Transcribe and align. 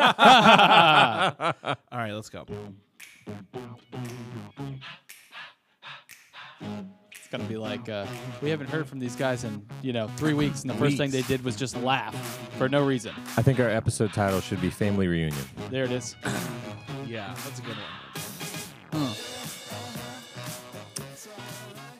All 1.92 1.98
right, 1.98 2.12
let's 2.12 2.28
go. 2.30 2.46
It's 6.60 7.28
gonna 7.30 7.44
be 7.44 7.56
like 7.56 7.88
uh, 7.88 8.06
we 8.42 8.50
haven't 8.50 8.68
heard 8.68 8.88
from 8.88 8.98
these 8.98 9.14
guys 9.14 9.44
in 9.44 9.64
you 9.82 9.92
know 9.92 10.08
three 10.16 10.34
weeks, 10.34 10.62
and 10.62 10.70
the 10.70 10.74
first 10.74 10.96
thing 10.96 11.10
they 11.10 11.22
did 11.22 11.44
was 11.44 11.54
just 11.56 11.76
laugh 11.76 12.14
for 12.58 12.68
no 12.68 12.84
reason. 12.84 13.14
I 13.36 13.42
think 13.42 13.60
our 13.60 13.68
episode 13.68 14.12
title 14.12 14.40
should 14.40 14.60
be 14.60 14.70
Family 14.70 15.06
Reunion. 15.06 15.44
There 15.70 15.84
it 15.84 15.92
is. 15.92 16.16
Yeah, 17.06 17.34
that's 17.44 17.58
a 17.58 17.62
good 17.62 17.74
one. 18.92 19.10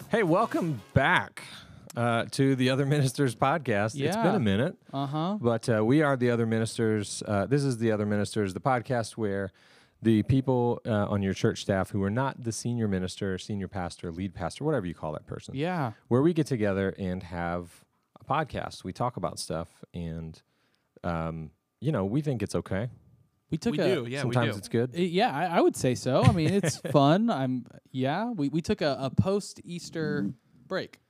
Hey, 0.09 0.23
welcome 0.23 0.81
back 0.95 1.40
uh, 1.97 2.25
to 2.33 2.55
the 2.57 2.71
Other 2.71 2.87
Ministers 2.87 3.35
podcast. 3.35 4.01
It's 4.01 4.17
been 4.17 4.35
a 4.35 4.41
minute, 4.41 4.77
Uh 4.93 5.07
huh. 5.07 5.39
but 5.41 5.69
uh, 5.69 5.85
we 5.85 6.03
are 6.03 6.17
the 6.17 6.31
Other 6.31 6.47
Ministers. 6.47 7.23
Uh, 7.27 7.47
this 7.47 7.65
is 7.65 7.79
the 7.79 7.91
Other 7.93 8.07
Ministers, 8.07 8.55
the 8.55 8.61
podcast 8.61 9.13
where 9.13 9.51
the 10.03 10.23
people 10.23 10.81
uh, 10.87 11.07
on 11.09 11.23
your 11.23 11.35
church 11.35 11.61
staff 11.61 11.91
who 11.91 12.03
are 12.03 12.11
not 12.11 12.43
the 12.43 12.53
senior 12.53 12.89
minister, 12.89 13.37
senior 13.37 13.69
pastor, 13.69 14.11
lead 14.11 14.35
pastor, 14.35 14.65
whatever 14.65 14.87
you 14.87 14.95
call 14.95 15.13
that 15.13 15.27
person, 15.27 15.55
Yeah. 15.55 15.93
where 16.09 16.23
we 16.23 16.33
get 16.33 16.47
together 16.47 16.95
and 16.99 17.23
have 17.25 17.85
a 18.19 18.25
podcast. 18.25 18.83
We 18.85 18.93
talk 18.93 19.17
about 19.17 19.39
stuff, 19.39 19.69
and 19.93 20.41
um, 21.05 21.51
you 21.81 21.93
know, 21.93 22.05
we 22.05 22.21
think 22.23 22.43
it's 22.43 22.55
okay. 22.55 22.89
We 23.51 23.59
took 23.59 23.73
We 23.73 23.81
a 23.81 23.95
do, 23.97 24.07
yeah, 24.09 24.21
Sometimes 24.23 24.47
we 24.47 24.53
do. 24.53 24.59
it's 24.59 24.69
good. 24.69 24.91
Uh, 24.95 25.01
Yeah, 25.01 25.35
I, 25.37 25.57
I 25.59 25.61
would 25.61 25.75
say 25.77 25.95
so. 25.97 26.23
I 26.23 26.31
mean, 26.33 26.51
it's 26.55 26.77
fun. 26.93 27.29
I'm 27.31 27.67
yeah. 27.91 28.31
We 28.31 28.49
we 28.49 28.61
took 28.63 28.81
a, 28.81 28.97
a 29.01 29.11
post 29.11 29.61
Easter 29.65 30.31
break. 30.69 31.01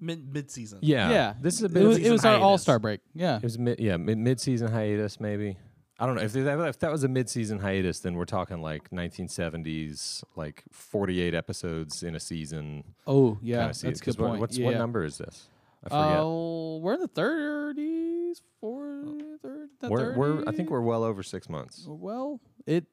Mid 0.00 0.32
mid 0.32 0.50
season. 0.50 0.78
Yeah, 0.82 1.10
Yeah, 1.10 1.34
This 1.40 1.54
is 1.56 1.62
a 1.62 1.66
It 1.66 1.74
bit. 1.74 1.84
was, 1.86 1.98
it 1.98 2.10
was 2.10 2.24
our 2.24 2.32
hiatus. 2.32 2.44
All 2.44 2.58
Star 2.58 2.78
break. 2.78 3.00
Yeah. 3.14 3.36
It 3.36 3.42
was 3.42 3.58
mid, 3.58 3.78
yeah, 3.80 3.96
mid 3.96 4.18
mid-season 4.18 4.68
hiatus 4.70 5.18
maybe. 5.20 5.56
I 5.98 6.04
don't 6.04 6.16
know 6.16 6.22
if 6.22 6.32
that, 6.34 6.60
if 6.68 6.78
that 6.80 6.92
was 6.92 7.04
a 7.04 7.08
mid-season 7.08 7.58
hiatus, 7.58 8.00
then 8.00 8.14
we're 8.16 8.26
talking 8.26 8.60
like 8.60 8.90
1970s, 8.90 10.22
like 10.36 10.62
48 10.70 11.34
episodes 11.34 12.02
in 12.02 12.14
a 12.14 12.20
season. 12.20 12.84
Oh 13.06 13.38
yeah, 13.42 13.60
kinda 13.60 13.74
season. 13.74 13.88
that's 13.90 14.00
a 14.00 14.04
good 14.04 14.10
'Cause 14.10 14.18
what- 14.18 14.28
point. 14.28 14.40
What's 14.40 14.58
yeah. 14.58 14.66
what 14.66 14.76
number 14.76 15.04
is 15.04 15.18
this? 15.18 15.48
I 15.84 15.88
forget. 15.88 16.18
Oh, 16.18 16.78
we're 16.82 16.94
in 16.94 17.00
the 17.00 17.08
thirties, 17.08 18.42
four, 18.60 19.04
third, 19.40 19.68
the 19.80 19.88
we're, 19.88 20.14
we're 20.16 20.44
I 20.46 20.52
think 20.52 20.68
we're 20.70 20.80
well 20.80 21.04
over 21.04 21.22
six 21.22 21.48
months. 21.48 21.84
well. 21.88 22.40
It 22.66 22.84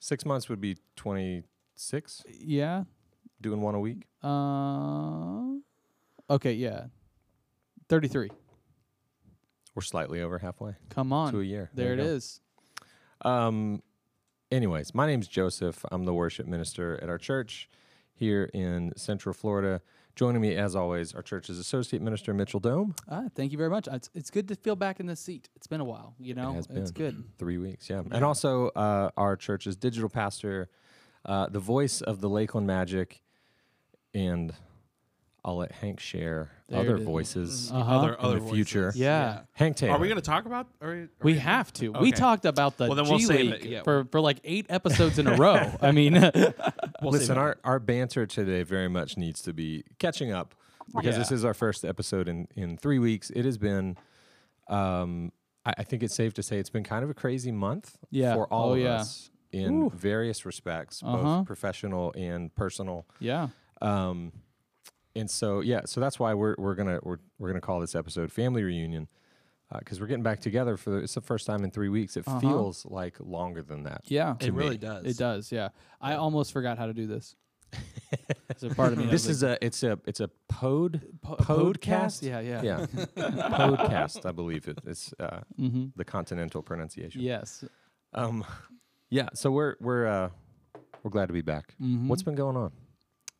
Six 0.00 0.24
months 0.26 0.48
would 0.48 0.60
be 0.60 0.76
26, 0.96 2.24
yeah. 2.28 2.82
doing 3.40 3.60
one 3.60 3.74
a 3.76 3.80
week. 3.80 4.06
Uh, 4.20 5.58
okay, 6.32 6.52
yeah. 6.52 6.86
Thirty 7.88 8.08
three. 8.08 8.30
We're 9.74 9.82
slightly 9.82 10.20
over 10.20 10.38
halfway 10.38 10.74
Come 10.90 11.12
on. 11.12 11.32
to 11.32 11.40
a 11.40 11.44
year. 11.44 11.70
there 11.74 11.88
you 11.94 12.00
it 12.00 12.04
go. 12.04 12.10
is. 12.10 12.40
Um, 13.22 13.82
anyways, 14.50 14.94
my 14.94 15.06
name's 15.06 15.28
Joseph. 15.28 15.84
I'm 15.90 16.04
the 16.04 16.12
worship 16.12 16.46
minister 16.46 16.98
at 17.02 17.08
our 17.08 17.16
church 17.18 17.70
here 18.12 18.50
in 18.52 18.92
Central 18.96 19.32
Florida. 19.32 19.80
Joining 20.14 20.42
me, 20.42 20.56
as 20.56 20.76
always, 20.76 21.14
our 21.14 21.22
church's 21.22 21.58
associate 21.58 22.02
minister, 22.02 22.34
Mitchell 22.34 22.60
Dome. 22.60 22.94
Ah, 23.08 23.24
thank 23.34 23.50
you 23.50 23.56
very 23.56 23.70
much. 23.70 23.88
It's, 23.90 24.10
it's 24.14 24.30
good 24.30 24.46
to 24.48 24.56
feel 24.56 24.76
back 24.76 25.00
in 25.00 25.06
the 25.06 25.16
seat. 25.16 25.48
It's 25.56 25.66
been 25.66 25.80
a 25.80 25.84
while, 25.86 26.14
you 26.18 26.34
know. 26.34 26.52
has 26.52 26.66
It's 26.68 26.90
been. 26.92 27.10
good. 27.14 27.24
Three 27.38 27.56
weeks, 27.56 27.88
yeah. 27.88 28.02
And 28.10 28.22
also 28.22 28.68
uh, 28.76 29.10
our 29.16 29.36
church's 29.36 29.74
digital 29.74 30.10
pastor, 30.10 30.68
uh, 31.24 31.46
the 31.48 31.60
voice 31.60 32.02
of 32.02 32.20
the 32.20 32.28
Lakeland 32.28 32.66
Magic, 32.66 33.22
and 34.12 34.52
I'll 35.44 35.56
let 35.56 35.72
Hank 35.72 35.98
share 35.98 36.50
There 36.68 36.78
other 36.80 36.98
voices 36.98 37.70
Uh-huh. 37.72 37.98
Other 37.98 38.12
in 38.14 38.20
other 38.20 38.38
the 38.40 38.48
future. 38.50 38.84
voices. 38.86 39.00
Yeah. 39.00 39.40
Hank 39.54 39.76
Taylor. 39.76 39.94
Are 39.94 39.98
we 39.98 40.06
going 40.06 40.20
to 40.20 40.24
talk 40.24 40.46
about? 40.46 40.68
Are 40.80 40.88
we, 40.90 40.94
are 40.94 41.08
We 41.22 41.32
we- 41.32 41.38
have 41.38 41.72
to. 41.74 41.88
We 41.90 42.12
talked 42.12 42.44
about 42.44 42.76
the 42.76 42.86
Well, 42.86 42.94
then 42.94 43.04
G 43.06 43.10
we'll 43.10 43.18
save 43.20 43.50
League 43.50 43.64
yeah. 43.64 43.82
for, 43.82 44.04
for 44.12 44.20
like 44.20 44.38
eight 44.44 44.66
episodes 44.68 45.18
in 45.18 45.26
a 45.26 45.34
row. 45.36 45.72
I 45.82 45.90
mean, 45.90 46.12
We'll 47.02 47.10
Listen, 47.12 47.36
our, 47.38 47.56
our 47.64 47.80
banter 47.80 48.24
today 48.26 48.62
very 48.62 48.88
much 48.88 49.16
needs 49.16 49.42
to 49.42 49.52
be 49.52 49.82
catching 49.98 50.30
up 50.30 50.54
because 50.94 51.16
this 51.16 51.32
is 51.32 51.44
our 51.44 51.54
first 51.54 51.84
episode 51.84 52.28
in, 52.28 52.46
in 52.54 52.76
three 52.76 53.00
weeks. 53.00 53.30
It 53.30 53.44
has 53.44 53.58
been, 53.58 53.96
um, 54.68 55.32
I, 55.66 55.74
I 55.78 55.82
think 55.82 56.02
it's 56.04 56.14
safe 56.14 56.34
to 56.34 56.42
say 56.44 56.58
it's 56.58 56.70
been 56.70 56.84
kind 56.84 57.02
of 57.02 57.10
a 57.10 57.14
crazy 57.14 57.50
month 57.50 57.96
Yeah. 58.10 58.34
for 58.34 58.46
all 58.52 58.70
Oh, 58.70 58.72
of 58.74 58.78
yeah. 58.80 58.94
us 59.00 59.30
in 59.50 59.82
Ooh. 59.84 59.90
various 59.90 60.46
respects, 60.46 61.02
Uh-huh. 61.02 61.38
both 61.38 61.46
professional 61.46 62.12
and 62.16 62.54
personal. 62.54 63.06
yeah. 63.18 63.48
Um, 63.80 64.32
and 65.16 65.30
so 65.30 65.60
yeah, 65.60 65.82
so 65.86 66.00
that's 66.00 66.18
why 66.18 66.34
we're 66.34 66.54
we're 66.58 66.74
gonna 66.74 66.98
we're, 67.02 67.18
we're 67.38 67.48
gonna 67.48 67.60
call 67.60 67.80
this 67.80 67.94
episode 67.94 68.30
family 68.32 68.62
reunion 68.62 69.08
because 69.78 70.00
we're 70.02 70.06
getting 70.06 70.22
back 70.22 70.38
together 70.40 70.76
for 70.76 70.90
the, 70.90 70.96
it's 70.98 71.14
the 71.14 71.20
first 71.22 71.46
time 71.46 71.64
in 71.64 71.70
three 71.70 71.88
weeks. 71.88 72.16
It 72.18 72.28
Uh-huh. 72.28 72.40
feels 72.40 72.84
like 72.84 73.16
longer 73.20 73.62
than 73.62 73.84
that. 73.84 74.02
Yeah. 74.04 74.34
to 74.40 74.46
It 74.46 74.52
really 74.52 74.76
does. 74.76 75.06
It 75.06 75.16
does. 75.16 75.50
Yeah. 75.50 75.68
I 75.98 76.14
almost 76.16 76.52
forgot 76.52 76.76
how 76.76 76.84
to 76.86 76.92
do 76.92 77.06
this. 77.06 77.34
it's 78.50 78.62
a 78.62 78.68
part 78.68 78.92
of 78.92 78.98
me. 78.98 79.06
This 79.06 79.26
is 79.26 79.42
a 79.42 79.56
it's 79.64 79.82
a 79.82 79.98
it's 80.04 80.20
a 80.20 80.28
pod 80.48 81.00
po- 81.22 81.36
podcast? 81.36 82.22
Yeah. 82.22 82.40
Yeah. 82.40 82.62
yeah 82.62 82.86
podcast 83.16 84.26
I 84.26 84.32
believe 84.32 84.68
it, 84.68 84.78
it's 84.86 85.14
uh, 85.18 85.40
Mm-hmm. 85.58 85.86
the 85.96 86.04
continental 86.04 86.62
pronunciation. 86.62 87.22
Yes. 87.22 87.64
Um, 88.12 88.44
yeah. 89.08 89.28
So 89.34 89.50
we're 89.50 89.76
we're 89.80 90.06
uh, 90.06 90.28
we're 91.02 91.10
glad 91.10 91.26
to 91.26 91.32
be 91.32 91.40
back. 91.42 91.74
Mm-hmm. 91.80 92.08
What's 92.08 92.22
been 92.22 92.34
going 92.34 92.56
on? 92.58 92.72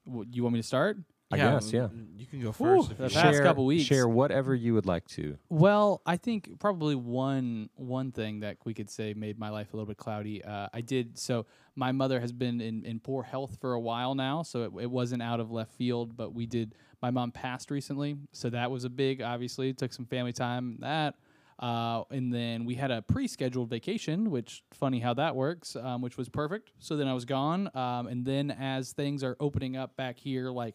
W- 0.06 0.26
you 0.32 0.42
want 0.42 0.54
me 0.54 0.60
to 0.60 0.66
start? 0.66 0.96
I 1.32 1.36
guess 1.36 1.72
yeah. 1.72 1.88
You 2.16 2.26
can 2.26 2.40
go 2.40 2.52
Whew, 2.52 2.82
first. 2.82 2.92
if 2.92 2.98
the 2.98 3.08
past 3.08 3.34
share, 3.34 3.42
couple 3.42 3.66
weeks. 3.66 3.84
Share 3.84 4.08
whatever 4.08 4.54
you 4.54 4.74
would 4.74 4.86
like 4.86 5.06
to. 5.08 5.38
Well, 5.48 6.02
I 6.06 6.16
think 6.16 6.60
probably 6.60 6.94
one 6.94 7.70
one 7.74 8.12
thing 8.12 8.40
that 8.40 8.58
we 8.64 8.74
could 8.74 8.90
say 8.90 9.14
made 9.14 9.38
my 9.38 9.48
life 9.48 9.72
a 9.72 9.76
little 9.76 9.86
bit 9.86 9.96
cloudy. 9.96 10.44
Uh, 10.44 10.68
I 10.72 10.80
did 10.80 11.18
so. 11.18 11.46
My 11.74 11.90
mother 11.90 12.20
has 12.20 12.32
been 12.32 12.60
in, 12.60 12.84
in 12.84 13.00
poor 13.00 13.22
health 13.22 13.56
for 13.60 13.72
a 13.72 13.80
while 13.80 14.14
now, 14.14 14.42
so 14.42 14.64
it, 14.64 14.72
it 14.82 14.90
wasn't 14.90 15.22
out 15.22 15.40
of 15.40 15.50
left 15.50 15.72
field. 15.72 16.16
But 16.16 16.34
we 16.34 16.46
did. 16.46 16.74
My 17.00 17.10
mom 17.10 17.32
passed 17.32 17.70
recently, 17.70 18.16
so 18.32 18.50
that 18.50 18.70
was 18.70 18.84
a 18.84 18.90
big. 18.90 19.22
Obviously, 19.22 19.72
took 19.72 19.92
some 19.92 20.06
family 20.06 20.32
time. 20.32 20.78
That. 20.80 21.14
Uh, 21.58 22.02
and 22.10 22.34
then 22.34 22.64
we 22.64 22.74
had 22.74 22.90
a 22.90 23.02
pre-scheduled 23.02 23.70
vacation, 23.70 24.32
which 24.32 24.64
funny 24.72 24.98
how 24.98 25.14
that 25.14 25.36
works, 25.36 25.76
um, 25.76 26.02
which 26.02 26.16
was 26.16 26.28
perfect. 26.28 26.72
So 26.80 26.96
then 26.96 27.06
I 27.06 27.14
was 27.14 27.24
gone, 27.24 27.70
um, 27.76 28.08
and 28.08 28.24
then 28.24 28.50
as 28.50 28.92
things 28.92 29.22
are 29.22 29.36
opening 29.38 29.76
up 29.76 29.94
back 29.96 30.18
here, 30.18 30.50
like 30.50 30.74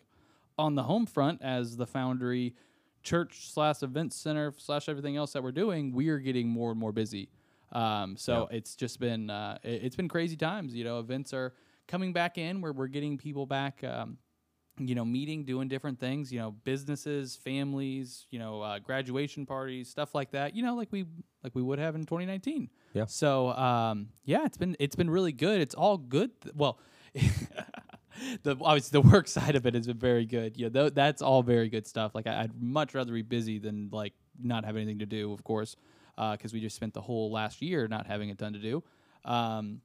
on 0.57 0.75
the 0.75 0.83
home 0.83 1.05
front, 1.05 1.41
as 1.41 1.77
the 1.77 1.85
Foundry 1.87 2.55
church 3.03 3.51
slash 3.51 3.83
event 3.83 4.13
center 4.13 4.53
slash 4.57 4.89
everything 4.89 5.15
else 5.15 5.33
that 5.33 5.43
we're 5.43 5.51
doing, 5.51 5.93
we 5.93 6.09
are 6.09 6.19
getting 6.19 6.47
more 6.47 6.71
and 6.71 6.79
more 6.79 6.91
busy. 6.91 7.29
Um, 7.71 8.15
so 8.17 8.47
it's 8.51 8.75
just 8.75 8.99
been 8.99 9.29
uh, 9.29 9.57
it, 9.63 9.83
has 9.83 9.95
been 9.95 10.07
crazy 10.07 10.35
times. 10.35 10.75
You 10.75 10.83
know, 10.83 10.99
events 10.99 11.33
are 11.33 11.53
coming 11.87 12.13
back 12.13 12.37
in 12.37 12.61
where 12.61 12.73
we're 12.73 12.87
getting 12.87 13.17
people 13.17 13.45
back. 13.45 13.83
Um, 13.83 14.17
you 14.79 14.93
know, 14.93 15.03
meeting, 15.03 15.43
doing 15.43 15.67
different 15.67 15.99
things. 15.99 16.31
You 16.31 16.39
know, 16.39 16.51
businesses, 16.51 17.35
families. 17.35 18.25
You 18.29 18.39
know, 18.39 18.61
uh, 18.61 18.79
graduation 18.79 19.45
parties, 19.45 19.89
stuff 19.89 20.13
like 20.13 20.31
that. 20.31 20.55
You 20.55 20.63
know, 20.63 20.75
like 20.75 20.89
we 20.91 21.05
like 21.43 21.55
we 21.55 21.61
would 21.61 21.79
have 21.79 21.95
in 21.95 22.01
2019. 22.01 22.69
Yeah. 22.93 23.05
So 23.05 23.49
um, 23.49 24.09
yeah, 24.23 24.45
it's 24.45 24.57
been 24.57 24.75
it's 24.79 24.95
been 24.95 25.09
really 25.09 25.33
good. 25.33 25.61
It's 25.61 25.75
all 25.75 25.97
good. 25.97 26.41
Th- 26.41 26.55
well. 26.55 26.79
the 28.43 28.55
obviously 28.61 29.01
the 29.01 29.07
work 29.07 29.27
side 29.37 29.55
of 29.55 29.65
it 29.65 29.73
has 29.73 29.87
been 29.87 29.97
very 29.97 30.25
good. 30.25 30.57
Yeah, 30.57 30.69
tho- 30.69 30.89
that's 30.89 31.21
all 31.21 31.43
very 31.43 31.69
good 31.69 31.87
stuff. 31.87 32.15
Like 32.15 32.27
I, 32.27 32.43
I'd 32.43 32.61
much 32.61 32.93
rather 32.93 33.13
be 33.13 33.21
busy 33.21 33.59
than 33.59 33.89
like 33.91 34.13
not 34.41 34.65
have 34.65 34.75
anything 34.75 34.99
to 34.99 35.05
do, 35.05 35.33
of 35.33 35.43
course, 35.43 35.75
because 36.15 36.53
we 36.53 36.59
just 36.59 36.75
spent 36.75 36.93
the 36.93 37.01
whole 37.01 37.31
last 37.31 37.61
year 37.61 37.87
not 37.87 38.07
having 38.07 38.31
a 38.31 38.35
ton 38.35 38.53
to 38.53 38.59
do. 38.59 38.83
Um, 39.25 39.81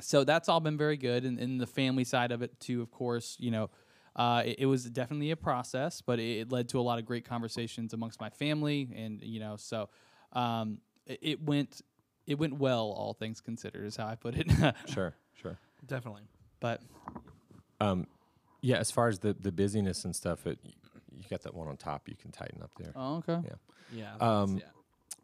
so 0.00 0.24
that's 0.24 0.48
all 0.48 0.60
been 0.60 0.76
very 0.76 0.96
good, 0.98 1.24
and, 1.24 1.38
and 1.38 1.58
the 1.60 1.66
family 1.66 2.04
side 2.04 2.30
of 2.30 2.42
it 2.42 2.58
too, 2.60 2.82
of 2.82 2.90
course. 2.90 3.36
You 3.40 3.50
know, 3.50 3.70
uh, 4.14 4.42
it, 4.44 4.56
it 4.60 4.66
was 4.66 4.84
definitely 4.84 5.30
a 5.30 5.36
process, 5.36 6.02
but 6.02 6.18
it, 6.18 6.40
it 6.40 6.52
led 6.52 6.68
to 6.70 6.80
a 6.80 6.82
lot 6.82 6.98
of 6.98 7.06
great 7.06 7.24
conversations 7.24 7.94
amongst 7.94 8.20
my 8.20 8.28
family, 8.28 8.88
and 8.94 9.22
you 9.22 9.40
know, 9.40 9.56
so 9.56 9.88
um, 10.34 10.78
it, 11.06 11.18
it 11.22 11.42
went 11.42 11.80
it 12.26 12.38
went 12.38 12.58
well, 12.58 12.90
all 12.90 13.14
things 13.14 13.40
considered, 13.40 13.86
is 13.86 13.96
how 13.96 14.06
I 14.06 14.16
put 14.16 14.34
it. 14.36 14.46
Sure, 14.86 15.14
sure. 15.40 15.58
Definitely. 15.86 16.22
but 16.60 16.82
Um, 17.80 18.06
yeah, 18.62 18.76
as 18.78 18.90
far 18.90 19.08
as 19.08 19.18
the 19.20 19.34
the 19.38 19.52
busyness 19.52 20.04
and 20.04 20.14
stuff, 20.14 20.46
it 20.46 20.58
you 20.64 21.24
got 21.30 21.42
that 21.42 21.54
one 21.54 21.68
on 21.68 21.76
top. 21.76 22.08
You 22.08 22.16
can 22.16 22.30
tighten 22.32 22.62
up 22.62 22.70
there. 22.78 22.92
oh, 22.96 23.16
okay. 23.18 23.40
Yeah. 23.44 23.54
Yeah. 23.92 24.14
Um, 24.20 24.54
that's- 24.56 24.72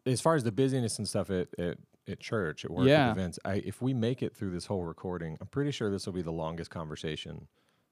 As 0.05 0.21
far 0.21 0.35
as 0.35 0.43
the 0.43 0.51
busyness 0.51 0.97
and 0.97 1.07
stuff 1.07 1.29
at 1.29 1.47
at, 1.59 1.77
at 2.07 2.19
church, 2.19 2.65
at 2.65 2.71
work, 2.71 2.87
Yeah. 2.87 3.09
at 3.09 3.11
events, 3.17 3.39
I, 3.45 3.55
if 3.55 3.81
we 3.81 3.93
make 3.93 4.21
it 4.23 4.35
through 4.35 4.51
this 4.51 4.65
whole 4.65 4.83
recording, 4.83 5.37
I'm 5.41 5.47
pretty 5.47 5.71
sure 5.71 5.89
this 5.89 6.05
will 6.05 6.13
be 6.13 6.21
the 6.21 6.31
longest 6.31 6.69
conversation 6.71 7.47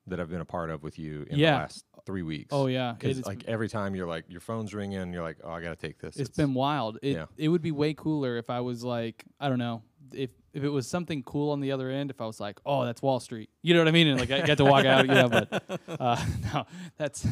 that 0.07 0.19
I've 0.19 0.29
been 0.29 0.41
a 0.41 0.45
part 0.45 0.69
of 0.71 0.81
with 0.83 0.97
you 0.97 1.25
in 1.29 1.37
Yeah. 1.37 1.51
the 1.51 1.57
last 1.59 1.85
three 2.05 2.23
weeks. 2.23 2.49
Oh 2.51 2.65
yeah, 2.65 2.93
Because 2.97 3.23
like 3.25 3.43
every 3.47 3.69
time 3.69 3.93
you're 3.95 4.07
like 4.07 4.25
your 4.29 4.41
phone's 4.41 4.73
ringing, 4.73 5.13
you're 5.13 5.21
like, 5.23 5.37
oh, 5.43 5.51
I 5.51 5.61
gotta 5.61 5.75
take 5.75 5.99
this. 5.99 6.17
it's 6.17 6.35
been 6.35 6.53
wild. 6.55 6.97
It 7.03 7.13
yeah. 7.15 7.25
it 7.37 7.49
would 7.49 7.61
be 7.61 7.71
way 7.71 7.93
cooler 7.93 8.37
if 8.37 8.49
I 8.49 8.61
was 8.61 8.83
like 8.83 9.23
I 9.39 9.47
don't 9.49 9.59
know 9.59 9.83
if 10.13 10.29
if 10.53 10.63
it 10.63 10.69
was 10.69 10.87
something 10.87 11.23
cool 11.23 11.51
on 11.51 11.59
the 11.61 11.71
other 11.71 11.89
end. 11.89 12.09
If 12.11 12.21
I 12.21 12.25
was 12.25 12.39
like, 12.39 12.59
oh, 12.65 12.85
that's 12.85 13.01
Wall 13.01 13.19
Street, 13.19 13.49
you 13.61 13.73
know 13.73 13.79
what 13.81 13.87
I 13.87 13.91
mean? 13.91 14.07
And 14.07 14.19
like 14.19 14.31
I 14.31 14.41
get 14.41 14.57
to 14.57 14.65
walk 14.65 14.85
out, 14.85 15.07
you 15.07 15.13
know. 15.13 15.29
But 15.29 15.63
uh, 15.87 16.25
no, 16.53 16.65
that's 16.97 17.25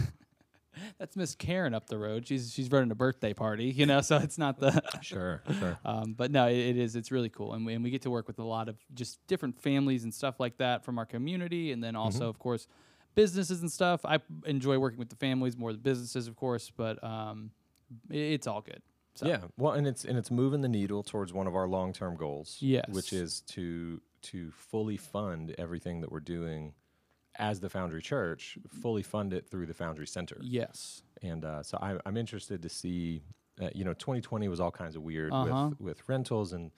That's 0.97 1.15
Miss 1.17 1.35
Karen 1.35 1.73
up 1.73 1.87
the 1.87 1.97
road. 1.97 2.25
She's 2.27 2.53
she's 2.53 2.71
running 2.71 2.89
a 2.91 2.95
birthday 2.95 3.33
party, 3.33 3.65
you 3.65 3.85
know. 3.85 3.99
So 4.01 4.17
it's 4.17 4.37
not 4.37 4.59
the. 4.59 4.81
Sure, 5.01 5.41
sure. 5.59 5.77
Um, 5.83 6.13
but 6.13 6.31
no, 6.31 6.47
it, 6.47 6.55
it 6.57 6.77
is. 6.77 6.95
It's 6.95 7.11
really 7.11 7.29
cool, 7.29 7.53
and 7.53 7.65
we, 7.65 7.73
and 7.73 7.83
we 7.83 7.89
get 7.89 8.01
to 8.03 8.09
work 8.09 8.27
with 8.27 8.39
a 8.39 8.43
lot 8.43 8.69
of 8.69 8.77
just 8.93 9.19
different 9.27 9.59
families 9.61 10.03
and 10.05 10.13
stuff 10.13 10.39
like 10.39 10.57
that 10.57 10.85
from 10.85 10.97
our 10.97 11.05
community, 11.05 11.71
and 11.73 11.83
then 11.83 11.95
also, 11.95 12.19
Mm-hmm. 12.19 12.29
of 12.29 12.39
course, 12.39 12.67
businesses 13.15 13.61
and 13.61 13.71
stuff. 13.71 14.05
I 14.05 14.19
enjoy 14.45 14.77
working 14.77 14.99
with 14.99 15.09
the 15.09 15.15
families 15.17 15.57
more 15.57 15.71
than 15.73 15.81
businesses, 15.81 16.27
of 16.27 16.35
course, 16.37 16.71
but 16.75 17.03
um, 17.03 17.51
i- 18.11 18.15
it's 18.15 18.47
all 18.47 18.61
good. 18.61 18.81
So, 19.19 19.27
Yeah, 19.27 19.41
well, 19.57 19.73
and 19.73 19.85
it's 19.85 20.05
and 20.05 20.17
it's 20.17 20.31
moving 20.31 20.61
the 20.61 20.69
needle 20.69 21.03
towards 21.03 21.33
one 21.33 21.45
of 21.45 21.53
our 21.55 21.67
long 21.67 21.91
term 21.93 22.15
goals. 22.15 22.57
Yes. 22.61 22.85
which 22.89 23.11
is 23.11 23.41
to 23.47 23.99
to 24.21 24.49
fully 24.51 24.95
fund 24.97 25.53
everything 25.57 25.99
that 26.01 26.09
we're 26.11 26.21
doing 26.21 26.73
as 27.35 27.59
the 27.59 27.69
Foundry 27.69 28.01
Church, 28.01 28.57
fully 28.81 29.03
fund 29.03 29.33
it 29.33 29.49
through 29.49 29.65
the 29.65 29.73
Foundry 29.73 30.07
Center. 30.07 30.37
Yes. 30.41 31.03
And 31.21 31.43
uh, 31.45 31.63
so 31.63 31.77
I, 31.81 31.97
I'm 32.05 32.15
interested 32.17 32.61
to 32.61 32.69
see. 32.69 33.21
Uh, 33.61 33.67
you 33.75 33.83
know, 33.83 33.93
2020 33.93 34.47
was 34.47 34.61
all 34.61 34.71
kinds 34.71 34.95
of 34.95 35.01
weird 35.03 35.33
Uh-huh. 35.33 35.71
with 35.71 35.81
with 35.81 36.09
rentals, 36.09 36.53
and 36.53 36.71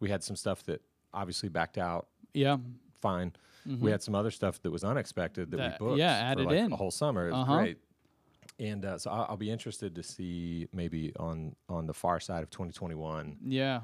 we 0.00 0.08
had 0.08 0.24
some 0.24 0.34
stuff 0.36 0.62
that 0.64 0.80
obviously 1.12 1.50
backed 1.50 1.76
out 1.76 2.08
Yeah. 2.32 2.56
fine. 3.02 3.32
We 3.80 3.90
had 3.90 4.00
some 4.02 4.14
other 4.14 4.30
stuff 4.30 4.62
that 4.62 4.70
was 4.70 4.84
unexpected 4.84 5.50
that, 5.50 5.56
Mm-hmm. 5.58 5.70
That- 5.72 5.80
we 5.82 5.86
booked. 5.88 5.98
yeah, 5.98 6.18
for 6.20 6.24
added 6.32 6.46
like 6.46 6.56
in. 6.56 6.72
a 6.72 6.76
whole 6.76 6.90
summer. 6.92 7.28
It 7.28 7.32
was 7.32 7.40
Uh-huh. 7.42 7.56
great. 7.58 7.78
And 8.58 8.84
uh, 8.84 8.98
so 8.98 9.10
I'll, 9.10 9.26
I'll 9.30 9.36
be 9.36 9.50
interested 9.50 9.94
to 9.96 10.02
see 10.02 10.66
maybe 10.72 11.12
on 11.18 11.54
on 11.68 11.86
the 11.86 11.94
far 11.94 12.20
side 12.20 12.42
of 12.42 12.50
2021 12.50 13.36
Yeah. 13.44 13.80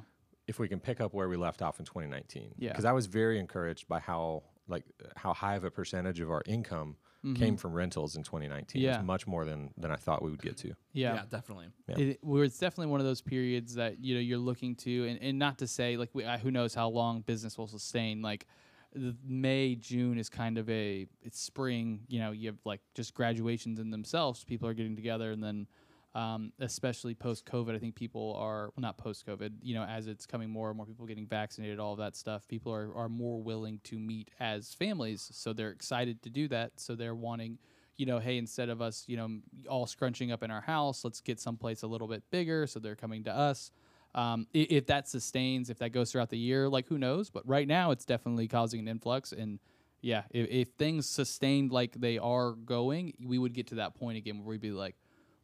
if 0.46 0.58
we 0.58 0.68
can 0.68 0.80
pick 0.80 1.00
up 1.00 1.12
where 1.14 1.28
we 1.28 1.36
left 1.36 1.62
off 1.62 1.78
in 1.78 1.84
2019. 1.84 2.54
Yeah. 2.58 2.70
Because 2.70 2.84
I 2.84 2.92
was 2.92 3.06
very 3.06 3.38
encouraged 3.38 3.86
by 3.88 4.00
how 4.00 4.44
like 4.68 4.84
how 5.16 5.32
high 5.34 5.56
of 5.56 5.64
a 5.64 5.70
percentage 5.70 6.20
of 6.20 6.30
our 6.30 6.42
income 6.46 6.96
came 7.36 7.56
from 7.56 7.72
rentals 7.72 8.16
in 8.16 8.24
2019. 8.24 8.82
It 8.82 8.84
Mm-hmm. 8.84 8.90
Yeah. 8.90 8.96
was 8.98 9.06
much 9.06 9.26
more 9.28 9.44
than 9.44 9.70
than 9.76 9.90
I 9.92 9.96
thought 9.96 10.22
we 10.24 10.30
would 10.30 10.42
get 10.42 10.56
to. 10.58 10.68
Yeah. 10.92 11.14
Yeah, 11.14 11.22
definitely. 11.30 11.66
Yeah. 11.88 11.98
It, 11.98 12.18
where 12.22 12.42
it's 12.42 12.58
definitely 12.58 12.90
one 12.90 12.98
of 13.00 13.06
those 13.06 13.20
periods 13.20 13.74
that 13.76 14.00
you 14.02 14.14
know 14.14 14.20
you're 14.20 14.38
looking 14.38 14.74
to, 14.76 15.06
and, 15.06 15.22
and 15.22 15.38
not 15.38 15.58
to 15.58 15.66
say 15.68 15.96
like 15.96 16.10
we, 16.14 16.24
uh, 16.24 16.38
who 16.38 16.50
knows 16.50 16.74
how 16.74 16.88
long 16.88 17.20
business 17.20 17.56
will 17.58 17.68
sustain. 17.68 18.22
Like 18.22 18.46
the 18.46 18.50
May, 18.94 19.74
June 19.74 20.18
is 20.18 20.28
kind 20.28 20.58
of 20.58 20.68
a 20.68 21.06
it's 21.22 21.40
spring. 21.40 22.00
You 22.08 22.20
know, 22.20 22.32
you 22.32 22.48
have 22.48 22.58
like 22.64 22.80
just 22.94 23.14
graduations 23.14 23.78
in 23.78 23.90
themselves. 23.90 24.44
People 24.44 24.68
are 24.68 24.74
getting 24.74 24.96
together, 24.96 25.32
and 25.32 25.42
then 25.42 25.66
um, 26.14 26.52
especially 26.60 27.14
post 27.14 27.46
COVID, 27.46 27.74
I 27.74 27.78
think 27.78 27.94
people 27.94 28.36
are 28.38 28.70
well, 28.76 28.82
not 28.82 28.98
post 28.98 29.26
COVID. 29.26 29.52
You 29.62 29.74
know, 29.74 29.84
as 29.84 30.06
it's 30.06 30.26
coming 30.26 30.50
more 30.50 30.68
and 30.68 30.76
more 30.76 30.86
people 30.86 31.06
getting 31.06 31.26
vaccinated, 31.26 31.78
all 31.78 31.92
of 31.92 31.98
that 31.98 32.16
stuff. 32.16 32.46
People 32.48 32.72
are 32.72 32.94
are 32.94 33.08
more 33.08 33.40
willing 33.42 33.80
to 33.84 33.98
meet 33.98 34.30
as 34.40 34.74
families, 34.74 35.28
so 35.32 35.52
they're 35.52 35.70
excited 35.70 36.22
to 36.22 36.30
do 36.30 36.48
that. 36.48 36.72
So 36.76 36.94
they're 36.94 37.14
wanting 37.14 37.58
you 37.96 38.06
know, 38.06 38.18
hey, 38.18 38.38
instead 38.38 38.68
of 38.68 38.80
us, 38.80 39.04
you 39.06 39.16
know, 39.16 39.28
all 39.68 39.86
scrunching 39.86 40.32
up 40.32 40.42
in 40.42 40.50
our 40.50 40.62
house, 40.62 41.04
let's 41.04 41.20
get 41.20 41.38
someplace 41.38 41.82
a 41.82 41.86
little 41.86 42.08
bit 42.08 42.22
bigger. 42.30 42.66
So 42.66 42.80
they're 42.80 42.96
coming 42.96 43.24
to 43.24 43.32
us. 43.32 43.70
Um, 44.14 44.46
i- 44.54 44.66
if 44.70 44.86
that 44.86 45.08
sustains, 45.08 45.70
if 45.70 45.78
that 45.78 45.90
goes 45.90 46.12
throughout 46.12 46.30
the 46.30 46.38
year, 46.38 46.68
like 46.68 46.86
who 46.88 46.98
knows? 46.98 47.30
But 47.30 47.46
right 47.48 47.66
now, 47.66 47.90
it's 47.92 48.04
definitely 48.04 48.46
causing 48.48 48.80
an 48.80 48.88
influx. 48.88 49.32
And 49.32 49.58
yeah, 50.02 50.24
if, 50.30 50.48
if 50.50 50.68
things 50.78 51.08
sustained 51.08 51.72
like 51.72 51.92
they 52.00 52.18
are 52.18 52.52
going, 52.52 53.14
we 53.24 53.38
would 53.38 53.54
get 53.54 53.68
to 53.68 53.76
that 53.76 53.94
point 53.94 54.18
again 54.18 54.38
where 54.38 54.46
we'd 54.48 54.60
be 54.60 54.70
like, 54.70 54.96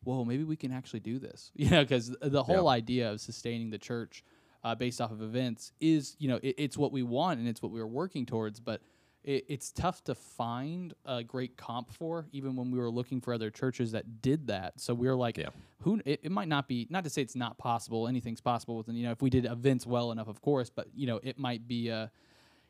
whoa, 0.04 0.24
maybe 0.24 0.44
we 0.44 0.56
can 0.56 0.72
actually 0.72 1.00
do 1.00 1.18
this. 1.18 1.50
You 1.56 1.70
know, 1.70 1.82
because 1.82 2.14
the 2.20 2.42
whole 2.42 2.68
idea 2.68 3.10
of 3.12 3.20
sustaining 3.20 3.70
the 3.70 3.78
church 3.78 4.22
uh, 4.64 4.74
based 4.74 5.00
off 5.00 5.12
of 5.12 5.22
events 5.22 5.72
is, 5.80 6.16
you 6.18 6.28
know, 6.28 6.40
it, 6.42 6.54
it's 6.58 6.76
what 6.76 6.92
we 6.92 7.02
want 7.02 7.38
and 7.40 7.48
it's 7.48 7.62
what 7.62 7.72
we're 7.72 7.86
working 7.86 8.26
towards. 8.26 8.60
But 8.60 8.82
it, 9.28 9.44
it's 9.48 9.70
tough 9.70 10.02
to 10.04 10.14
find 10.14 10.94
a 11.04 11.22
great 11.22 11.58
comp 11.58 11.92
for, 11.92 12.26
even 12.32 12.56
when 12.56 12.70
we 12.70 12.78
were 12.78 12.90
looking 12.90 13.20
for 13.20 13.34
other 13.34 13.50
churches 13.50 13.92
that 13.92 14.22
did 14.22 14.46
that. 14.46 14.80
So 14.80 14.94
we 14.94 15.06
were 15.06 15.14
like, 15.14 15.36
Yeah. 15.36 15.50
who? 15.82 16.00
It, 16.06 16.20
it 16.22 16.32
might 16.32 16.48
not 16.48 16.66
be, 16.66 16.86
not 16.88 17.04
to 17.04 17.10
say 17.10 17.20
it's 17.20 17.36
not 17.36 17.58
possible. 17.58 18.08
Anything's 18.08 18.40
possible 18.40 18.78
with, 18.78 18.88
you 18.88 19.02
know, 19.04 19.10
if 19.10 19.20
we 19.20 19.28
did 19.28 19.44
events 19.44 19.86
well 19.86 20.12
enough, 20.12 20.28
of 20.28 20.40
course. 20.40 20.70
But 20.70 20.88
you 20.94 21.06
know, 21.06 21.20
it 21.22 21.38
might 21.38 21.68
be 21.68 21.88
a, 21.88 22.10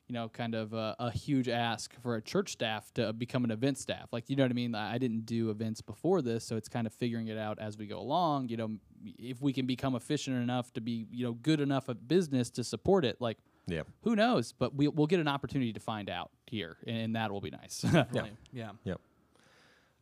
you 0.08 0.14
know, 0.14 0.28
kind 0.28 0.56
of 0.56 0.72
a, 0.72 0.96
a 0.98 1.12
huge 1.12 1.48
ask 1.48 1.94
for 2.02 2.16
a 2.16 2.22
church 2.22 2.50
staff 2.50 2.92
to 2.94 3.12
become 3.12 3.44
an 3.44 3.52
event 3.52 3.78
staff. 3.78 4.08
Like, 4.10 4.28
you 4.28 4.34
know 4.34 4.42
what 4.42 4.50
I 4.50 4.54
mean? 4.54 4.74
I 4.74 4.94
I 4.94 4.98
didn't 4.98 5.26
do 5.26 5.50
events 5.50 5.80
before 5.80 6.22
this, 6.22 6.44
so 6.44 6.56
it's 6.56 6.68
kind 6.68 6.88
of 6.88 6.92
figuring 6.92 7.28
it 7.28 7.38
out 7.38 7.60
as 7.60 7.78
we 7.78 7.86
go 7.86 8.00
along. 8.00 8.48
You 8.48 8.56
know, 8.56 8.70
if 9.04 9.40
we 9.40 9.52
can 9.52 9.66
become 9.66 9.94
efficient 9.94 10.42
enough 10.42 10.72
to 10.72 10.80
be, 10.80 11.06
you 11.12 11.24
know, 11.24 11.34
good 11.34 11.60
enough 11.60 11.88
at 11.88 12.08
business 12.08 12.50
to 12.50 12.64
support 12.64 13.04
it, 13.04 13.20
like 13.20 13.38
Yeah. 13.68 13.82
who 14.02 14.16
knows? 14.16 14.52
But 14.52 14.74
we, 14.74 14.88
we'll 14.88 15.06
get 15.06 15.20
an 15.20 15.28
opportunity 15.28 15.72
to 15.74 15.80
find 15.80 16.08
out 16.10 16.30
here, 16.46 16.76
and, 16.86 16.96
and 16.96 17.16
that 17.16 17.30
will 17.30 17.40
be 17.40 17.50
nice. 17.50 17.80
Definitely. 17.92 18.32
Yeah. 18.52 18.70
Yep. 18.84 19.00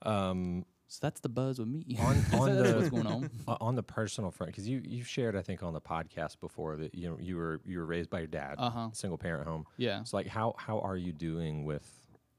Um, 0.02 0.64
so 0.88 0.98
that's 1.02 1.20
the 1.20 1.28
buzz 1.28 1.58
with 1.58 1.68
me. 1.68 1.84
on 1.98 2.16
on 2.40 2.54
the 2.62 2.74
what's 2.76 2.90
going 2.90 3.06
on. 3.06 3.30
o- 3.48 3.56
on 3.60 3.74
the 3.74 3.82
personal 3.82 4.30
front 4.30 4.52
because 4.52 4.68
you 4.68 4.80
you 4.84 5.02
shared 5.02 5.34
I 5.34 5.42
think 5.42 5.62
on 5.62 5.72
the 5.74 5.80
podcast 5.80 6.38
before 6.40 6.76
that 6.76 6.94
you 6.94 7.08
know 7.10 7.18
you 7.20 7.36
were 7.36 7.60
you 7.64 7.78
were 7.80 7.86
raised 7.86 8.08
by 8.08 8.18
your 8.18 8.28
dad 8.28 8.54
Uh-huh. 8.58 8.90
single 8.92 9.18
parent 9.18 9.48
home 9.48 9.66
Yeah. 9.78 10.04
so 10.04 10.16
like 10.16 10.28
how 10.28 10.54
how 10.58 10.78
are 10.80 10.96
you 10.96 11.12
doing 11.12 11.64
with 11.64 11.88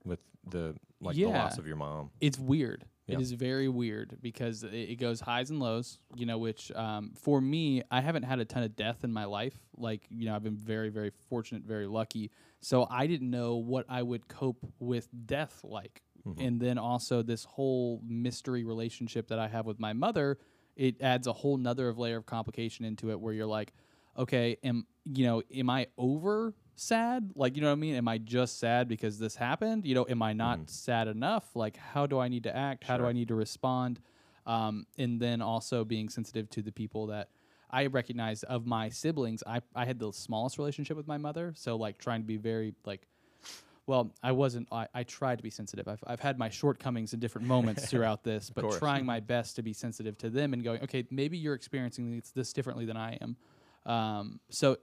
with 0.06 0.20
the 0.50 0.76
like 1.02 1.16
the 1.18 1.26
loss 1.26 1.58
of 1.58 1.68
your 1.68 1.76
mom 1.76 2.12
it's 2.22 2.40
weird. 2.40 2.86
Yeah. 3.08 3.16
It 3.16 3.22
is 3.22 3.32
very 3.32 3.70
weird 3.70 4.18
because 4.22 4.64
it, 4.64 4.74
it 4.74 5.00
goes 5.00 5.22
highs 5.22 5.50
and 5.50 5.60
lows. 5.60 6.00
You 6.16 6.26
know, 6.26 6.38
which 6.38 6.72
um, 6.74 7.14
for 7.16 7.40
me, 7.42 7.84
I 7.90 8.02
haven't 8.02 8.24
had 8.24 8.40
a 8.40 8.46
ton 8.46 8.64
of 8.64 8.76
death 8.76 9.04
in 9.04 9.14
my 9.14 9.26
life. 9.26 9.58
Like 9.78 10.06
you 10.10 10.26
know, 10.26 10.36
I've 10.36 10.44
been 10.44 10.58
very, 10.58 10.90
very 10.90 11.12
fortunate, 11.30 11.64
very 11.64 11.88
lucky. 11.88 12.32
So 12.60 12.88
I 12.90 13.08
didn't 13.08 13.30
know 13.30 13.56
what 13.56 13.86
I 13.88 14.02
would 14.02 14.28
cope 14.28 14.66
with 14.80 15.08
death 15.26 15.62
like. 15.64 16.02
And 16.40 16.60
then 16.60 16.78
also 16.78 17.22
this 17.22 17.46
whole 17.46 18.02
mystery 18.06 18.66
relationship 18.66 19.30
that 19.30 19.40
I 19.40 19.48
have 19.48 19.66
with 19.66 19.80
my 19.80 19.94
mother, 19.94 20.40
it 20.76 21.02
adds 21.02 21.26
a 21.26 21.32
whole 21.32 21.56
nother 21.56 21.88
of 21.88 21.98
layer 21.98 22.18
of 22.18 22.26
complication 22.26 22.84
into 22.84 23.12
it 23.12 23.20
where 23.22 23.34
you're 23.34 23.46
like, 23.46 23.72
okay, 24.18 24.58
am 24.62 24.86
you 25.06 25.26
know, 25.26 25.42
am 25.56 25.70
I 25.70 25.88
over 25.98 26.54
sad? 26.80 27.32
Like, 27.36 27.56
you 27.56 27.62
know 27.62 27.70
what 27.70 27.74
I 27.74 27.80
mean? 27.80 27.96
Am 27.96 28.08
I 28.08 28.18
just 28.18 28.60
sad 28.60 28.88
because 28.88 29.20
this 29.20 29.36
happened? 29.36 29.86
You 29.86 29.96
know, 29.96 30.06
am 30.10 30.22
I 30.22 30.34
not 30.34 30.70
sad 30.70 31.08
enough? 31.08 31.56
Like, 31.56 31.78
how 31.78 32.06
do 32.06 32.20
I 32.20 32.28
need 32.28 32.44
to 32.44 32.56
act? 32.56 32.84
How 32.84 32.98
do 32.98 33.06
I 33.06 33.12
need 33.12 33.28
to 33.30 33.36
respond? 33.36 34.00
Um, 34.46 34.86
and 34.98 35.20
then 35.20 35.42
also 35.42 35.84
being 35.84 36.10
sensitive 36.10 36.50
to 36.52 36.62
the 36.62 36.72
people 36.72 37.08
that 37.08 37.30
I 37.70 37.88
recognize 37.88 38.44
of 38.44 38.66
my 38.66 38.90
siblings. 38.90 39.44
I, 39.46 39.62
I 39.76 39.86
had 39.86 40.00
the 40.00 40.14
smallest 40.14 40.58
relationship 40.58 40.96
with 40.96 41.08
my 41.08 41.18
mother. 41.18 41.54
So, 41.56 41.76
like, 41.76 41.98
trying 41.98 42.22
to 42.22 42.28
be 42.28 42.38
very, 42.38 42.74
like, 42.86 43.08
well, 43.88 44.14
I 44.22 44.34
wasn't. 44.34 44.68
I, 44.72 44.88
I 44.94 45.04
tried 45.04 45.38
to 45.38 45.44
be 45.44 45.50
sensitive. 45.50 45.88
I've, 45.88 46.04
I've 46.06 46.20
had 46.20 46.38
my 46.38 46.50
shortcomings 46.50 47.14
in 47.14 47.20
different 47.20 47.48
moments 47.48 47.86
throughout 47.90 48.24
this, 48.24 48.50
but 48.50 48.62
course. 48.62 48.78
trying 48.78 49.06
my 49.06 49.20
best 49.20 49.56
to 49.56 49.64
be 49.64 49.74
sensitive 49.74 50.18
to 50.20 50.30
them 50.30 50.54
and 50.54 50.64
going, 50.64 50.82
okay, 50.84 51.06
maybe 51.10 51.38
you're 51.38 51.56
experiencing 51.56 52.18
this, 52.18 52.32
this 52.32 52.54
differently 52.54 52.86
than 52.86 52.98
I 52.98 53.18
am. 53.22 53.38
Um, 53.86 54.40
so 54.50 54.78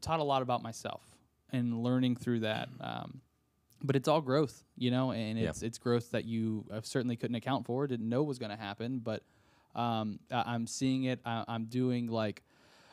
taught 0.00 0.20
a 0.20 0.24
lot 0.24 0.42
about 0.42 0.62
myself 0.62 1.02
and 1.52 1.82
learning 1.82 2.16
through 2.16 2.40
that. 2.40 2.68
Um, 2.80 3.20
but 3.82 3.94
it's 3.94 4.08
all 4.08 4.20
growth, 4.20 4.64
you 4.76 4.90
know, 4.90 5.12
and 5.12 5.38
Yeah. 5.38 5.50
it's 5.50 5.62
it's 5.62 5.78
growth 5.78 6.10
that 6.12 6.24
you 6.24 6.64
uh, 6.72 6.80
certainly 6.82 7.16
couldn't 7.16 7.36
account 7.36 7.66
for, 7.66 7.86
didn't 7.86 8.08
know 8.08 8.22
was 8.22 8.38
going 8.38 8.50
to 8.50 8.56
happen. 8.56 9.00
But 9.00 9.22
um, 9.74 10.18
I, 10.30 10.54
I'm 10.54 10.66
seeing 10.66 11.04
it. 11.04 11.20
I, 11.24 11.44
I'm 11.46 11.66
doing 11.66 12.06
like 12.06 12.42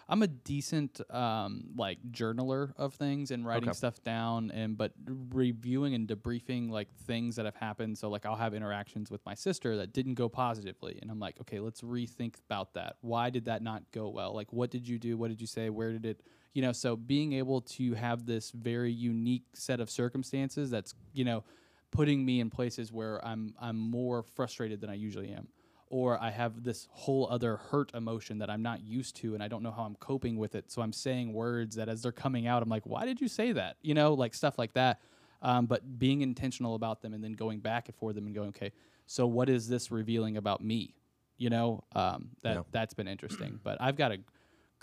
I'm 0.10 0.22
a 0.22 0.28
decent 0.28 1.00
um, 1.10 1.70
like 1.78 2.00
journaler 2.12 2.74
of 2.78 2.94
things 2.96 3.32
and 3.32 3.46
writing 3.46 3.70
Okay. 3.70 3.78
stuff 3.78 4.04
down 4.04 4.52
and 4.52 4.78
but 4.78 4.92
reviewing 5.08 5.94
and 5.94 6.06
debriefing 6.08 6.70
like 6.70 6.94
things 6.94 7.38
that 7.38 7.46
have 7.46 7.56
happened. 7.56 7.98
So 7.98 8.10
like 8.10 8.26
I'll 8.26 8.36
have 8.36 8.54
interactions 8.54 9.10
with 9.10 9.26
my 9.26 9.34
sister 9.34 9.78
that 9.78 9.94
didn't 9.94 10.16
go 10.16 10.28
positively, 10.28 11.00
and 11.02 11.10
I'm 11.10 11.20
like, 11.20 11.40
okay, 11.42 11.60
let's 11.62 11.82
rethink 11.82 12.36
about 12.50 12.74
that. 12.74 12.98
Why 13.00 13.30
did 13.30 13.46
that 13.46 13.62
not 13.62 13.84
go 13.92 14.10
well? 14.10 14.34
Like, 14.34 14.52
what 14.52 14.70
did 14.70 14.86
you 14.88 15.00
do? 15.00 15.16
What 15.16 15.30
did 15.30 15.40
you 15.40 15.48
say? 15.48 15.70
Where 15.70 15.94
did 15.94 16.06
it? 16.06 16.22
You 16.54 16.62
know, 16.62 16.72
so 16.72 16.96
being 16.96 17.34
able 17.34 17.62
to 17.62 17.94
have 17.94 18.26
this 18.26 18.52
very 18.52 18.92
unique 18.92 19.44
set 19.54 19.80
of 19.80 19.90
circumstances 19.90 20.70
that's 20.70 20.94
you 21.14 21.26
know 21.26 21.44
putting 21.92 22.26
me 22.26 22.40
in 22.40 22.50
places 22.50 22.92
where 22.92 23.24
I'm 23.26 23.56
I'm 23.60 23.78
more 23.78 24.24
frustrated 24.24 24.82
than 24.82 24.90
I 24.90 24.96
usually 24.96 25.30
am 25.32 25.48
or 25.94 26.20
I 26.20 26.32
have 26.32 26.64
this 26.64 26.88
whole 26.90 27.28
other 27.30 27.58
hurt 27.58 27.92
emotion 27.94 28.40
that 28.40 28.50
I'm 28.50 28.64
not 28.64 28.82
used 28.82 29.16
to 29.18 29.36
and 29.36 29.44
I 29.44 29.48
don't 29.48 29.62
know 29.62 29.72
how 29.72 29.84
I'm 29.84 29.94
coping 29.96 30.38
with 30.38 30.56
it. 30.56 30.72
So 30.72 30.82
I'm 30.82 30.92
saying 30.92 31.34
words 31.34 31.76
that 31.76 31.88
as 31.88 32.02
they're 32.02 32.12
coming 32.12 32.48
out, 32.48 32.64
I'm 32.64 32.70
like, 32.70 32.88
why 32.88 33.06
did 33.06 33.22
you 33.22 33.28
say 33.28 33.52
that? 33.52 33.78
You 33.84 33.94
know, 33.94 34.16
like 34.16 34.34
stuff 34.34 34.58
like 34.58 34.74
that. 34.74 35.02
Um, 35.44 35.68
but 35.68 36.00
being 36.00 36.22
intentional 36.22 36.74
about 36.74 37.04
them 37.04 37.14
and 37.14 37.24
then 37.24 37.34
going 37.34 37.60
back 37.60 37.90
and 37.90 37.96
for 37.96 38.12
them 38.12 38.26
and 38.26 38.34
going, 38.34 38.50
okay, 38.50 38.72
so 39.06 39.28
what 39.28 39.50
is 39.50 39.68
this 39.68 39.92
revealing 39.92 40.36
about 40.36 40.64
me? 40.64 40.96
You 41.38 41.52
know, 41.52 41.84
um, 41.94 42.30
that 42.42 42.56
Yeah. 42.56 42.62
that's 42.72 42.96
been 42.96 43.08
interesting. 43.08 43.60
But 43.64 43.80
I've 43.80 43.96
got 43.96 44.12
a 44.12 44.18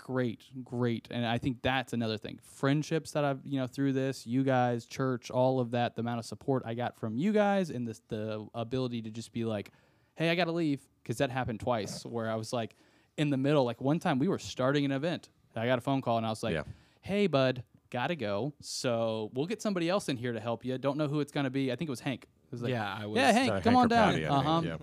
great, 0.03 0.41
great, 0.63 1.07
and 1.11 1.25
I 1.25 1.37
think 1.37 1.61
that's 1.61 1.93
another 1.93 2.17
thing. 2.17 2.39
Friendships 2.41 3.11
that 3.11 3.23
I've 3.23 3.39
you 3.45 3.59
know 3.59 3.67
through 3.67 3.93
this, 3.93 4.25
you 4.25 4.43
guys, 4.43 4.85
church, 4.85 5.29
all 5.31 5.59
of 5.59 5.71
that, 5.71 5.95
the 5.95 6.01
amount 6.01 6.19
of 6.19 6.25
support 6.25 6.63
I 6.65 6.73
got 6.73 6.97
from 6.97 7.17
you 7.17 7.31
guys, 7.31 7.69
and 7.69 7.87
this 7.87 8.01
the 8.07 8.47
ability 8.55 9.01
to 9.03 9.09
just 9.11 9.31
be 9.31 9.45
like, 9.45 9.71
hey, 10.15 10.29
I 10.29 10.35
got 10.35 10.45
to 10.45 10.51
leave 10.51 10.81
because 11.03 11.17
that 11.19 11.29
happened 11.31 11.59
twice 11.59 12.05
where 12.05 12.29
I 12.29 12.35
was 12.35 12.51
like 12.53 12.75
in 13.17 13.29
the 13.29 13.37
middle. 13.37 13.63
Like 13.63 13.81
one 13.81 13.99
time 13.99 14.19
we 14.19 14.27
were 14.27 14.39
starting 14.39 14.85
an 14.85 14.91
event. 14.91 15.29
I 15.55 15.65
got 15.65 15.77
a 15.77 15.81
phone 15.81 16.01
call 16.01 16.17
and 16.17 16.25
I 16.25 16.29
was 16.29 16.43
like, 16.43 16.53
Yeah. 16.53 16.63
hey, 17.01 17.27
bud, 17.27 17.63
got 17.89 18.07
to 18.07 18.15
go. 18.15 18.53
So 18.61 19.29
we'll 19.33 19.47
get 19.47 19.61
somebody 19.61 19.89
else 19.89 20.07
in 20.09 20.15
here 20.17 20.31
to 20.33 20.39
help 20.39 20.63
you. 20.63 20.77
Don't 20.77 20.97
know 20.97 21.07
who 21.07 21.19
it's 21.19 21.31
going 21.31 21.43
to 21.43 21.49
be. 21.49 21.71
I 21.71 21.75
think 21.75 21.89
it 21.89 21.91
was 21.91 21.99
Hank. 21.99 22.25
was 22.51 22.61
like, 22.61 22.71
yeah, 22.71 22.97
I 23.01 23.05
was. 23.05 23.17
yeah, 23.17 23.31
Hank, 23.33 23.51
Uh, 23.51 23.59
come 23.61 23.73
Hank 23.73 23.83
on 23.83 23.87
down. 23.89 24.13
Patty, 24.13 24.25
I 24.25 24.29
uh 24.29 24.35
think, 24.35 24.45
huh. 24.45 24.61
yeah. 24.65 24.77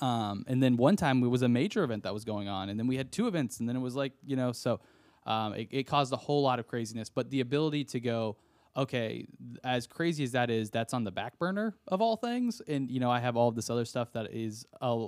Um, 0.00 0.44
and 0.46 0.62
then 0.62 0.76
one 0.76 0.96
time 0.96 1.22
it 1.22 1.28
was 1.28 1.42
a 1.42 1.48
major 1.48 1.84
event 1.84 2.02
that 2.04 2.14
was 2.14 2.24
going 2.24 2.48
on, 2.48 2.68
and 2.68 2.78
then 2.78 2.86
we 2.86 2.96
had 2.96 3.12
two 3.12 3.26
events, 3.28 3.60
and 3.60 3.68
then 3.68 3.76
it 3.76 3.80
was 3.80 3.94
like 3.94 4.12
you 4.24 4.36
know, 4.36 4.52
so 4.52 4.80
um, 5.26 5.54
it, 5.54 5.68
it 5.70 5.82
caused 5.84 6.12
a 6.12 6.16
whole 6.16 6.42
lot 6.42 6.58
of 6.58 6.66
craziness. 6.66 7.08
But 7.08 7.30
the 7.30 7.40
ability 7.40 7.84
to 7.84 8.00
go, 8.00 8.36
okay, 8.76 9.26
as 9.64 9.86
crazy 9.86 10.24
as 10.24 10.32
that 10.32 10.50
is, 10.50 10.70
that's 10.70 10.94
on 10.94 11.04
the 11.04 11.10
back 11.10 11.38
burner 11.38 11.74
of 11.88 12.00
all 12.00 12.16
things, 12.16 12.60
and 12.66 12.90
you 12.90 13.00
know, 13.00 13.10
I 13.10 13.20
have 13.20 13.36
all 13.36 13.50
this 13.50 13.70
other 13.70 13.84
stuff 13.84 14.12
that 14.12 14.32
is 14.32 14.66
uh, 14.80 15.06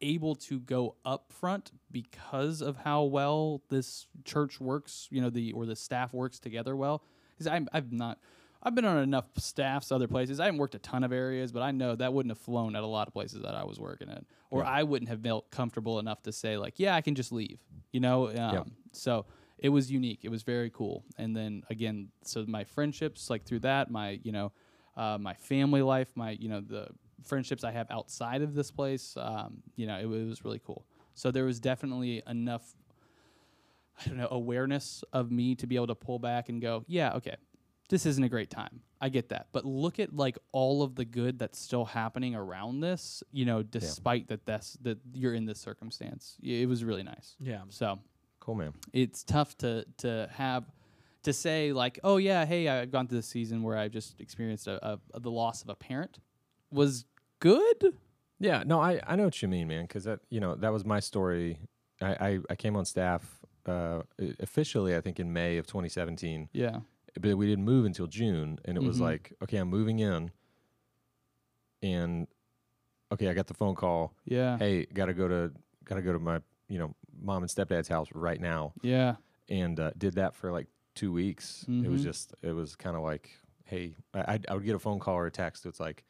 able 0.00 0.34
to 0.34 0.60
go 0.60 0.96
up 1.04 1.32
front 1.32 1.72
because 1.90 2.60
of 2.60 2.76
how 2.78 3.02
well 3.04 3.62
this 3.68 4.06
church 4.24 4.60
works, 4.60 5.08
you 5.10 5.20
know, 5.20 5.30
the 5.30 5.52
or 5.52 5.66
the 5.66 5.76
staff 5.76 6.12
works 6.12 6.38
together 6.38 6.76
well. 6.76 7.02
Because 7.32 7.46
I'm 7.46 7.68
I've 7.72 7.92
not. 7.92 8.18
I've 8.62 8.74
been 8.74 8.84
on 8.84 8.98
enough 8.98 9.24
staffs 9.38 9.90
other 9.90 10.06
places. 10.06 10.38
I 10.38 10.44
haven't 10.44 10.58
worked 10.58 10.74
a 10.74 10.78
ton 10.78 11.02
of 11.02 11.12
areas, 11.12 11.50
but 11.50 11.62
I 11.62 11.70
know 11.70 11.96
that 11.96 12.12
wouldn't 12.12 12.30
have 12.30 12.38
flown 12.38 12.76
at 12.76 12.82
a 12.82 12.86
lot 12.86 13.08
of 13.08 13.14
places 13.14 13.42
that 13.42 13.54
I 13.54 13.64
was 13.64 13.80
working 13.80 14.10
at, 14.10 14.24
or 14.50 14.64
I 14.64 14.82
wouldn't 14.82 15.08
have 15.08 15.20
felt 15.20 15.50
comfortable 15.50 15.98
enough 15.98 16.22
to 16.24 16.32
say 16.32 16.58
like, 16.58 16.74
yeah, 16.78 16.94
I 16.94 17.00
can 17.00 17.14
just 17.14 17.32
leave. 17.32 17.58
You 17.92 18.00
know, 18.00 18.28
um, 18.28 18.52
so 18.92 19.24
it 19.58 19.70
was 19.70 19.90
unique. 19.90 20.20
It 20.24 20.30
was 20.30 20.42
very 20.42 20.70
cool. 20.70 21.04
And 21.16 21.34
then 21.34 21.62
again, 21.70 22.08
so 22.22 22.44
my 22.46 22.64
friendships, 22.64 23.30
like 23.30 23.44
through 23.44 23.60
that, 23.60 23.90
my 23.90 24.20
you 24.22 24.32
know, 24.32 24.52
uh, 24.96 25.16
my 25.18 25.34
family 25.34 25.82
life, 25.82 26.08
my 26.14 26.32
you 26.32 26.48
know 26.48 26.60
the 26.60 26.88
friendships 27.24 27.64
I 27.64 27.70
have 27.70 27.90
outside 27.90 28.42
of 28.42 28.54
this 28.54 28.70
place, 28.70 29.16
um, 29.18 29.62
you 29.76 29.86
know, 29.86 29.96
it, 29.96 30.04
it 30.04 30.28
was 30.28 30.44
really 30.44 30.60
cool. 30.64 30.84
So 31.14 31.30
there 31.30 31.44
was 31.44 31.60
definitely 31.60 32.22
enough 32.26 32.74
I 34.00 34.08
don't 34.08 34.16
know, 34.16 34.28
awareness 34.30 35.04
of 35.12 35.30
me 35.30 35.54
to 35.56 35.66
be 35.66 35.76
able 35.76 35.88
to 35.88 35.94
pull 35.94 36.18
back 36.18 36.48
and 36.48 36.60
go, 36.60 36.84
yeah, 36.86 37.12
okay, 37.14 37.36
this 37.90 38.06
isn't 38.06 38.24
a 38.24 38.28
great 38.28 38.48
time. 38.50 38.80
I 39.00 39.10
get 39.10 39.28
that. 39.28 39.48
But 39.52 39.64
look 39.66 39.98
at 40.00 40.16
like 40.16 40.38
all 40.52 40.82
of 40.82 40.94
the 40.94 41.04
good 41.04 41.38
that's 41.38 41.58
still 41.58 41.84
happening 41.84 42.34
around 42.34 42.80
this, 42.80 43.22
you 43.32 43.44
know, 43.44 43.62
despite 43.62 44.28
that 44.28 44.46
that's 44.46 44.74
that 44.82 44.98
you're 45.12 45.34
in 45.34 45.44
this 45.44 45.58
circumstance. 45.60 46.36
It 46.42 46.68
was 46.68 46.82
really 46.84 47.02
nice. 47.02 47.36
Yeah. 47.38 47.60
So 47.68 47.98
Cool, 48.40 48.54
man. 48.54 48.72
it's 48.94 49.22
tough 49.22 49.56
to 49.58 49.84
to 49.98 50.28
have 50.32 50.64
to 51.24 51.32
say 51.34 51.72
like, 51.72 51.98
oh 52.02 52.16
yeah, 52.16 52.46
hey, 52.46 52.66
I've 52.68 52.90
gone 52.90 53.06
through 53.06 53.18
this 53.18 53.26
season 53.26 53.62
where 53.62 53.76
I've 53.76 53.92
just 53.92 54.18
experienced 54.20 54.66
a, 54.66 54.98
a, 55.14 55.20
the 55.20 55.30
loss 55.30 55.62
of 55.62 55.68
a 55.68 55.74
parent 55.74 56.18
was 56.70 57.04
good. 57.40 57.94
Yeah, 58.38 58.62
no, 58.64 58.80
I, 58.80 59.00
I 59.06 59.16
know 59.16 59.24
what 59.24 59.42
you 59.42 59.48
mean, 59.48 59.68
man. 59.68 59.82
Because 59.84 60.04
that 60.04 60.20
you 60.30 60.40
know 60.40 60.54
that 60.54 60.72
was 60.72 60.84
my 60.84 61.00
story. 61.00 61.58
I 62.00 62.06
I, 62.28 62.38
I 62.50 62.54
came 62.54 62.74
on 62.76 62.84
staff 62.86 63.22
uh, 63.66 64.00
officially, 64.38 64.96
I 64.96 65.00
think 65.02 65.20
in 65.20 65.32
May 65.32 65.58
of 65.58 65.66
2017, 65.66 66.48
Yeah. 66.52 66.78
But 67.18 67.36
we 67.36 67.46
didn't 67.46 67.64
move 67.64 67.84
until 67.86 68.06
June, 68.06 68.58
and 68.64 68.76
it 68.76 68.82
was 68.82 68.98
Mhm. 68.98 69.02
like, 69.02 69.32
okay, 69.42 69.56
I'm 69.58 69.68
moving 69.68 69.98
in, 69.98 70.30
and 71.82 72.26
okay, 73.12 73.28
I 73.28 73.34
got 73.34 73.46
the 73.46 73.54
phone 73.54 73.74
call. 73.74 74.14
Yeah. 74.24 74.58
Hey, 74.58 74.86
gotta 74.86 75.14
go 75.14 75.28
to 75.28 75.52
gotta 75.84 76.02
go 76.02 76.12
to 76.12 76.18
my 76.18 76.40
you 76.68 76.78
know 76.78 76.94
mom 77.20 77.42
and 77.42 77.50
stepdad's 77.50 77.88
house 77.88 78.08
right 78.14 78.40
now, 78.40 78.72
Yeah. 78.82 79.16
and 79.48 79.78
uh, 79.78 79.90
did 79.98 80.14
that 80.14 80.34
for 80.34 80.52
like 80.52 80.68
two 80.94 81.12
weeks. 81.12 81.64
It 81.68 81.88
was 81.88 82.00
Mhm. 82.02 82.04
just 82.04 82.34
it 82.42 82.52
was 82.52 82.76
kind 82.76 82.96
of 82.96 83.02
like, 83.02 83.30
hey, 83.64 83.94
I 84.14 84.38
I 84.48 84.54
would 84.54 84.64
get 84.64 84.74
a 84.74 84.78
phone 84.78 84.98
call 85.00 85.14
or 85.16 85.26
a 85.26 85.30
text. 85.30 85.66
It's 85.66 85.80
like. 85.80 86.04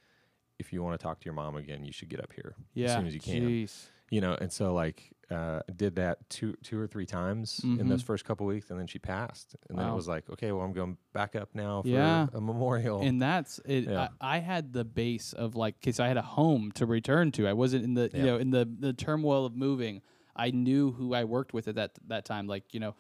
If 0.58 0.74
you 0.74 0.82
want 0.82 1.00
to 1.00 1.02
talk 1.02 1.18
to 1.20 1.24
your 1.24 1.32
mom 1.32 1.56
again, 1.56 1.84
you 1.86 1.90
should 1.90 2.10
get 2.10 2.20
up 2.20 2.34
here 2.34 2.54
Yeah. 2.74 2.88
as 2.88 2.92
soon 2.96 3.06
as 3.06 3.14
you 3.14 3.20
can 3.20 3.40
Jeez. 3.48 3.88
you 4.10 4.20
know 4.20 4.34
and 4.34 4.52
so 4.52 4.74
like 4.74 5.10
uh 5.30 5.60
did 5.76 5.94
that 5.96 6.18
two 6.28 6.54
two 6.62 6.78
or 6.78 6.86
three 6.86 7.06
times 7.06 7.60
in 7.62 7.88
those 7.88 8.02
Mhm. 8.02 8.06
first 8.06 8.24
couple 8.24 8.46
weeks 8.46 8.70
and 8.70 8.78
then 8.80 8.86
she 8.88 8.98
passed 8.98 9.54
and 9.68 9.78
then 9.78 9.88
it 9.88 9.94
was 9.94 10.08
like 10.08 10.28
okay 10.30 10.50
well 10.50 10.64
i'm 10.64 10.72
going 10.72 10.96
back 11.12 11.36
up 11.36 11.48
now 11.54 11.82
for 11.82 11.88
Yeah. 11.88 12.26
a 12.32 12.40
memorial 12.40 13.00
and 13.02 13.22
that's 13.22 13.60
it. 13.64 13.84
Yeah. 13.88 14.08
I, 14.20 14.36
I 14.36 14.38
had 14.40 14.72
the 14.72 14.84
base 14.84 15.32
of 15.32 15.54
like, 15.54 15.80
cause 15.82 16.00
I 16.00 16.08
had 16.08 16.16
a 16.16 16.22
home 16.22 16.72
to 16.72 16.86
return 16.86 17.30
to. 17.32 17.46
I 17.46 17.52
wasn't 17.52 17.84
in 17.84 17.94
the, 17.94 18.10
you 18.12 18.22
know, 18.24 18.36
in 18.38 18.50
the 18.50 18.68
the 18.78 18.92
turmoil 18.92 19.44
of 19.46 19.54
moving. 19.54 20.02
I 20.36 20.50
knew 20.50 20.92
who 20.92 21.14
I 21.14 21.24
worked 21.24 21.52
with 21.52 21.68
at 21.68 21.74
that 21.76 21.92
that 22.08 22.24
time. 22.24 22.46
Like, 22.46 22.64
you 22.74 22.80
know, 22.80 22.94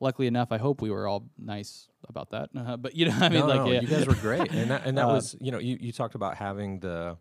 luckily 0.00 0.26
enough, 0.28 0.52
I 0.52 0.58
hope 0.58 0.82
we 0.82 0.90
were 0.90 1.06
all 1.08 1.30
nice 1.38 1.88
about 2.08 2.30
that. 2.30 2.50
Uh, 2.56 2.76
but 2.84 2.94
you 2.94 3.06
know, 3.06 3.16
I 3.20 3.28
mean, 3.28 3.40
no, 3.40 3.46
like, 3.46 3.56
no, 3.60 3.70
yeah. 3.72 3.80
you 3.80 3.88
guys 3.88 4.06
were 4.06 4.14
great 4.14 4.50
and 4.52 4.70
that 4.70 4.86
and 4.86 4.96
that 4.98 5.06
Uh, 5.08 5.14
was 5.14 5.34
you 5.40 5.50
know 5.52 5.58
you, 5.58 5.76
you 5.80 5.92
talked 5.92 6.14
about 6.14 6.36
having 6.36 6.80
the 6.80 7.16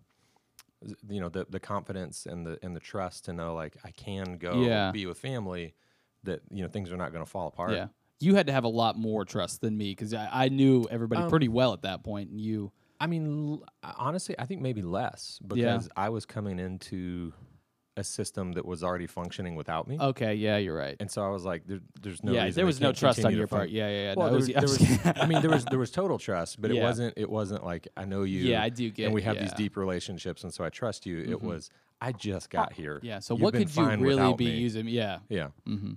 you 1.09 1.19
know 1.21 1.29
the 1.29 1.45
the 1.49 1.59
confidence 1.59 2.25
and 2.25 2.45
the 2.45 2.57
and 2.63 2.75
the 2.75 2.79
trust 2.79 3.25
to 3.25 3.33
know 3.33 3.53
like 3.53 3.77
i 3.83 3.91
can 3.91 4.37
go 4.37 4.63
Yeah. 4.63 4.91
be 4.91 5.05
with 5.05 5.17
family 5.17 5.75
that 6.23 6.41
you 6.49 6.61
know 6.63 6.67
things 6.69 6.91
are 6.91 6.97
not 6.97 7.11
going 7.11 7.23
to 7.23 7.29
fall 7.29 7.47
apart 7.47 7.71
yeah. 7.73 7.87
You 8.19 8.35
had 8.35 8.45
to 8.47 8.53
have 8.53 8.65
a 8.65 8.67
lot 8.69 8.99
more 8.99 9.25
trust 9.25 9.61
than 9.61 9.75
me 9.75 9.91
because 9.93 10.13
I, 10.13 10.29
I 10.31 10.49
knew 10.49 10.85
everybody 10.91 11.23
Um, 11.23 11.29
pretty 11.29 11.47
well 11.47 11.73
at 11.73 11.81
that 11.81 12.03
point, 12.03 12.29
and 12.29 12.39
you, 12.39 12.71
i 12.99 13.07
mean 13.07 13.25
l- 13.53 13.63
honestly 13.97 14.35
i 14.37 14.45
think 14.45 14.61
maybe 14.61 14.81
less 14.83 15.39
because 15.47 15.89
i 15.95 16.09
was 16.09 16.25
coming 16.25 16.59
into 16.59 17.33
a 17.97 18.03
system 18.03 18.53
that 18.53 18.65
was 18.65 18.83
already 18.83 19.05
functioning 19.07 19.53
without 19.55 19.85
me 19.87 19.97
okay, 19.99 20.33
yeah, 20.33 20.55
you're 20.57 20.75
right. 20.77 20.95
And 21.01 21.11
so 21.11 21.23
I 21.25 21.29
was 21.29 21.43
like, 21.43 21.67
there, 21.67 21.79
"There's 22.01 22.23
no 22.23 22.31
yeah, 22.31 22.45
reason 22.45 22.55
there 22.55 22.65
was 22.65 22.79
no 22.79 22.93
trust 22.93 23.23
on 23.25 23.33
your 23.33 23.41
to 23.41 23.47
fun- 23.47 23.59
part. 23.59 23.69
Yeah, 23.69 23.89
yeah, 23.89 24.01
yeah. 24.03 24.13
Well, 24.15 24.31
no, 24.31 24.39
there 24.39 24.61
was, 24.61 24.69
was- 24.69 24.77
there 24.77 25.13
was, 25.13 25.21
I 25.21 25.25
mean, 25.27 25.41
there 25.41 25.51
was 25.51 25.65
there 25.69 25.77
was 25.79 25.91
total 25.91 26.17
trust, 26.17 26.61
but 26.61 26.71
it 26.71 26.81
wasn't 26.81 27.13
it 27.17 27.29
wasn't 27.29 27.65
like 27.65 27.89
I 27.97 28.05
know 28.05 28.23
you. 28.23 28.39
yeah, 28.43 28.63
I 28.63 28.69
do 28.69 28.89
get. 28.89 29.05
and 29.05 29.13
we 29.13 29.21
have 29.23 29.37
these 29.39 29.53
deep 29.53 29.75
relationships, 29.75 30.43
and 30.45 30.53
so 30.53 30.63
I 30.63 30.69
trust 30.69 31.05
you. 31.05 31.19
It 31.19 31.29
Mhm. 31.31 31.41
was 31.41 31.69
I 31.99 32.13
just 32.13 32.49
got 32.49 32.71
here. 32.73 32.99
Yeah. 33.03 33.19
So 33.19 33.33
You've 33.35 33.41
what 33.43 33.53
could 33.53 33.75
you 33.75 33.85
really 33.97 34.33
be 34.35 34.45
me. 34.45 34.51
using? 34.57 34.87
Yeah. 34.87 35.19
Yeah, 35.29 35.49
Mm-hmm. 35.67 35.93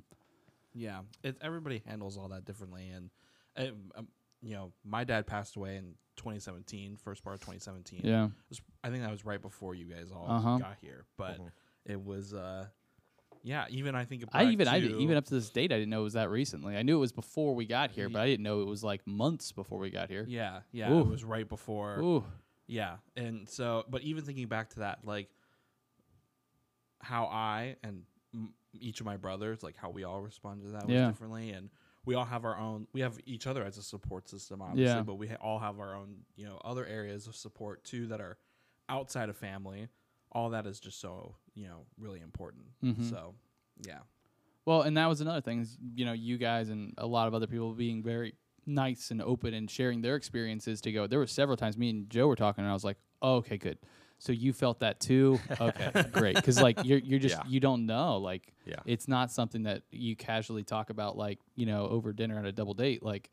Yeah, 0.75 1.01
it, 1.23 1.37
everybody 1.41 1.83
handles 1.87 2.19
all 2.19 2.29
that 2.31 2.45
differently, 2.45 2.89
and 2.91 3.11
um, 3.57 3.93
um, 3.95 4.09
you 4.43 4.55
know, 4.55 4.73
my 4.85 5.05
dad 5.05 5.27
passed 5.29 5.55
away 5.55 5.77
in 5.77 5.95
2017, 6.17 6.97
first 6.97 7.23
part 7.23 7.35
of 7.35 7.41
2017. 7.41 8.01
Yeah. 8.03 8.29
Was- 8.49 8.61
I 8.83 8.91
think 8.91 9.03
that 9.05 9.11
was 9.13 9.25
right 9.25 9.41
before 9.41 9.75
you 9.77 9.85
guys 9.87 10.11
all 10.13 10.27
Uh-huh. 10.29 10.59
got 10.59 10.77
here, 10.81 11.05
but 11.17 11.39
Mhm. 11.41 11.51
It 11.87 12.03
was, 12.03 12.33
uh, 12.35 12.67
yeah. 13.43 13.67
Even 13.71 13.95
I 13.95 14.05
think 14.05 14.25
I 14.33 14.45
even 14.47 14.69
I 14.69 14.79
even 14.79 15.17
up 15.17 15.25
to 15.27 15.35
this 15.35 15.51
date 15.51 15.71
I 15.73 15.77
didn't 15.77 15.91
know 15.91 16.01
it 16.01 16.05
was 16.05 16.15
that 16.15 16.31
recently. 16.31 16.77
I 16.77 16.83
knew 16.83 16.97
it 16.97 17.01
was 17.01 17.13
before 17.13 17.55
we 17.55 17.67
got 17.67 17.91
here, 17.91 18.09
but 18.09 18.21
I 18.23 18.27
didn't 18.27 18.43
know 18.43 18.63
it 18.63 18.67
was 18.67 18.83
like 18.83 19.07
months 19.07 19.53
before 19.53 19.79
we 19.79 19.91
got 19.91 20.09
here. 20.09 20.25
yeah, 20.29 20.61
yeah, 20.73 20.91
Ooh. 20.93 21.01
it 21.01 21.07
was 21.09 21.25
right 21.25 21.49
before. 21.49 21.99
Ooh. 22.01 22.25
Yeah, 22.67 22.97
and 23.17 23.47
so, 23.49 23.85
but 23.91 24.01
even 24.03 24.25
thinking 24.25 24.47
back 24.49 24.71
to 24.71 24.79
that, 24.81 25.01
like 25.05 25.29
how 27.01 27.27
I 27.27 27.77
and 27.83 28.03
m- 28.33 28.55
each 28.73 29.01
of 29.01 29.07
my 29.07 29.17
brothers, 29.17 29.63
like 29.63 29.77
how 29.77 29.91
we 29.91 30.05
all 30.05 30.21
responded 30.23 30.65
to 30.65 30.71
that 30.73 30.89
Yeah. 30.89 31.07
was 31.07 31.13
differently, 31.15 31.51
and 31.51 31.71
we 32.07 32.15
all 32.15 32.25
have 32.25 32.45
our 32.45 32.57
own. 32.59 32.87
We 32.93 33.01
have 33.03 33.19
each 33.27 33.47
other 33.47 33.63
as 33.65 33.77
a 33.79 33.83
support 33.83 34.29
system, 34.29 34.63
obviously, 34.63 34.97
Yeah. 34.97 35.03
but 35.03 35.15
we 35.17 35.29
ha- 35.29 35.37
all 35.41 35.59
have 35.59 35.79
our 35.81 35.95
own, 35.95 36.25
you 36.37 36.47
know, 36.47 36.59
other 36.65 36.87
areas 36.87 37.27
of 37.27 37.37
support 37.37 37.85
too 37.85 38.07
that 38.09 38.21
are 38.21 38.39
outside 38.89 39.29
of 39.29 39.37
family. 39.37 39.89
All 40.35 40.51
that 40.51 40.67
is 40.67 40.81
just 40.81 41.01
so 41.01 41.37
you 41.55 41.67
know 41.69 41.87
really 41.99 42.21
important. 42.21 42.65
Mhm. 42.83 43.09
So, 43.09 43.35
yeah, 43.87 44.01
Well, 44.67 44.83
and 44.83 44.97
that 44.97 45.07
was 45.07 45.21
another 45.21 45.41
thing. 45.41 45.61
Is, 45.61 45.77
you 45.95 46.05
know, 46.05 46.13
you 46.13 46.39
guys 46.39 46.71
and 46.71 46.95
a 46.99 47.07
lot 47.07 47.29
of 47.29 47.35
other 47.35 47.47
people 47.47 47.73
being 47.75 48.03
very 48.03 48.35
nice 48.67 49.11
and 49.11 49.21
open 49.23 49.53
and 49.55 49.71
sharing 49.71 50.01
their 50.01 50.17
experiences 50.17 50.81
to 50.81 50.91
go. 50.93 51.07
There 51.07 51.19
were 51.19 51.27
several 51.27 51.57
times 51.57 51.77
me 51.77 51.91
and 51.91 52.09
Joe 52.11 52.27
were 52.29 52.37
talking, 52.37 52.65
and 52.65 52.71
I 52.71 52.75
was 52.75 52.85
like, 52.85 52.97
oh, 53.23 53.37
"Okay, 53.37 53.59
good." 53.59 53.79
So 54.19 54.33
you 54.33 54.53
felt 54.53 54.79
that 54.81 55.01
too? 55.01 55.39
Okay, 55.61 55.91
great. 56.13 56.37
Because 56.37 56.61
like 56.63 56.83
you're 56.85 56.99
you're 56.99 57.19
just 57.19 57.37
Yeah. 57.37 57.43
you 57.47 57.61
don't 57.61 57.85
know. 57.87 58.17
Like 58.19 58.53
yeah. 58.65 58.77
it's 58.87 59.07
not 59.07 59.31
something 59.31 59.65
that 59.65 59.83
you 59.91 60.17
casually 60.17 60.63
talk 60.65 60.91
about 60.91 61.17
like 61.17 61.39
you 61.57 61.67
know 61.67 61.87
over 61.89 62.13
dinner 62.13 62.39
at 62.39 62.47
a 62.47 62.53
double 62.53 62.75
date 62.75 63.03
like 63.03 63.31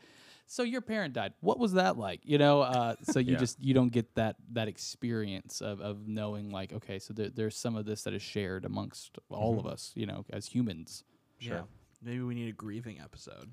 so 0.54 0.64
your 0.64 0.82
parent 0.82 1.14
died 1.14 1.32
what 1.40 1.58
was 1.60 1.72
that 1.74 1.98
like 1.98 2.20
you 2.26 2.38
know 2.38 2.60
uh, 2.62 2.94
so 3.04 3.20
you 3.20 3.32
Yeah. 3.36 3.40
just 3.40 3.58
you 3.64 3.74
don't 3.74 3.92
get 3.92 4.14
that 4.16 4.36
that 4.52 4.68
experience 4.68 5.62
of, 5.62 5.80
of 5.80 6.08
knowing 6.08 6.50
like 6.52 6.74
okay 6.74 7.00
so 7.00 7.14
there, 7.14 7.30
there's 7.30 7.56
some 7.56 7.76
of 7.78 7.86
this 7.86 8.04
that 8.04 8.14
is 8.14 8.22
shared 8.22 8.66
amongst 8.66 9.18
all 9.30 9.58
of 9.60 9.66
us 9.66 9.92
you 9.96 10.06
know 10.06 10.26
as 10.32 10.48
humans 10.48 11.04
Sure. 11.40 11.56
yeah. 11.56 11.62
Maybe 12.04 12.20
we 12.22 12.36
need 12.36 12.50
a 12.50 12.54
grieving 12.66 13.00
episode. 13.00 13.50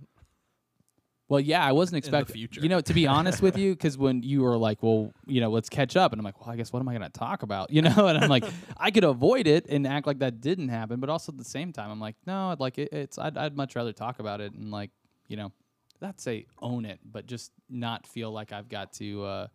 well 1.28 1.38
yeah 1.40 1.64
i 1.64 1.70
wasn't 1.72 1.96
expecting 1.98 2.34
future. 2.34 2.60
you 2.62 2.68
know 2.68 2.80
to 2.80 2.94
be 2.94 3.06
honest 3.06 3.42
with 3.42 3.56
you 3.56 3.72
because 3.76 3.96
when 3.96 4.22
you 4.22 4.42
were 4.42 4.56
like 4.56 4.82
well 4.82 5.12
you 5.26 5.40
know 5.40 5.50
let's 5.50 5.68
catch 5.68 5.96
up 5.96 6.12
and 6.12 6.20
i'm 6.20 6.24
like 6.24 6.40
well 6.40 6.50
i 6.50 6.56
guess 6.56 6.72
what 6.72 6.80
am 6.80 6.88
i 6.88 6.92
going 6.96 7.02
to 7.02 7.18
talk 7.26 7.42
about 7.44 7.70
you 7.70 7.80
know 7.86 8.06
and 8.08 8.18
i'm 8.18 8.28
like 8.28 8.44
i 8.76 8.90
could 8.90 9.04
avoid 9.04 9.46
it 9.46 9.66
and 9.68 9.86
act 9.86 10.06
like 10.06 10.18
that 10.18 10.40
didn't 10.40 10.68
happen 10.70 10.98
but 11.00 11.08
also 11.10 11.30
at 11.30 11.38
the 11.38 11.44
same 11.44 11.72
time 11.72 11.90
i'm 11.90 12.00
like 12.00 12.16
no 12.26 12.50
i'd 12.50 12.58
like 12.60 12.76
it, 12.78 12.92
it's 12.92 13.18
I'd, 13.18 13.36
I'd 13.38 13.56
much 13.56 13.76
rather 13.76 13.92
talk 13.92 14.18
about 14.18 14.40
it 14.40 14.52
and 14.52 14.70
like 14.70 14.90
you 15.28 15.36
know 15.36 15.52
not 16.00 16.20
say 16.20 16.46
own 16.60 16.84
it 16.84 17.00
but 17.04 17.26
just 17.26 17.52
not 17.68 18.06
feel 18.06 18.30
like 18.30 18.52
i've 18.52 18.68
got 18.68 18.92
to 18.92 19.24
uh 19.24 19.46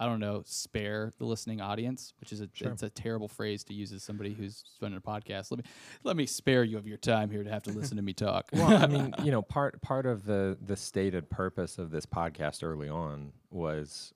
I 0.00 0.06
don't 0.06 0.20
know, 0.20 0.44
spare 0.46 1.12
the 1.18 1.24
listening 1.24 1.60
audience, 1.60 2.14
which 2.20 2.32
is 2.32 2.40
a 2.40 2.48
Sure. 2.52 2.70
it's 2.70 2.84
a 2.84 2.88
terrible 2.90 3.26
phrase 3.26 3.64
to 3.64 3.74
use 3.74 3.92
as 3.92 4.04
somebody 4.04 4.32
who's 4.32 4.62
running 4.80 4.96
a 4.96 5.00
podcast. 5.00 5.50
Let 5.50 5.58
me 5.58 5.64
let 6.04 6.16
me 6.16 6.24
spare 6.24 6.62
you 6.62 6.78
of 6.78 6.86
your 6.86 6.98
time 6.98 7.30
here 7.30 7.42
to 7.42 7.50
have 7.50 7.64
to 7.64 7.72
listen 7.72 7.96
to 7.96 8.02
me 8.04 8.12
talk. 8.12 8.48
well, 8.52 8.80
I 8.80 8.86
mean, 8.86 9.12
you 9.24 9.32
know, 9.32 9.42
part 9.42 9.82
part 9.82 10.06
of 10.06 10.24
the 10.24 10.56
the 10.64 10.76
stated 10.76 11.28
purpose 11.28 11.78
of 11.78 11.90
this 11.90 12.06
podcast 12.06 12.62
early 12.62 12.88
on 12.88 13.32
was, 13.50 14.14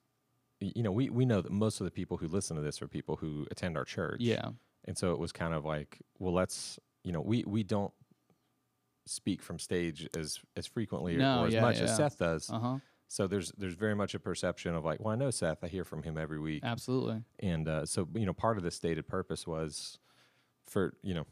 you 0.61 0.85
know, 0.85 0.93
we 0.93 1.11
we 1.11 1.25
know 1.25 1.41
that 1.41 1.51
most 1.51 1.81
of 1.81 1.85
the 1.85 1.91
people 1.91 2.17
who 2.17 2.29
listen 2.29 2.55
to 2.57 2.63
this 2.63 2.81
are 2.81 2.87
people 2.87 3.17
who 3.17 3.45
attend 3.51 3.77
our 3.77 3.85
church. 3.85 4.21
yeah, 4.21 4.51
and 4.85 4.97
so 4.97 5.11
it 5.11 5.19
was 5.19 5.33
kind 5.33 5.53
of 5.53 5.65
like, 5.65 5.99
well, 6.21 6.33
let's, 6.33 6.79
you 7.03 7.11
know, 7.11 7.21
we 7.21 7.43
we 7.45 7.65
don't 7.65 7.93
speak 9.07 9.43
from 9.43 9.59
stage 9.59 10.09
as 10.17 10.39
as 10.57 10.67
frequently 10.67 11.17
or- 11.17 11.19
No, 11.19 11.43
or 11.43 11.47
as 11.49 11.55
yeah, 11.55 11.61
much 11.61 11.79
as. 11.81 11.97
Seth 11.97 12.19
does. 12.19 12.49
uh 12.51 12.59
huh, 12.59 12.79
So 13.09 13.27
there's 13.27 13.53
there's 13.59 13.75
very 13.75 13.95
much 13.95 14.15
a 14.15 14.19
perception 14.19 14.75
of 14.75 14.85
like, 14.85 15.01
well, 15.01 15.13
I 15.13 15.17
know 15.17 15.31
Seth. 15.31 15.63
I 15.65 15.69
hear 15.69 15.85
from 15.85 16.03
him 16.03 16.17
every 16.17 16.39
week, 16.41 16.63
Absolutely. 16.65 17.23
and 17.41 17.69
uh, 17.69 17.85
so 17.87 18.09
you 18.15 18.27
know, 18.27 18.33
part 18.33 18.57
of 18.59 18.63
the 18.63 18.71
stated 18.71 19.07
purpose 19.09 19.47
was 19.47 19.99
for 20.67 20.95
you 21.03 21.15
know 21.15 21.27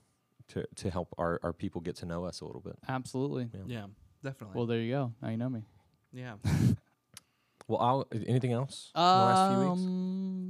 to 0.49 0.67
to 0.77 0.91
help 0.91 1.15
our 1.19 1.39
our 1.43 1.53
people 1.53 1.81
get 1.81 1.97
to 1.97 2.07
know 2.07 2.25
us 2.25 2.41
a 2.41 2.45
little 2.45 2.61
bit. 2.61 2.77
Absolutely. 2.89 3.49
Yeah, 3.55 3.61
yeah 3.67 3.87
definitely. 4.25 4.57
Well, 4.57 4.67
there 4.67 4.81
you 4.81 4.93
go. 4.93 5.13
Now 5.23 5.29
you 5.31 5.37
know 5.37 5.49
me. 5.49 5.63
yeah. 6.13 6.35
Well, 7.69 7.79
I'll, 7.81 8.09
anything 8.27 8.53
else 8.53 8.91
in 8.97 9.01
the 9.01 9.07
last 9.07 9.53
few 9.53 9.69
weeks? 9.71 9.81
Um, 9.81 10.50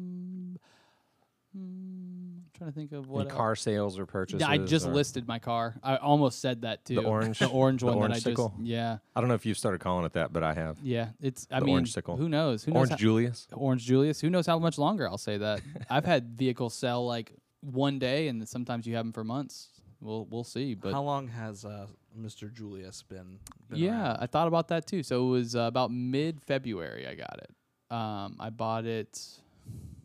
trying 2.60 2.70
to 2.70 2.74
think 2.78 2.92
of 2.92 3.08
what 3.08 3.22
Any 3.22 3.30
car 3.30 3.56
sales 3.56 3.98
or 3.98 4.04
purchases? 4.04 4.42
Yeah, 4.42 4.50
I 4.52 4.58
just 4.58 4.86
or- 4.86 4.92
listed 4.92 5.26
my 5.26 5.38
car. 5.38 5.76
I 5.82 5.96
almost 5.96 6.40
said 6.40 6.60
that 6.62 6.84
too. 6.84 6.96
The 6.96 7.02
orange- 7.04 7.38
the 7.38 7.48
orange 7.48 7.82
one. 7.82 7.92
the 7.94 7.98
one 7.98 8.10
orange 8.10 8.22
that 8.24 8.30
I 8.30 8.32
sickle? 8.32 8.48
just 8.58 8.66
yeah 8.68 8.98
I 9.16 9.20
don't 9.20 9.28
know 9.28 9.34
if 9.34 9.46
you've 9.46 9.56
started 9.56 9.80
calling 9.80 10.04
it 10.04 10.12
that, 10.12 10.30
but 10.32 10.42
I 10.42 10.52
have. 10.52 10.76
yeah. 10.82 11.08
It's 11.22 11.46
I 11.50 11.60
The 11.60 11.64
mean 11.64 11.74
orange 11.76 11.92
sickle. 11.94 12.16
who 12.18 12.28
knows 12.28 12.62
who 12.64 12.72
knows 12.72 12.76
Orange 12.80 12.90
how- 12.90 12.96
Julius. 12.98 13.48
Orange 13.52 13.84
Julius. 13.86 14.20
Who 14.20 14.28
knows 14.28 14.46
how 14.46 14.58
much 14.58 14.76
longer 14.76 15.08
I'll 15.08 15.16
say 15.18 15.38
that. 15.38 15.62
I've 15.90 16.04
had 16.04 16.36
vehicles 16.36 16.74
sell 16.74 17.06
like 17.06 17.32
one 17.62 17.98
day, 17.98 18.28
and 18.28 18.46
sometimes 18.46 18.86
you 18.86 18.94
have 18.96 19.04
them 19.06 19.12
for 19.12 19.24
months. 19.24 19.68
We'll 20.02 20.26
we'll 20.30 20.44
see. 20.44 20.74
But 20.74 20.92
How 20.92 21.02
long 21.02 21.28
has 21.28 21.64
uh, 21.64 21.86
Mr. 22.18 22.52
Julius 22.52 23.02
been? 23.02 23.38
been 23.70 23.78
yeah, 23.78 24.02
around? 24.12 24.16
I 24.20 24.26
thought 24.26 24.48
about 24.48 24.68
that 24.68 24.86
too. 24.86 25.02
So 25.02 25.26
it 25.26 25.30
was 25.30 25.56
uh, 25.56 25.60
about 25.60 25.90
mid 25.90 26.42
February. 26.42 27.06
I 27.06 27.14
got 27.14 27.38
it. 27.42 27.94
Um, 27.94 28.36
I 28.38 28.50
bought 28.50 28.84
it. 28.86 29.16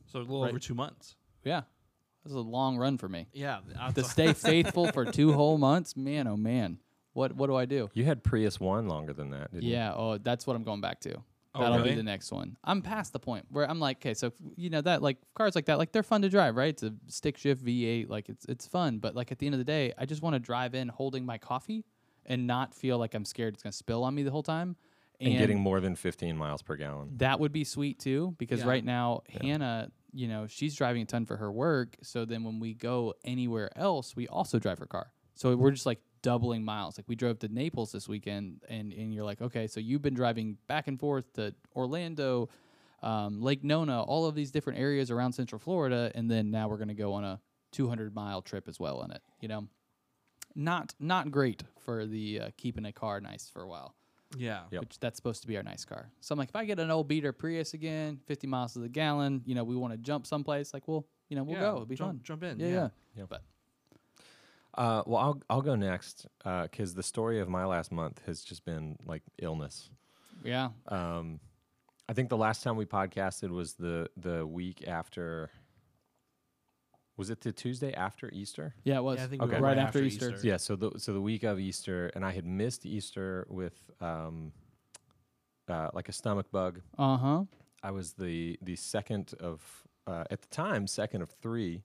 So 0.08 0.20
a 0.20 0.22
little 0.22 0.42
Right. 0.44 0.50
over 0.50 0.60
two 0.60 0.74
months. 0.76 1.16
Yeah, 1.46 1.62
it 2.26 2.30
is 2.30 2.36
a 2.36 2.40
long 2.40 2.78
run 2.78 2.98
for 2.98 3.08
me. 3.08 3.28
Yeah. 3.34 3.60
To 3.96 4.04
stay 4.04 4.34
faithful 4.52 4.92
for 4.92 5.06
two 5.06 5.34
whole 5.34 5.58
months, 5.58 5.96
man, 5.96 6.28
oh 6.28 6.38
man, 6.38 6.80
what 7.14 7.36
what 7.36 7.48
do 7.48 7.56
I 7.56 7.66
do? 7.66 7.90
You 7.94 8.04
had 8.06 8.24
Prius 8.24 8.60
one 8.60 8.88
longer 8.88 9.14
than 9.14 9.30
that, 9.32 9.52
didn't 9.52 9.64
you? 9.64 9.74
Yeah, 9.74 9.94
oh, 9.96 10.18
that's 10.18 10.46
what 10.48 10.56
I'm 10.56 10.64
going 10.64 10.82
back 10.82 11.00
to. 11.02 11.16
Oh, 11.58 11.62
That'll 11.62 11.78
really? 11.78 11.92
be 11.92 11.96
the 11.96 12.04
next 12.04 12.34
one. 12.34 12.58
I'm 12.66 12.82
past 12.82 13.14
the 13.14 13.20
point 13.20 13.46
where 13.50 13.70
I'm 13.70 13.80
like, 13.80 13.98
okay, 14.00 14.14
so 14.14 14.34
you 14.58 14.70
know 14.70 14.82
that 14.82 15.02
like 15.02 15.18
cars 15.36 15.56
like 15.56 15.68
that, 15.68 15.78
like 15.78 15.94
they're 15.94 16.04
fun 16.04 16.22
to 16.24 16.30
drive, 16.30 16.58
right? 16.58 16.68
It's 16.70 16.84
a 16.84 16.94
stick 17.08 17.38
shift 17.38 17.64
V8, 17.64 18.10
like 18.10 18.28
it's 18.28 18.46
it's 18.46 18.68
fun, 18.68 18.98
but 19.00 19.16
like 19.16 19.32
at 19.32 19.40
the 19.40 19.46
end 19.46 19.56
of 19.56 19.60
the 19.60 19.64
day, 19.66 19.94
I 19.98 20.06
just 20.06 20.22
want 20.22 20.34
to 20.34 20.40
drive 20.40 20.76
in 20.76 20.90
holding 20.90 21.26
my 21.26 21.38
coffee 21.38 21.86
and 22.26 22.46
not 22.46 22.74
feel 22.74 22.98
like 22.98 23.14
I'm 23.14 23.24
scared 23.24 23.54
it's 23.54 23.64
gonna 23.64 23.72
spill 23.72 24.04
on 24.04 24.14
me 24.14 24.24
the 24.24 24.32
whole 24.32 24.44
time. 24.44 24.76
And, 25.22 25.38
getting 25.38 25.60
more 25.62 25.80
than 25.80 25.96
15 25.96 26.36
miles 26.36 26.62
per 26.62 26.76
gallon. 26.76 27.12
that 27.20 27.40
would 27.40 27.54
be 27.54 27.64
sweet 27.64 28.00
too, 28.00 28.36
because 28.38 28.60
Yeah. 28.60 28.68
right 28.68 28.84
now 28.84 29.22
Hannah, 29.30 29.90
you 30.16 30.28
know, 30.28 30.48
she's 30.48 30.76
driving 30.76 31.02
a 31.02 31.06
ton 31.06 31.26
for 31.26 31.36
her 31.38 31.52
work. 31.52 31.98
So 32.02 32.24
then 32.24 32.44
when 32.44 32.60
we 32.60 32.74
go 32.74 33.14
anywhere 33.26 33.70
else, 33.78 34.16
we 34.16 34.28
also 34.28 34.58
drive 34.60 34.80
her 34.80 34.86
car. 34.86 35.12
So 35.36 35.56
we're 35.56 35.72
just 35.72 35.86
like 35.86 36.00
doubling 36.22 36.64
miles. 36.64 36.98
Like 36.98 37.06
we 37.08 37.16
drove 37.16 37.40
to 37.40 37.50
Naples 37.50 37.92
this 37.92 38.08
weekend, 38.08 38.62
and 38.70 38.94
and 38.94 39.14
you're 39.14 39.26
like, 39.26 39.42
okay, 39.42 39.68
so 39.68 39.82
you've 39.82 40.02
been 40.02 40.14
driving 40.14 40.58
back 40.68 40.88
and 40.88 40.98
forth 40.98 41.34
to 41.34 41.54
Orlando, 41.76 42.50
um, 43.04 43.42
Lake 43.42 43.64
Nona, 43.64 44.02
all 44.02 44.26
of 44.26 44.34
these 44.34 44.52
different 44.52 44.80
areas 44.80 45.12
around 45.12 45.34
Central 45.34 45.60
Florida, 45.60 46.12
and 46.16 46.32
then 46.32 46.50
now 46.50 46.70
we're 46.70 46.78
gonna 46.78 46.94
go 46.94 47.12
on 47.14 47.26
a 47.26 47.42
200 47.74 48.16
mile 48.16 48.42
trip 48.42 48.70
as 48.70 48.80
well 48.80 49.04
in 49.04 49.12
it. 49.12 49.22
You 49.42 49.50
know, 49.50 49.68
not 50.56 50.96
not 51.00 51.30
great 51.30 51.64
for 51.84 52.06
the 52.06 52.40
uh, 52.40 52.50
keeping 52.56 52.86
a 52.86 52.94
car 52.94 53.20
nice 53.20 53.50
for 53.50 53.62
a 53.62 53.68
while 53.68 53.94
Yeah. 54.38 54.62
Yep. 54.72 54.82
which 54.82 55.00
that's 55.00 55.16
supposed 55.18 55.42
to 55.44 55.48
be 55.48 55.56
our 55.58 55.64
nice 55.64 55.86
car. 55.86 56.10
So 56.22 56.34
I'm 56.34 56.40
like, 56.40 56.50
if 56.50 56.56
I 56.56 56.66
get 56.66 56.80
an 56.80 56.92
old 56.92 57.08
beater 57.08 57.32
Prius 57.32 57.74
again, 57.74 58.20
50 58.26 58.48
miles 58.48 58.74
to 58.74 58.80
the 58.80 58.90
gallon, 58.90 59.42
you 59.46 59.56
know, 59.56 59.64
we 59.64 59.76
want 59.76 59.94
to 59.94 59.98
jump 59.98 60.26
someplace, 60.28 60.74
like, 60.74 60.88
well, 60.88 61.06
you 61.30 61.36
know, 61.36 61.44
we'll 61.44 61.56
Yeah, 61.56 61.62
go. 61.62 61.74
It'll 61.76 61.86
be 61.86 61.96
jump, 61.96 62.10
fun. 62.12 62.20
Jump 62.24 62.44
in. 62.44 62.60
Yeah, 62.60 62.68
Yeah. 62.68 62.74
yeah. 62.74 62.90
Yeah. 63.18 63.24
But 63.30 63.44
Uh, 64.78 65.04
well, 65.06 65.22
I'll 65.22 65.42
I'll 65.50 65.62
go 65.62 65.76
next 65.76 66.28
because 66.44 66.94
the 66.96 67.04
story 67.04 67.40
of 67.40 67.48
my 67.48 67.66
last 67.66 67.92
month 67.92 68.22
has 68.26 68.44
just 68.44 68.66
been 68.66 68.98
like 69.06 69.24
illness. 69.42 69.90
yeah, 70.44 70.70
Um, 70.90 71.40
I 72.10 72.14
think 72.14 72.28
the 72.30 72.38
last 72.38 72.62
time 72.62 72.76
we 72.76 72.86
podcasted 72.86 73.50
was 73.50 73.76
the 73.76 74.10
the 74.18 74.46
week 74.46 74.84
after. 74.88 75.50
Was 77.18 77.30
it 77.30 77.42
the 77.42 77.52
Tuesday 77.52 77.94
after 77.94 78.30
Easter? 78.34 78.76
yeah, 78.84 78.98
it 78.98 79.04
was 79.04 79.18
Yeah, 79.20 79.24
I 79.26 79.28
think 79.28 79.42
we 79.42 79.48
right, 79.50 79.62
right 79.62 79.78
after, 79.78 80.00
after 80.00 80.04
Easter. 80.04 80.34
Easter. 80.34 80.48
Yeah. 80.48 80.58
So 80.58 80.76
the 80.76 80.92
so 80.98 81.14
the 81.14 81.22
week 81.22 81.44
of 81.44 81.60
Easter, 81.60 82.12
and 82.16 82.26
I 82.26 82.32
had 82.32 82.46
missed 82.46 82.86
Easter 82.86 83.46
with 83.50 83.74
um, 84.02 84.52
uh, 85.70 85.90
like 85.94 86.10
a 86.10 86.12
stomach 86.12 86.52
bug. 86.52 86.82
Uh 86.98 87.18
huh. 87.18 87.44
I 87.84 87.92
was 87.92 88.14
the 88.14 88.58
the 88.62 88.76
second 88.76 89.34
of 89.40 89.62
uh, 90.08 90.26
at 90.30 90.42
the 90.42 90.48
time 90.50 90.88
second 90.88 91.22
of 91.22 91.30
three 91.30 91.84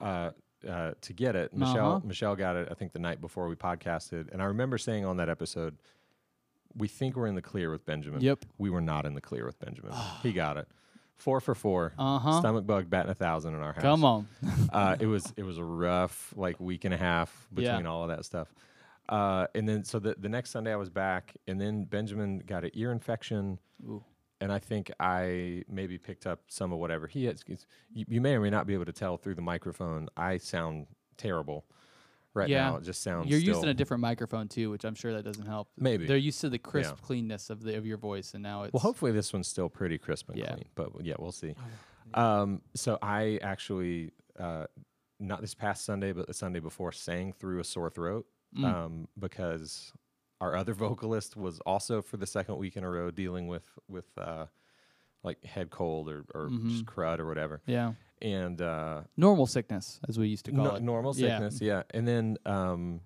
uh, 0.00 0.30
uh, 0.68 0.92
to 1.00 1.12
get 1.12 1.36
it. 1.36 1.54
Michelle 1.54 1.92
Uh-huh. 1.96 2.00
Michelle 2.06 2.36
got 2.36 2.56
it. 2.56 2.68
I 2.70 2.74
think 2.74 2.92
the 2.92 2.98
night 2.98 3.20
before 3.20 3.46
we 3.48 3.54
podcasted, 3.54 4.32
and 4.32 4.42
I 4.42 4.46
remember 4.46 4.76
saying 4.78 5.04
on 5.04 5.16
that 5.18 5.28
episode, 5.28 5.76
"We 6.76 6.88
think 6.88 7.14
we're 7.16 7.26
in 7.28 7.34
the 7.36 7.42
clear 7.42 7.70
with 7.70 7.84
Benjamin." 7.86 8.20
Yep. 8.22 8.44
We 8.58 8.70
were 8.70 8.80
not 8.80 9.06
in 9.06 9.14
the 9.14 9.20
clear 9.20 9.46
with 9.46 9.58
Benjamin. 9.60 9.92
he 10.22 10.32
got 10.32 10.56
it. 10.56 10.66
Four 11.22 11.40
for 11.40 11.54
four. 11.54 11.92
Uh 11.96 12.18
huh. 12.18 12.40
Stomach 12.40 12.66
bug 12.66 12.90
batting 12.90 13.12
a 13.12 13.14
thousand 13.14 13.54
in 13.54 13.60
our 13.60 13.72
house. 13.72 13.82
Come 13.82 14.04
on. 14.04 14.26
Uh, 14.72 14.96
it 14.98 15.06
was 15.06 15.32
it 15.36 15.44
was 15.44 15.56
a 15.58 15.64
rough 15.64 16.32
like 16.36 16.58
week 16.58 16.84
and 16.84 16.92
a 16.92 16.96
half 16.96 17.46
Yeah. 17.54 17.70
between 17.72 17.86
all 17.86 18.02
of 18.02 18.08
that 18.08 18.24
stuff. 18.24 18.52
Uh, 19.08 19.46
and 19.54 19.68
then 19.68 19.84
so 19.84 19.98
the 20.00 20.16
the 20.18 20.28
next 20.28 20.50
Sunday 20.50 20.72
I 20.72 20.76
was 20.76 20.90
back, 20.90 21.36
and 21.46 21.60
then 21.60 21.84
Benjamin 21.84 22.38
got 22.44 22.64
an 22.64 22.70
ear 22.74 22.90
infection 22.90 23.58
Ooh. 23.86 24.02
and 24.40 24.50
I 24.52 24.58
think 24.58 24.90
I 24.98 25.62
maybe 25.68 25.96
picked 25.98 26.26
up 26.26 26.40
some 26.48 26.72
of 26.72 26.78
whatever 26.80 27.06
he 27.06 27.26
has. 27.26 27.42
'cause 27.44 27.66
You, 27.92 28.04
you 28.08 28.20
may 28.20 28.34
or 28.34 28.40
may 28.40 28.50
not 28.50 28.66
be 28.66 28.74
able 28.74 28.86
to 28.86 28.92
tell 28.92 29.16
through 29.16 29.34
the 29.36 29.42
microphone. 29.42 30.08
I 30.16 30.38
sound 30.38 30.86
terrible 31.18 31.66
right 32.34 32.48
Yeah. 32.48 32.70
now. 32.70 32.76
It 32.76 32.84
just 32.84 33.02
sounds. 33.02 33.30
You're 33.30 33.40
still, 33.40 33.54
using 33.56 33.68
a 33.68 33.74
different 33.74 34.00
microphone 34.00 34.48
too, 34.48 34.70
which 34.70 34.84
I'm 34.84 34.94
sure 34.94 35.12
that 35.14 35.24
doesn't 35.24 35.46
help. 35.46 35.68
Maybe. 35.78 36.06
They're 36.06 36.16
used 36.16 36.40
to 36.42 36.48
the 36.48 36.58
crisp 36.58 37.00
cleanness 37.02 37.50
of 37.50 37.62
the 37.62 37.76
of 37.76 37.86
your 37.86 37.98
voice, 37.98 38.34
and 38.34 38.42
now 38.42 38.64
it's 38.64 38.72
Well, 38.72 38.80
hopefully 38.80 39.12
this 39.12 39.32
one's 39.32 39.48
still 39.48 39.68
pretty 39.68 39.98
crisp 39.98 40.28
and 40.30 40.38
Yeah. 40.38 40.54
clean. 40.54 40.64
But 40.74 41.04
yeah, 41.04 41.14
we'll 41.18 41.32
see. 41.32 41.54
Oh, 42.14 42.20
Um, 42.42 42.62
so 42.74 42.98
I 43.00 43.38
actually, 43.42 44.12
uh, 44.38 44.66
not 45.20 45.40
this 45.40 45.54
past 45.54 45.84
Sunday, 45.84 46.12
but 46.12 46.26
the 46.26 46.34
Sunday 46.34 46.60
before, 46.60 46.92
sang 46.92 47.32
through 47.32 47.60
a 47.60 47.64
sore 47.64 47.90
throat 47.90 48.26
Mm. 48.56 48.64
um, 48.66 49.08
because 49.18 49.92
our 50.40 50.54
other 50.56 50.74
vocalist 50.74 51.36
was 51.36 51.60
also 51.60 52.02
for 52.02 52.16
the 52.18 52.26
second 52.26 52.56
week 52.58 52.76
in 52.76 52.84
a 52.84 52.90
row 52.90 53.10
dealing 53.10 53.46
with 53.48 53.78
with 53.88 54.06
uh, 54.18 54.46
like 55.22 55.44
head 55.44 55.70
cold 55.70 56.08
or, 56.08 56.24
or 56.34 56.48
just 56.68 56.84
crud 56.86 57.18
or 57.20 57.26
whatever. 57.26 57.60
yeah, 57.66 57.92
And 58.20 58.60
uh, 58.60 59.02
normal 59.16 59.46
sickness 59.46 60.00
as 60.08 60.18
we 60.18 60.28
used 60.28 60.44
to 60.46 60.52
call 60.52 60.64
no- 60.64 60.74
it. 60.76 60.82
normal 60.82 61.12
sickness, 61.14 61.60
yeah. 61.60 61.82
And 61.90 62.06
then 62.06 62.36
um, 62.46 63.00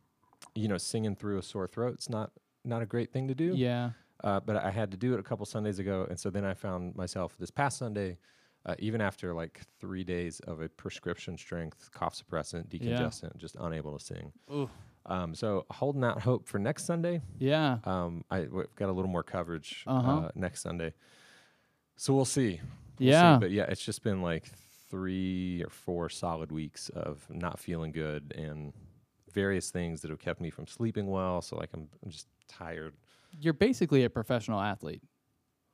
you 0.55 0.69
know, 0.69 0.79
singing 0.79 1.15
through 1.17 1.39
a 1.39 1.43
sore 1.43 1.67
throat's 1.69 2.09
not 2.09 2.31
not 2.65 2.83
a 2.83 2.87
great 2.87 3.13
thing 3.13 3.29
to 3.29 3.35
do. 3.35 3.53
Yeah. 3.55 3.91
Uh, 4.25 4.41
but 4.41 4.57
I 4.57 4.71
had 4.71 4.91
to 4.93 4.97
do 4.97 5.13
it 5.15 5.21
a 5.21 5.23
couple 5.23 5.45
Sundays 5.45 5.79
ago, 5.79 6.07
and 6.09 6.19
so 6.19 6.31
then 6.31 6.45
I 6.45 6.55
found 6.55 6.97
myself 6.97 7.37
this 7.39 7.51
past 7.51 7.77
Sunday, 7.79 8.17
uh, 8.65 8.75
even 8.79 9.01
after 9.03 9.35
like 9.35 9.61
three 9.79 10.05
days 10.05 10.41
of 10.47 10.63
a 10.63 10.69
prescription 10.71 11.37
strength 11.37 11.91
cough 11.93 12.15
suppressant, 12.19 12.67
decongestant, 12.69 13.37
just 13.37 13.57
unable 13.61 13.97
to 13.97 14.03
sing. 14.05 14.33
Ooh. 14.51 14.71
Um, 15.05 15.35
so 15.35 15.67
holding 15.71 16.03
out 16.03 16.23
hope 16.23 16.49
for 16.49 16.59
next 16.59 16.87
Sunday. 16.87 17.21
Yeah. 17.39 17.79
Um, 17.85 18.25
I 18.31 18.47
we've 18.51 18.75
got 18.75 18.89
a 18.89 18.93
little 18.93 19.11
more 19.11 19.23
coverage 19.23 19.85
Uh-huh. 19.87 20.11
uh, 20.17 20.29
next 20.35 20.63
Sunday, 20.63 20.95
so 21.97 22.15
we'll 22.15 22.25
see. 22.25 22.61
We'll 22.99 23.09
see. 23.09 23.11
Yeah. 23.11 23.39
But 23.41 23.51
yeah, 23.51 23.65
it's 23.65 23.85
just 23.85 24.03
been 24.03 24.23
like 24.23 24.45
three 24.91 25.63
or 25.65 25.71
four 25.71 26.09
solid 26.09 26.53
weeks 26.53 26.89
of 26.91 27.25
not 27.29 27.59
feeling 27.59 27.93
good 27.93 28.33
and 28.37 28.73
various 29.33 29.71
things 29.71 30.01
that 30.03 30.11
have 30.11 30.21
kept 30.21 30.41
me 30.41 30.51
from 30.51 30.67
sleeping 30.67 31.07
well. 31.07 31.43
So 31.43 31.57
like 31.57 31.71
I'm, 31.75 31.89
I'm 32.05 32.11
just 32.11 32.29
tired. 32.49 32.95
You're 33.39 33.53
basically 33.53 34.05
a 34.05 34.11
professional 34.11 34.61
athlete 34.61 35.03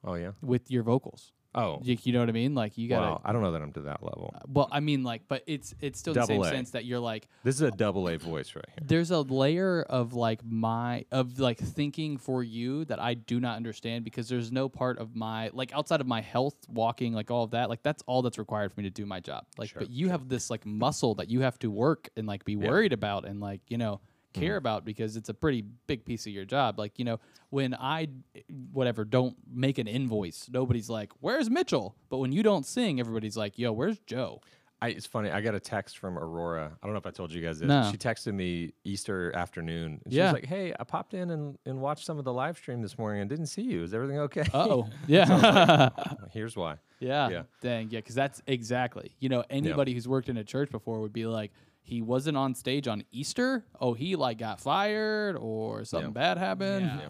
Oh 0.05 0.15
yeah. 0.15 0.33
with 0.41 0.71
your 0.71 0.83
vocals. 0.83 1.33
Oh. 1.55 1.81
You, 1.83 1.99
you 2.03 2.13
know 2.13 2.21
what 2.21 2.29
I 2.29 2.33
mean? 2.33 2.55
Like 2.55 2.79
you 2.79 2.89
gotta. 2.89 3.03
well, 3.03 3.21
I 3.25 3.33
don't 3.33 3.43
know 3.43 3.53
that 3.53 3.61
I'm 3.61 3.73
to 3.73 3.83
that 3.83 4.03
level. 4.03 4.33
Uh, 4.35 4.41
well, 4.49 4.69
I 4.73 4.81
mean, 4.81 5.03
like, 5.05 5.23
but 5.29 5.43
it's 5.47 5.75
it's 5.81 5.99
still 5.99 6.15
the 6.15 6.25
same 6.25 6.43
A. 6.43 6.49
sense 6.49 6.71
that 6.71 6.85
you're 6.85 6.99
like, 6.99 7.29
This 7.45 7.57
is 7.57 7.63
a 7.63 7.69
uh, 7.69 7.71
double 7.77 8.09
A 8.09 8.17
voice 8.17 8.55
right 8.55 8.65
here. 8.69 8.79
there's 8.87 9.11
a 9.11 9.21
layer 9.21 9.83
of 9.83 10.15
like 10.15 10.41
my 10.45 11.05
of 11.13 11.39
like 11.39 11.59
thinking 11.59 12.17
for 12.17 12.43
you 12.43 12.85
that 12.87 12.99
I 13.01 13.15
do 13.15 13.39
not 13.39 13.57
understand 13.57 14.05
because 14.05 14.29
there's 14.29 14.51
no 14.51 14.69
part 14.69 14.99
of 14.99 15.15
my 15.15 15.51
like 15.53 15.75
outside 15.75 16.01
of 16.01 16.07
my 16.07 16.21
health, 16.23 16.57
walking, 16.69 17.13
like 17.13 17.31
all 17.31 17.45
of 17.45 17.51
that, 17.51 17.69
like 17.69 17.83
that's 17.83 18.03
all 18.07 18.23
that's 18.23 18.39
required 18.39 18.73
for 18.73 18.81
me 18.81 18.85
to 18.85 18.91
do 18.91 19.05
my 19.05 19.21
job. 19.21 19.45
Like, 19.59 19.71
Sure, 19.71 19.81
but 19.81 19.91
you 19.91 20.09
have 20.09 20.29
this 20.29 20.49
like 20.51 20.65
muscle 20.65 21.15
that 21.17 21.29
you 21.29 21.41
have 21.43 21.59
to 21.61 21.71
work 21.71 22.09
and 22.17 22.27
like 22.27 22.45
be 22.45 22.57
worried 22.57 22.93
about 22.93 23.27
and 23.27 23.41
like 23.41 23.61
you 23.69 23.77
know 23.77 24.01
Care 24.33 24.57
about 24.57 24.85
because 24.85 25.17
it's 25.17 25.29
a 25.29 25.35
pretty 25.35 25.63
big 25.87 26.05
piece 26.05 26.27
of 26.27 26.33
your 26.33 26.45
job. 26.45 26.79
Like 26.79 26.99
you 26.99 27.05
know 27.05 27.21
when 27.51 27.75
I 27.75 28.09
whatever 28.73 29.05
don't 29.05 29.37
make 29.53 29.79
an 29.79 29.87
invoice, 29.87 30.49
nobody's 30.53 30.89
like, 30.89 31.13
"Where's 31.21 31.51
Mitchell?" 31.51 31.97
But 32.09 32.19
when 32.19 32.33
you 32.33 32.43
don't 32.43 32.65
sing, 32.67 33.01
everybody's 33.01 33.37
like, 33.37 33.59
"Yo, 33.59 33.73
where's 33.73 33.99
Joe?" 34.01 34.41
I, 34.81 34.89
it's 34.89 35.07
funny. 35.07 35.31
I 35.31 35.41
got 35.43 35.55
a 35.55 35.61
text 35.61 35.99
from 35.99 36.19
Aurora. 36.19 36.73
I 36.83 36.87
don't 36.87 36.93
know 36.93 36.99
if 36.99 37.07
I 37.07 37.13
told 37.13 37.33
you 37.33 37.41
guys 37.41 37.61
this. 37.61 37.69
No. 37.69 37.89
She 37.93 37.97
texted 37.97 38.35
me 38.35 38.73
Easter 38.83 39.31
afternoon. 39.37 40.01
And 40.03 40.13
she 40.13 40.19
Yeah. 40.19 40.33
was 40.33 40.41
like, 40.41 40.47
"Hey, 40.47 40.75
I 40.77 40.83
popped 40.83 41.15
in 41.15 41.31
and, 41.31 41.57
and 41.65 41.81
watched 41.81 42.05
some 42.05 42.19
of 42.19 42.25
the 42.25 42.33
live 42.33 42.57
stream 42.57 42.83
this 42.83 42.99
morning 42.99 43.21
and 43.21 43.31
didn't 43.31 43.47
see 43.47 43.63
you. 43.63 43.85
Is 43.85 43.95
everything 43.95 44.19
okay?" 44.19 44.41
Uh 44.53 44.67
oh, 44.69 44.89
yeah. 45.07 45.89
Here's 46.33 46.57
why. 46.57 46.79
Yeah. 46.99 47.29
Yeah. 47.29 47.43
Dang. 47.61 47.91
Yeah. 47.91 47.99
Because 48.01 48.17
that's 48.17 48.43
exactly. 48.49 49.15
You 49.21 49.29
know, 49.29 49.45
anybody 49.51 49.93
who's 49.95 50.09
worked 50.09 50.29
in 50.29 50.37
a 50.37 50.45
church 50.45 50.71
before 50.73 51.01
would 51.01 51.13
be 51.13 51.27
like, 51.27 51.53
he 51.83 52.01
wasn't 52.03 52.37
on 52.37 52.55
stage 52.55 52.87
on 52.89 53.05
Easter. 53.13 53.65
Oh, 53.81 53.93
he 53.95 54.17
like 54.17 54.39
got 54.39 54.61
fired 54.61 55.37
or 55.37 55.85
something 55.85 56.11
Yeah. 56.11 56.35
bad 56.35 56.39
happened. 56.39 56.87
Yeah. 56.87 57.01
Yeah. 57.01 57.09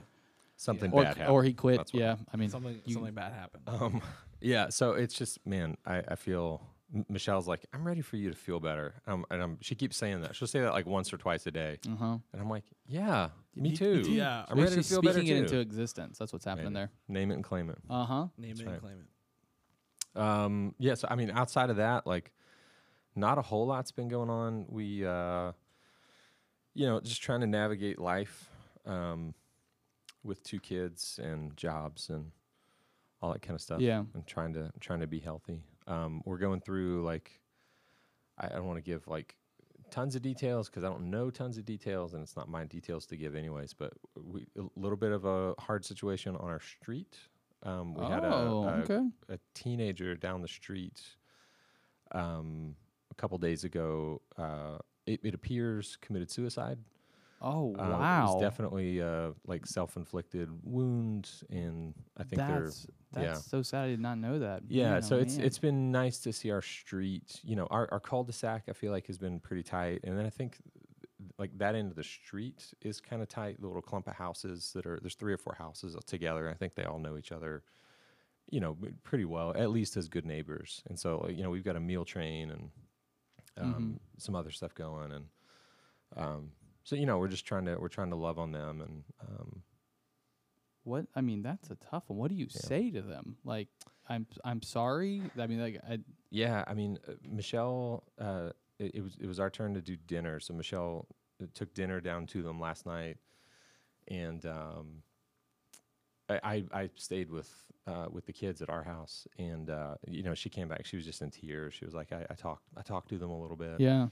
something 0.57 0.93
or 0.93 1.03
bad 1.03 1.17
happened. 1.17 1.35
or 1.35 1.43
he 1.45 1.53
quit. 1.53 1.79
That's 1.79 1.95
Yeah, 1.95 2.17
I 2.33 2.37
mean, 2.37 2.49
something 2.49 2.81
you- 2.85 2.95
something 2.95 3.15
bad 3.15 3.33
happened. 3.33 3.65
Um, 3.67 4.01
yeah. 4.41 4.69
So 4.71 4.93
it's 4.93 5.15
just, 5.15 5.45
man, 5.47 5.77
I, 5.85 6.03
I 6.09 6.15
feel 6.15 6.63
M- 6.95 7.05
Michelle's 7.09 7.49
like, 7.49 7.65
I'm 7.73 7.85
ready 7.87 8.01
for 8.03 8.17
you 8.17 8.31
to 8.31 8.37
feel 8.37 8.61
better. 8.61 8.95
Um, 9.07 9.25
and 9.31 9.43
I'm, 9.43 9.59
she 9.61 9.75
keeps 9.75 9.97
saying 9.97 10.21
that. 10.23 10.37
She'll 10.37 10.47
say 10.49 10.61
that 10.61 10.73
like 10.73 10.87
once 10.87 11.13
or 11.13 11.17
twice 11.17 11.47
a 11.47 11.51
day. 11.51 11.79
uh 11.91 11.97
huh. 11.97 12.19
And 12.33 12.41
I'm 12.43 12.49
like, 12.51 12.65
yeah, 12.87 13.31
me 13.57 13.75
too. 13.77 14.03
yeah. 14.09 14.45
I'm 14.49 14.57
ready 14.59 14.71
to 14.71 14.77
She's 14.77 14.89
feel 14.91 14.99
speaking 15.03 15.23
better 15.29 15.45
it 15.45 15.49
too. 15.49 15.57
into 15.57 15.59
existence. 15.61 16.19
That's 16.19 16.33
what's 16.33 16.45
happening 16.45 16.73
Maybe. 16.73 16.75
there. 16.75 16.91
Name 17.09 17.31
it 17.31 17.35
and 17.35 17.45
claim 17.45 17.69
it. 17.71 17.79
Uh 17.91 18.05
huh. 18.05 18.27
Name 18.39 18.51
That's 18.51 18.61
it 18.61 18.67
right. 18.67 18.73
and 18.75 18.83
claim 18.83 18.95
it. 19.01 20.21
Um, 20.21 20.75
yeah, 20.79 20.95
so 20.95 21.09
I 21.11 21.17
mean, 21.17 21.31
outside 21.31 21.71
of 21.71 21.77
that, 21.77 22.07
like, 22.07 22.33
not 23.15 23.39
a 23.39 23.43
whole 23.43 23.67
lot's 23.67 23.93
been 23.93 24.09
going 24.09 24.31
on. 24.31 24.67
We, 24.69 25.05
uh, 25.05 25.53
you 26.75 26.87
know, 26.87 27.01
just 27.01 27.23
trying 27.23 27.41
to 27.41 27.47
navigate 27.47 27.99
life 27.99 28.49
um, 28.87 29.35
with 30.25 30.43
two 30.43 30.61
kids 30.61 31.21
and 31.23 31.57
jobs 31.57 32.09
and 32.09 32.31
all 33.21 33.33
that 33.33 33.43
kind 33.43 33.55
of 33.55 33.61
stuff. 33.61 33.81
Yeah. 33.81 34.05
and 34.15 34.27
trying 34.27 34.55
to 34.55 34.73
trying 34.81 35.01
to 35.01 35.07
be 35.07 35.21
healthy. 35.21 35.63
Um, 35.87 36.23
we're 36.25 36.39
going 36.39 36.61
through 36.61 37.05
like, 37.05 37.41
I, 38.39 38.47
I 38.47 38.51
don't 38.51 38.67
want 38.67 38.79
to 38.79 38.83
give 38.83 39.07
like 39.07 39.37
tons 39.91 40.17
of 40.17 40.23
details 40.23 40.69
because 40.69 40.85
I 40.85 40.89
don't 40.89 41.11
know 41.11 41.31
tons 41.31 41.59
of 41.59 41.65
details, 41.65 42.15
and 42.15 42.23
it's 42.23 42.37
not 42.37 42.49
my 42.49 42.65
details 42.65 43.07
to 43.07 43.17
give 43.17 43.37
anyways. 43.37 43.75
But 43.75 43.93
we 44.17 44.47
a 44.59 44.63
little 44.77 44.97
bit 44.97 45.13
of 45.13 45.25
a 45.25 45.55
hard 45.59 45.85
situation 45.85 46.37
on 46.37 46.49
our 46.49 46.61
street. 46.61 47.17
Um, 47.65 47.95
we 47.95 48.05
oh, 48.05 48.09
had 48.09 48.25
a, 48.25 48.33
a 48.33 48.67
okay. 48.81 49.01
a 49.29 49.39
teenager 49.55 50.17
down 50.17 50.43
the 50.43 50.49
street 50.49 51.01
um, 52.13 52.75
a 53.13 53.15
couple 53.15 53.39
days 53.39 53.63
ago. 53.65 54.21
Uh, 54.37 54.79
it, 55.07 55.21
it 55.23 55.35
appears 55.35 55.97
committed 56.01 56.31
suicide. 56.31 56.79
Oh 57.45 57.75
Uh, 57.75 57.89
wow. 57.99 58.39
definitely 58.41 59.03
uh, 59.03 59.31
like 59.47 59.67
self-inflicted 59.67 60.49
wounds, 60.65 61.43
and 61.51 61.93
I 62.17 62.23
think 62.23 62.41
they're 62.41 62.63
that's 62.63 62.87
that's 63.13 63.25
yeah. 63.25 63.35
so 63.35 63.63
sad. 63.63 63.85
I 63.85 63.89
did 63.89 64.01
not 64.01 64.19
know 64.19 64.39
that. 64.39 64.63
yeah. 64.69 64.93
Man, 64.93 65.03
so 65.03 65.17
oh, 65.17 65.21
it's 65.21 65.37
man. 65.37 65.47
it's 65.47 65.59
been 65.59 65.91
nice 65.93 66.19
to 66.21 66.33
see 66.33 66.51
our 66.51 66.63
street. 66.63 67.41
You 67.43 67.57
know, 67.57 67.67
our 67.71 67.89
our 67.93 68.01
cul-de-sac. 68.01 68.65
I 68.69 68.73
feel 68.73 68.93
like 68.93 69.07
has 69.09 69.19
been 69.19 69.41
pretty 69.41 69.65
tight, 69.65 70.01
and 70.05 70.17
then 70.17 70.25
I 70.25 70.31
think 70.31 70.59
like 71.39 71.51
that 71.59 71.75
end 71.75 71.91
of 71.91 71.97
the 71.97 72.05
street 72.05 72.73
is 72.81 73.01
kind 73.01 73.21
of 73.23 73.29
tight. 73.29 73.61
The 73.61 73.67
little 73.67 73.83
clump 73.83 74.07
of 74.07 74.15
houses 74.15 74.71
that 74.75 74.87
are 74.87 74.99
there's 75.03 75.17
three 75.17 75.33
or 75.33 75.39
four 75.39 75.57
houses 75.59 75.97
together. 76.07 76.49
I 76.49 76.55
think 76.55 76.75
they 76.77 76.85
all 76.85 77.01
know 77.01 77.19
each 77.19 77.33
other. 77.33 77.65
You 78.51 78.61
know, 78.61 78.77
pretty 79.03 79.25
well, 79.25 79.53
at 79.57 79.71
least 79.71 79.97
as 79.97 80.09
good 80.09 80.27
neighbors. 80.27 80.83
And 80.89 80.99
so, 80.99 81.27
you 81.31 81.43
know, 81.43 81.51
we've 81.51 81.65
got 81.65 81.77
a 81.77 81.81
meal 81.81 82.05
train 82.05 82.51
and 82.51 82.71
um, 83.59 83.69
Mhm. 83.69 83.99
some 84.19 84.35
other 84.35 84.51
stuff 84.51 84.75
going, 84.75 85.13
and 85.13 85.27
um, 86.17 86.53
so 86.85 86.97
you 86.97 87.07
know, 87.07 87.19
we're 87.19 87.29
just 87.29 87.47
trying 87.47 87.65
to 87.67 87.77
we're 87.77 87.89
trying 87.89 88.11
to 88.11 88.17
love 88.17 88.39
on 88.39 88.53
them, 88.53 88.81
and 88.81 89.05
um, 89.21 89.63
what 90.85 91.07
I 91.15 91.21
mean. 91.21 91.43
That's 91.43 91.71
a 91.71 91.77
tough 91.77 92.05
one. 92.09 92.19
What 92.19 92.29
do 92.31 92.35
you 92.37 92.49
Yeah. 92.49 92.61
say 92.61 92.91
to 92.91 93.03
them? 93.03 93.37
Like, 93.45 93.69
I'm 94.09 94.27
I'm 94.45 94.63
sorry. 94.63 95.31
I 95.39 95.47
mean, 95.47 95.61
like, 95.61 95.81
I, 95.89 95.99
Yeah, 96.31 96.65
I 96.67 96.75
mean, 96.75 96.99
uh, 97.09 97.13
Michelle. 97.23 98.05
Uh, 98.19 98.51
it, 98.79 98.97
it 98.97 99.01
was 99.03 99.17
it 99.21 99.27
was 99.27 99.39
our 99.39 99.51
turn 99.51 99.75
to 99.75 99.81
do 99.81 99.97
dinner, 99.97 100.41
so 100.41 100.55
Michelle 100.55 101.07
uh, 101.43 101.47
took 101.55 101.73
dinner 101.75 102.01
down 102.01 102.27
to 102.29 102.43
them 102.43 102.59
last 102.59 102.85
night, 102.87 103.19
and 104.09 104.45
um, 104.47 105.03
I, 106.43 106.65
I 106.73 106.91
stayed 106.97 107.31
with 107.31 107.51
uh, 107.87 108.07
with 108.11 108.27
the 108.27 108.33
kids 108.33 108.63
at 108.63 108.71
our 108.71 108.83
house, 108.85 109.27
and 109.39 109.71
uh, 109.71 109.95
you 110.09 110.23
know 110.23 110.35
she 110.35 110.49
came 110.49 110.69
back. 110.69 110.85
She 110.87 110.97
was 110.97 111.05
just 111.05 111.21
in 111.23 111.31
tears. 111.31 111.75
She 111.75 111.85
was 111.85 111.95
like, 111.95 112.13
I, 112.13 112.27
I 112.31 112.35
talked 112.35 112.63
I 112.77 112.83
talked 112.83 113.09
to 113.11 113.19
them 113.19 113.31
a 113.31 113.41
little 113.41 113.57
bit, 113.57 113.81
yeah. 113.81 114.09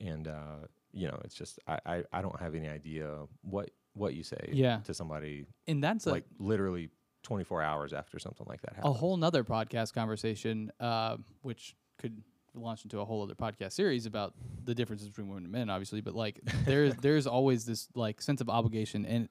and 0.00 0.28
uh, 0.28 0.66
you 0.92 1.06
know 1.08 1.18
it's 1.24 1.34
just 1.34 1.58
I, 1.66 1.78
I 1.86 2.04
I 2.12 2.22
don't 2.22 2.38
have 2.40 2.54
any 2.54 2.68
idea 2.68 3.10
what 3.42 3.70
what 3.94 4.14
you 4.14 4.22
say 4.22 4.50
Yeah. 4.52 4.80
to 4.84 4.92
somebody 4.92 5.46
And 5.66 5.82
that's 5.82 6.06
a, 6.06 6.10
like 6.10 6.24
literally 6.38 6.90
24 7.22 7.62
hours 7.62 7.94
after 7.94 8.18
something 8.18 8.46
like 8.46 8.60
that 8.60 8.74
happened. 8.74 8.94
a 8.94 8.98
whole 8.98 9.16
nother 9.16 9.42
podcast 9.42 9.94
conversation, 9.94 10.70
uh, 10.80 11.16
which 11.40 11.74
could 11.98 12.22
launch 12.54 12.84
into 12.84 13.00
a 13.00 13.04
whole 13.06 13.22
other 13.22 13.34
podcast 13.34 13.72
series 13.72 14.04
about 14.04 14.34
the 14.64 14.74
differences 14.74 15.08
between 15.08 15.28
women 15.28 15.44
and 15.44 15.52
men, 15.52 15.70
obviously. 15.70 16.02
But 16.02 16.14
like, 16.14 16.40
there's 16.66 16.94
there's 17.00 17.26
always 17.26 17.64
this 17.64 17.88
like 17.94 18.20
sense 18.20 18.42
of 18.42 18.50
obligation, 18.50 19.06
and 19.06 19.28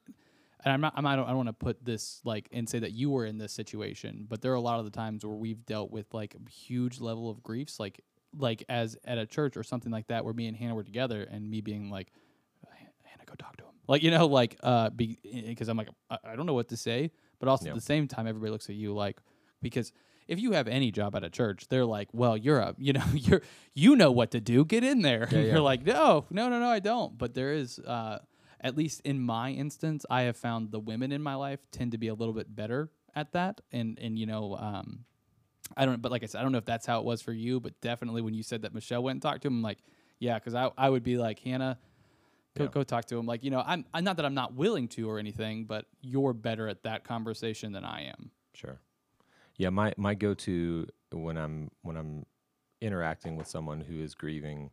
and 0.64 0.72
I'm 0.72 0.80
not 0.80 0.92
I'm, 0.96 1.06
I 1.06 1.16
don't 1.16 1.24
I 1.26 1.28
don't 1.28 1.36
want 1.36 1.48
to 1.48 1.52
put 1.52 1.84
this 1.84 2.20
like 2.24 2.48
and 2.52 2.68
say 2.68 2.78
that 2.78 2.92
you 2.92 3.10
were 3.10 3.24
in 3.26 3.38
this 3.38 3.52
situation, 3.52 4.26
but 4.28 4.40
there 4.42 4.52
are 4.52 4.56
a 4.56 4.60
lot 4.60 4.78
of 4.78 4.84
the 4.84 4.90
times 4.90 5.24
where 5.24 5.36
we've 5.36 5.64
dealt 5.66 5.90
with 5.90 6.12
like 6.14 6.34
a 6.34 6.50
huge 6.50 7.00
level 7.00 7.30
of 7.30 7.42
griefs, 7.42 7.78
like 7.80 8.00
like 8.38 8.64
as 8.68 8.96
at 9.04 9.18
a 9.18 9.26
church 9.26 9.56
or 9.56 9.62
something 9.62 9.92
like 9.92 10.08
that, 10.08 10.24
where 10.24 10.34
me 10.34 10.46
and 10.46 10.56
Hannah 10.56 10.74
were 10.74 10.84
together, 10.84 11.22
and 11.22 11.48
me 11.50 11.60
being 11.60 11.90
like, 11.90 12.12
Hannah, 13.04 13.24
go 13.26 13.34
talk 13.38 13.56
to 13.58 13.64
him, 13.64 13.70
like 13.88 14.02
you 14.02 14.10
know, 14.10 14.26
like 14.26 14.56
uh, 14.62 14.90
because 14.90 15.68
I'm 15.68 15.76
like 15.76 15.88
I, 16.10 16.18
I 16.24 16.36
don't 16.36 16.46
know 16.46 16.54
what 16.54 16.68
to 16.68 16.76
say, 16.76 17.10
but 17.38 17.48
also 17.48 17.66
Yeah. 17.66 17.70
at 17.72 17.74
the 17.76 17.80
same 17.80 18.08
time, 18.08 18.26
everybody 18.26 18.50
looks 18.50 18.68
at 18.68 18.74
you 18.76 18.94
like 18.94 19.18
because 19.62 19.92
if 20.28 20.40
you 20.40 20.52
have 20.52 20.66
any 20.66 20.90
job 20.90 21.14
at 21.14 21.22
a 21.22 21.30
church, 21.30 21.68
they're 21.68 21.84
like, 21.86 22.08
well, 22.12 22.36
you're 22.36 22.58
a, 22.58 22.74
you 22.78 22.92
know, 22.92 23.04
you're, 23.14 23.42
you 23.74 23.94
know 23.94 24.10
what 24.10 24.32
to 24.32 24.40
do. 24.40 24.64
Get 24.64 24.82
in 24.82 25.02
there. 25.02 25.28
Yeah, 25.30 25.38
you're 25.52 25.60
like, 25.60 25.86
no, 25.86 26.24
no, 26.30 26.48
no, 26.48 26.58
no, 26.58 26.66
I 26.68 26.80
don't. 26.80 27.16
But 27.16 27.34
there 27.34 27.52
is, 27.52 27.78
uh, 27.78 28.18
at 28.60 28.76
least 28.76 29.00
in 29.02 29.20
my 29.20 29.50
instance, 29.50 30.06
I 30.10 30.22
have 30.22 30.36
found 30.36 30.70
the 30.70 30.80
women 30.80 31.12
in 31.12 31.22
my 31.22 31.34
life 31.34 31.60
tend 31.70 31.92
to 31.92 31.98
be 31.98 32.08
a 32.08 32.14
little 32.14 32.34
bit 32.34 32.54
better 32.54 32.90
at 33.14 33.32
that. 33.32 33.60
And, 33.72 33.98
and, 34.00 34.18
you 34.18 34.26
know, 34.26 34.56
um, 34.56 35.04
I 35.76 35.84
don't, 35.84 36.00
but 36.00 36.12
like 36.12 36.22
I 36.22 36.26
said, 36.26 36.40
I 36.40 36.42
don't 36.42 36.52
know 36.52 36.58
if 36.58 36.64
that's 36.64 36.86
how 36.86 36.98
it 37.00 37.04
was 37.04 37.22
for 37.22 37.32
you, 37.32 37.60
but 37.60 37.80
definitely 37.80 38.22
when 38.22 38.34
you 38.34 38.42
said 38.42 38.62
that 38.62 38.74
Michelle 38.74 39.02
went 39.02 39.16
and 39.16 39.22
talked 39.22 39.42
to 39.42 39.48
him, 39.48 39.56
I'm 39.58 39.62
like, 39.62 39.78
yeah, 40.18 40.38
cause 40.38 40.54
I, 40.54 40.70
I 40.78 40.88
would 40.88 41.02
be 41.02 41.18
like, 41.18 41.38
Hannah, 41.40 41.78
go, 42.56 42.64
Yeah. 42.64 42.70
go 42.70 42.82
talk 42.82 43.04
to 43.06 43.18
him. 43.18 43.26
Like, 43.26 43.44
you 43.44 43.50
know, 43.50 43.62
I'm, 43.66 43.84
I'm 43.92 44.04
not 44.04 44.16
that 44.16 44.24
I'm 44.24 44.34
not 44.34 44.54
willing 44.54 44.88
to 44.88 45.10
or 45.10 45.18
anything, 45.18 45.64
but 45.64 45.86
you're 46.00 46.32
better 46.32 46.68
at 46.68 46.82
that 46.84 47.04
conversation 47.04 47.72
than 47.72 47.84
I 47.84 48.04
am. 48.04 48.30
Sure. 48.54 48.80
Yeah, 49.58 49.70
my 49.70 49.92
my 49.96 50.14
go-to 50.14 50.86
when 51.12 51.38
I'm 51.38 51.70
when 51.82 51.96
I'm 51.96 52.26
interacting 52.82 53.36
with 53.36 53.46
someone 53.46 53.80
who 53.80 54.02
is 54.02 54.14
grieving 54.14 54.70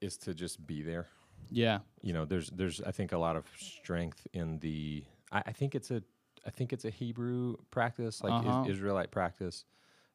is 0.00 0.16
to 0.18 0.34
just 0.34 0.66
be 0.66 0.82
there. 0.82 1.06
Yeah. 1.50 1.78
You 2.02 2.12
know, 2.12 2.24
there's 2.24 2.50
there's 2.50 2.80
I 2.82 2.90
think 2.92 3.12
a 3.12 3.18
lot 3.18 3.36
of 3.36 3.44
strength 3.58 4.26
in 4.32 4.58
the 4.60 5.04
I, 5.32 5.42
I 5.46 5.52
think 5.52 5.74
it's 5.74 5.90
a 5.90 6.02
I 6.46 6.50
think 6.50 6.72
it's 6.72 6.84
a 6.84 6.90
Hebrew 6.90 7.56
practice, 7.70 8.22
like 8.22 8.32
Uh-huh. 8.32 8.62
is, 8.64 8.70
Israelite 8.76 9.10
practice. 9.10 9.64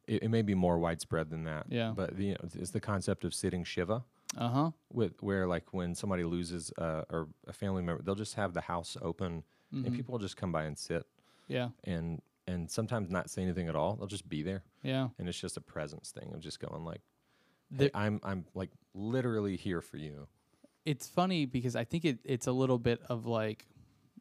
It, 0.07 0.23
it 0.23 0.29
may 0.29 0.41
be 0.41 0.53
more 0.55 0.77
widespread 0.79 1.29
than 1.29 1.43
that. 1.45 1.65
Yeah. 1.69 1.93
But 1.95 2.15
the, 2.17 2.25
you 2.25 2.31
know, 2.31 2.49
it's 2.55 2.71
the 2.71 2.79
concept 2.79 3.23
of 3.25 3.33
sitting 3.33 3.63
shiva, 3.63 4.03
Uh 4.38 4.49
huh. 4.49 4.71
with 4.91 5.21
where 5.21 5.47
like 5.47 5.73
when 5.73 5.95
somebody 5.95 6.23
loses 6.23 6.71
uh, 6.77 7.03
or 7.09 7.27
a 7.47 7.53
family 7.53 7.83
member, 7.83 8.01
they'll 8.03 8.15
just 8.15 8.36
have 8.36 8.53
the 8.53 8.62
house 8.62 8.97
open 9.01 9.43
and 9.71 9.86
Mhm. 9.86 9.95
people 9.95 10.12
will 10.13 10.19
just 10.19 10.38
come 10.38 10.51
by 10.51 10.63
and 10.63 10.77
sit 10.77 11.05
Yeah. 11.47 11.69
and 11.83 12.21
and 12.45 12.69
sometimes 12.69 13.09
not 13.09 13.29
say 13.29 13.41
anything 13.41 13.69
at 13.69 13.75
all. 13.75 13.95
They'll 13.95 14.07
just 14.07 14.27
be 14.27 14.43
there 14.43 14.63
Yeah. 14.83 15.09
and 15.17 15.27
it's 15.29 15.39
just 15.39 15.57
a 15.57 15.62
presence 15.62 16.12
thing 16.12 16.31
of 16.33 16.39
just 16.41 16.59
going 16.59 16.83
like 16.86 17.01
hey, 17.75 17.89
I'm 17.93 18.19
I'm 18.23 18.45
like 18.53 18.69
literally 18.93 19.55
here 19.57 19.81
for 19.81 19.97
you. 19.97 20.27
It's 20.85 21.07
funny 21.07 21.45
because 21.45 21.75
I 21.75 21.83
think 21.83 22.05
it, 22.05 22.19
it's 22.23 22.47
a 22.47 22.51
little 22.51 22.77
bit 22.77 23.01
of 23.09 23.25
like 23.25 23.65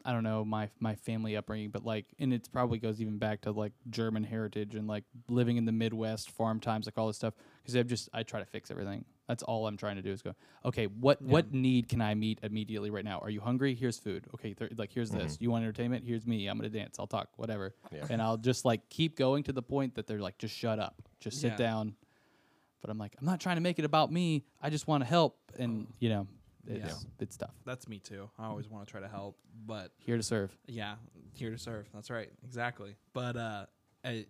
I 0.05 0.13
don't 0.13 0.25
know 0.25 0.45
my 0.45 0.69
my 0.81 0.95
family 0.95 1.37
upbringing, 1.37 1.71
but 1.71 1.85
like 1.85 2.07
and 2.19 2.33
it 2.33 2.49
probably 2.53 2.79
goes 2.79 3.01
even 3.01 3.19
back 3.19 3.43
to 3.43 3.53
like 3.53 3.73
German 3.91 4.25
heritage 4.25 4.75
and 4.75 4.87
like 4.89 5.05
living 5.29 5.57
in 5.57 5.65
the 5.65 5.73
Midwest, 5.73 6.31
farm 6.31 6.61
times, 6.61 6.87
like 6.87 6.99
all 6.99 7.07
this 7.07 7.17
stuff. 7.17 7.35
Because 7.63 7.77
I've 7.77 7.87
just 7.87 8.09
I 8.13 8.23
try 8.23 8.41
to 8.41 8.47
fix 8.47 8.71
everything. 8.71 9.05
That's 9.29 9.43
all 9.43 9.67
I'm 9.67 9.77
trying 9.77 9.97
to 9.97 10.03
do 10.03 10.11
is 10.11 10.23
go. 10.23 10.35
Okay, 10.65 10.87
what 10.87 11.23
what 11.23 11.53
need 11.53 11.89
can 11.89 12.01
I 12.01 12.15
meet 12.15 12.41
immediately 12.43 12.91
right 12.91 13.05
now? 13.05 13.19
Are 13.21 13.31
you 13.31 13.41
hungry? 13.41 13.75
Here's 13.75 13.99
food. 13.99 14.27
Okay, 14.35 14.55
th- 14.55 14.73
like 14.77 14.93
here's 14.93 15.11
mm-hmm. 15.11 15.21
this. 15.21 15.39
You 15.41 15.51
want 15.51 15.63
entertainment? 15.63 16.05
Here's 16.07 16.27
me. 16.27 16.49
I'm 16.49 16.59
gonna 16.59 16.69
dance. 16.69 16.97
I'll 16.99 17.07
talk. 17.07 17.29
Whatever. 17.37 17.75
Yeah. 17.93 18.07
And 18.11 18.21
I'll 18.21 18.37
just 18.37 18.65
like 18.65 18.89
keep 18.89 19.17
going 19.17 19.45
to 19.45 19.53
the 19.53 19.63
point 19.63 19.95
that 19.95 20.07
they're 20.07 20.21
like, 20.21 20.39
just 20.39 20.57
shut 20.57 20.79
up, 20.79 21.03
just 21.21 21.41
sit 21.41 21.53
Yeah. 21.53 21.57
down. 21.57 21.95
But 22.81 22.91
I'm 22.91 22.99
like, 22.99 23.15
I'm 23.21 23.27
not 23.27 23.39
trying 23.39 23.57
to 23.57 23.63
make 23.63 23.79
it 23.79 23.85
about 23.85 24.13
me. 24.13 24.45
I 24.61 24.69
just 24.69 24.89
want 24.89 25.05
to 25.05 25.09
help, 25.09 25.39
and 25.57 25.87
oh. 25.89 25.95
you 26.01 26.09
know, 26.09 26.27
it's 26.67 27.05
Yeah. 27.05 27.11
it's 27.21 27.37
tough. 27.37 27.55
That's 27.65 27.89
me 27.89 27.99
too. 27.99 28.31
I 28.39 28.47
always 28.47 28.69
want 28.69 28.87
to 28.87 28.91
try 28.91 29.01
to 29.01 29.09
help, 29.09 29.39
but 29.67 29.93
Here 29.99 30.17
to 30.17 30.23
serve. 30.23 30.57
yeah, 30.67 30.97
here 31.33 31.51
to 31.51 31.59
serve. 31.59 31.89
That's 31.93 32.11
right, 32.11 32.31
exactly. 32.45 32.97
But 33.13 33.37
uh, 33.37 33.67
I, 34.05 34.27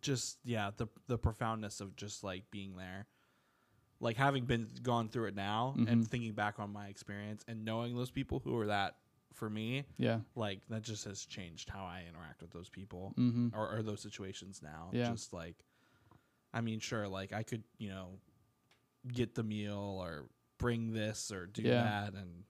just 0.00 0.38
yeah, 0.44 0.70
the 0.76 0.86
the 1.06 1.18
profoundness 1.18 1.80
of 1.80 1.94
just 1.96 2.24
like 2.24 2.50
being 2.50 2.76
there, 2.76 3.06
like 4.00 4.16
having 4.16 4.44
been 4.46 4.68
gone 4.82 5.08
through 5.08 5.26
it 5.26 5.34
now 5.36 5.74
and 5.76 5.88
Mhm. 6.04 6.08
thinking 6.08 6.32
back 6.32 6.58
on 6.58 6.72
my 6.72 6.88
experience 6.88 7.44
and 7.46 7.64
knowing 7.64 7.94
those 7.94 8.10
people 8.10 8.38
who 8.40 8.52
were 8.54 8.66
that 8.68 8.96
for 9.34 9.48
me, 9.48 9.84
Yeah. 9.98 10.20
like 10.34 10.60
that 10.68 10.82
just 10.82 11.04
has 11.04 11.24
changed 11.24 11.68
how 11.70 11.84
I 11.84 12.04
interact 12.08 12.42
with 12.42 12.50
those 12.50 12.68
people 12.68 13.14
Mm-hmm. 13.16 13.48
or, 13.58 13.76
or 13.78 13.82
those 13.82 14.00
situations 14.00 14.60
now. 14.62 14.90
Yeah. 14.92 15.10
Just 15.10 15.32
like, 15.32 15.64
I 16.52 16.60
mean, 16.60 16.80
sure, 16.80 17.08
like 17.08 17.32
I 17.32 17.42
could, 17.42 17.64
you 17.78 17.88
know, 17.88 18.18
get 19.08 19.34
the 19.34 19.42
meal 19.42 19.98
or 20.02 20.28
bring 20.62 20.92
this 20.92 21.30
or 21.30 21.46
do 21.46 21.60
Yeah. 21.62 21.82
that, 21.82 22.14
and 22.14 22.44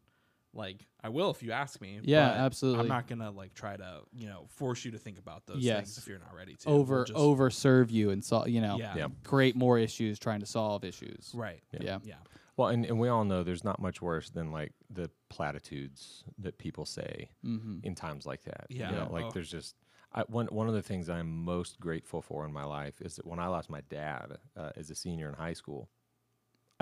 like 0.55 0.87
I 1.03 1.09
will 1.09 1.31
if 1.31 1.43
you 1.43 1.51
ask 1.53 1.81
me. 1.81 1.99
Yeah, 2.03 2.29
but 2.29 2.37
absolutely. 2.39 2.81
I'm 2.83 2.89
not 2.89 3.07
gonna 3.09 3.31
like 3.31 3.55
try 3.55 3.77
to, 3.77 4.03
you 4.13 4.27
know, 4.29 4.45
force 4.51 4.85
you 4.85 4.91
to 4.93 4.99
think 4.99 5.19
about 5.19 5.47
those 5.47 5.65
things 5.65 5.97
if 5.99 6.07
you're 6.07 6.19
not 6.19 6.35
ready 6.35 6.55
to. 6.57 6.69
We'll 6.69 6.79
Over 6.79 7.05
just- 7.05 7.19
over 7.19 7.51
serve 7.51 7.91
you 7.91 8.11
and 8.11 8.23
solve. 8.23 8.49
You 8.49 8.61
know, 8.61 8.77
Yeah. 8.79 8.95
Yeah. 8.97 9.09
create 9.25 9.57
more 9.57 9.79
issues 9.79 10.19
trying 10.19 10.41
to 10.41 10.47
solve 10.47 10.85
issues. 10.85 11.33
Right. 11.35 11.63
Yeah. 11.81 11.99
Yeah. 12.05 12.17
Well, 12.59 12.69
and, 12.69 12.85
and 12.85 13.01
we 13.01 13.09
all 13.09 13.25
know 13.25 13.43
there's 13.43 13.65
not 13.65 13.81
much 13.81 14.03
worse 14.03 14.29
than 14.29 14.53
like 14.53 14.75
the 14.91 15.11
platitudes 15.31 16.23
that 16.39 16.59
people 16.59 16.85
say 16.87 17.31
Mm-hmm. 17.45 17.79
in 17.83 17.95
times 17.95 18.27
like 18.27 18.43
that. 18.45 18.67
Yeah. 18.69 18.91
You 18.91 18.97
know, 18.97 19.09
like 19.11 19.25
Oh. 19.27 19.31
there's 19.33 19.51
just 19.51 19.75
I, 20.15 20.23
one 20.29 20.47
one 20.49 20.69
of 20.69 20.75
the 20.75 20.83
things 20.83 21.09
I'm 21.09 21.31
most 21.45 21.81
grateful 21.81 22.21
for 22.21 22.45
in 22.45 22.53
my 22.53 22.65
life 22.65 23.01
is 23.01 23.17
that 23.17 23.27
when 23.27 23.39
I 23.39 23.47
lost 23.47 23.71
my 23.71 23.81
dad 23.89 24.37
uh, 24.55 24.71
as 24.77 24.91
a 24.91 24.95
senior 24.95 25.29
in 25.31 25.35
high 25.35 25.55
school, 25.55 25.89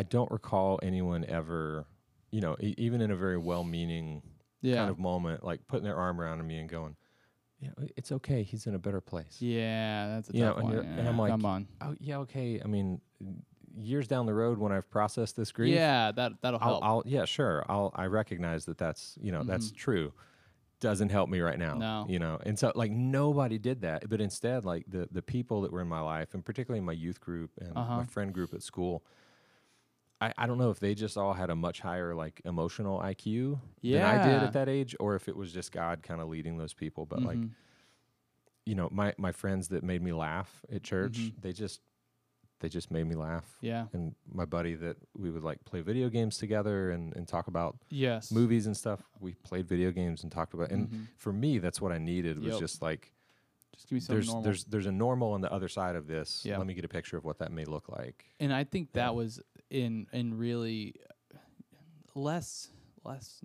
I 0.01 0.03
don't 0.03 0.31
recall 0.31 0.81
anyone 0.83 1.27
ever, 1.27 1.85
you 2.31 2.41
know, 2.41 2.57
e- 2.59 2.75
even 2.79 3.03
in 3.03 3.11
a 3.11 3.17
very 3.17 3.37
well-meaning 3.37 4.23
Yeah. 4.63 4.77
kind 4.77 4.89
of 4.91 4.99
moment, 4.99 5.45
like 5.45 5.67
putting 5.67 5.85
their 5.85 5.97
arm 5.97 6.19
around 6.23 6.47
me 6.47 6.57
and 6.59 6.71
going, 6.71 6.97
"Yeah, 7.59 7.69
it's 7.99 8.11
okay. 8.13 8.43
He's 8.43 8.67
in 8.67 8.75
a 8.75 8.79
better 8.79 9.03
place." 9.03 9.43
yeah, 9.43 10.09
that's 10.09 10.31
a 10.31 10.33
You 10.33 10.41
know, 10.41 10.49
tough 10.55 10.57
and 10.57 10.65
one. 10.65 10.73
you're- 10.73 10.87
and. 10.87 11.07
I'm 11.07 11.19
like, 11.19 11.31
come 11.33 11.45
on. 11.45 11.69
Oh 11.83 11.95
yeah, 12.01 12.17
okay. 12.21 12.63
I 12.63 12.67
mean, 12.67 13.03
years 13.77 14.09
down 14.09 14.25
the 14.25 14.33
road 14.33 14.57
when 14.59 14.73
I've 14.73 14.89
processed 14.91 15.37
this 15.37 15.53
grief, 15.53 15.75
Yeah, 15.75 16.13
that 16.13 16.33
that'll 16.41 16.61
I'll, 16.63 16.69
help. 16.71 16.85
I'll 16.85 17.03
yeah, 17.05 17.27
sure. 17.27 17.63
I'll 17.69 17.93
I 17.95 18.07
recognize 18.07 18.65
that 18.65 18.79
that's 18.79 19.19
you 19.21 19.33
know 19.33 19.45
that's 19.45 19.71
Mhm. 19.71 19.77
true. 19.77 20.13
Doesn't 20.81 21.11
help 21.11 21.29
me 21.29 21.41
right 21.41 21.59
now. 21.59 21.75
No. 21.75 22.07
you 22.09 22.19
know, 22.19 22.39
and 22.47 22.59
so 22.59 22.73
like 22.75 22.91
nobody 22.91 23.59
did 23.59 23.83
that, 23.83 24.09
but 24.09 24.19
instead 24.23 24.65
like 24.65 24.87
the 24.89 25.09
the 25.13 25.21
people 25.21 25.61
that 25.61 25.73
were 25.73 25.83
in 25.83 25.89
my 25.89 26.01
life, 26.01 26.33
and 26.33 26.43
particularly 26.43 26.81
my 26.81 26.95
youth 26.95 27.21
group 27.21 27.51
and 27.61 27.77
Uh-huh. 27.77 27.97
my 27.99 28.05
friend 28.05 28.33
group 28.33 28.55
at 28.55 28.63
school. 28.63 29.05
I, 30.21 30.33
I 30.37 30.47
don't 30.47 30.59
know 30.59 30.71
if 30.71 30.79
they 30.81 30.95
just 30.95 31.17
all 31.17 31.33
had 31.33 31.49
a 31.51 31.57
much 31.57 31.81
higher 31.81 32.15
like 32.15 32.41
emotional 32.45 33.01
IQ 33.01 33.59
than 33.83 34.03
I 34.03 34.23
did 34.23 34.43
at 34.43 34.53
that 34.53 34.69
age, 34.69 34.95
or 35.01 35.15
if 35.17 35.29
it 35.29 35.37
was 35.37 35.53
just 35.53 35.73
God 35.73 36.03
kind 36.03 36.21
of 36.21 36.29
leading 36.29 36.57
those 36.59 36.75
people. 36.75 37.07
But 37.07 37.23
like 37.23 37.39
Mhm. 37.39 37.51
you 38.67 38.75
know, 38.75 38.89
my 38.93 39.15
my 39.19 39.33
friends 39.33 39.69
that 39.69 39.83
made 39.83 40.03
me 40.03 40.13
laugh 40.13 40.65
at 40.71 40.83
church, 40.83 41.19
Mhm. 41.19 41.41
they 41.41 41.53
just 41.53 41.81
they 42.61 42.69
just 42.69 42.91
made 42.91 43.05
me 43.07 43.15
laugh 43.15 43.57
yeah, 43.63 43.87
and 43.95 44.15
my 44.31 44.45
buddy 44.45 44.75
that 44.75 44.99
we 45.17 45.31
would 45.31 45.43
like 45.43 45.65
play 45.65 45.81
video 45.81 46.11
games 46.11 46.37
together 46.37 46.91
and, 46.91 47.17
and 47.17 47.27
talk 47.27 47.49
about 47.49 47.79
yes, 47.89 48.31
movies 48.31 48.67
and 48.67 48.77
stuff. 48.77 49.03
We 49.19 49.33
played 49.33 49.67
video 49.67 49.91
games 49.93 50.23
and 50.23 50.31
talked 50.31 50.53
about 50.53 50.71
and 50.71 50.89
Mhm. 50.91 51.07
for 51.17 51.33
me 51.33 51.57
that's 51.59 51.81
what 51.81 51.91
I 51.91 51.97
needed 51.97 52.39
was 52.39 52.53
Yep. 52.53 52.61
just 52.61 52.83
like 52.83 53.15
Just 53.75 53.89
give 53.89 53.97
me 53.97 54.01
some 54.01 54.15
there's 54.15 54.27
normal. 54.27 54.43
there's 54.43 54.65
there's 54.65 54.87
a 54.87 54.93
normal 54.93 55.33
on 55.33 55.41
the 55.41 55.51
other 55.51 55.69
side 55.69 55.97
of 55.97 56.07
this. 56.07 56.45
Yeah. 56.45 56.59
Let 56.59 56.67
me 56.67 56.75
get 56.75 56.85
a 56.85 56.89
picture 56.89 57.17
of 57.17 57.25
what 57.25 57.39
that 57.39 57.51
may 57.51 57.65
look 57.65 57.89
like. 57.89 58.27
and 58.39 58.53
I 58.53 58.65
think 58.65 58.93
that 58.93 59.07
Yeah. 59.07 59.11
was 59.13 59.41
in 59.71 60.07
in 60.13 60.37
really 60.37 60.95
less 62.15 62.69
less 63.05 63.41